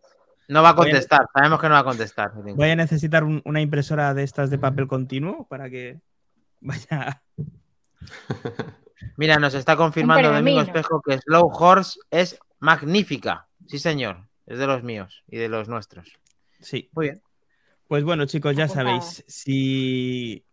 [0.47, 2.31] No va a contestar, sabemos que no va a contestar.
[2.33, 5.99] Voy a necesitar un- una impresora de estas de papel continuo para que
[6.61, 7.21] vaya.
[9.17, 10.61] Mira, nos está confirmando Domingo.
[10.61, 13.47] Espejo que Slow Horse es magnífica.
[13.67, 14.27] Sí, señor.
[14.45, 16.11] Es de los míos y de los nuestros.
[16.61, 16.89] Sí.
[16.93, 17.21] Muy bien.
[17.87, 20.44] Pues bueno, chicos, ya sabéis, si,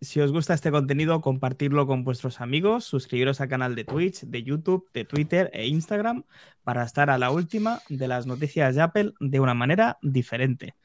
[0.00, 4.42] si os gusta este contenido, compartirlo con vuestros amigos, suscribiros al canal de Twitch, de
[4.44, 6.24] YouTube, de Twitter e Instagram
[6.62, 10.76] para estar a la última de las noticias de Apple de una manera diferente.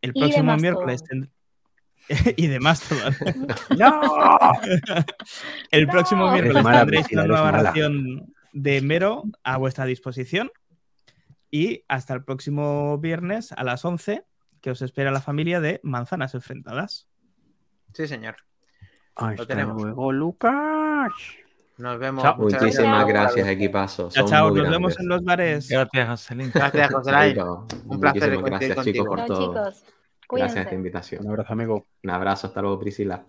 [0.00, 1.30] El Y próximo miércoles tend-
[2.36, 3.14] y de Mastodon.
[3.78, 4.00] ¡No!
[5.70, 10.50] El próximo miércoles tendréis una nueva ración de Mero a vuestra disposición.
[11.50, 14.22] Y hasta el próximo viernes a las 11,
[14.60, 17.08] que os espera la familia de Manzanas Enfrentadas.
[17.94, 18.36] Sí, señor.
[19.18, 19.82] Hasta tenemos.
[19.82, 21.12] luego, Lucas.
[21.78, 22.22] Nos vemos.
[22.24, 22.36] Chao.
[22.38, 23.34] Muchísimas gracias.
[23.36, 24.08] gracias, equipazo.
[24.10, 24.50] Chao, Son chao.
[24.50, 25.68] muy Nos vemos en los bares.
[25.68, 26.50] Gracias, Jocelyn.
[26.54, 26.90] Gracias.
[27.04, 27.66] Chaito.
[27.86, 29.04] Un placer Muchísimas gracias, contigo.
[29.04, 29.70] chicos, por Chao, todo.
[29.70, 29.84] chicos.
[30.30, 31.24] Gracias a esta invitación.
[31.24, 31.86] Un abrazo, amigo.
[32.02, 33.24] Un abrazo, hasta luego, Priscila.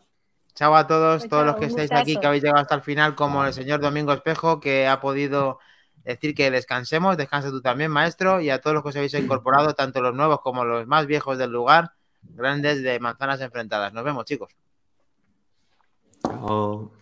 [0.56, 3.16] Chao a todos, Chao, todos los que estáis aquí, que habéis llegado hasta el final,
[3.16, 5.60] como el señor Domingo Espejo, que ha podido
[6.04, 9.74] decir que descansemos, descansa tú también, maestro, y a todos los que os habéis incorporado,
[9.76, 11.92] tanto los nuevos como los más viejos del lugar,
[12.22, 13.94] grandes de manzanas enfrentadas.
[13.94, 14.50] Nos vemos, chicos.
[16.24, 16.99] Chao.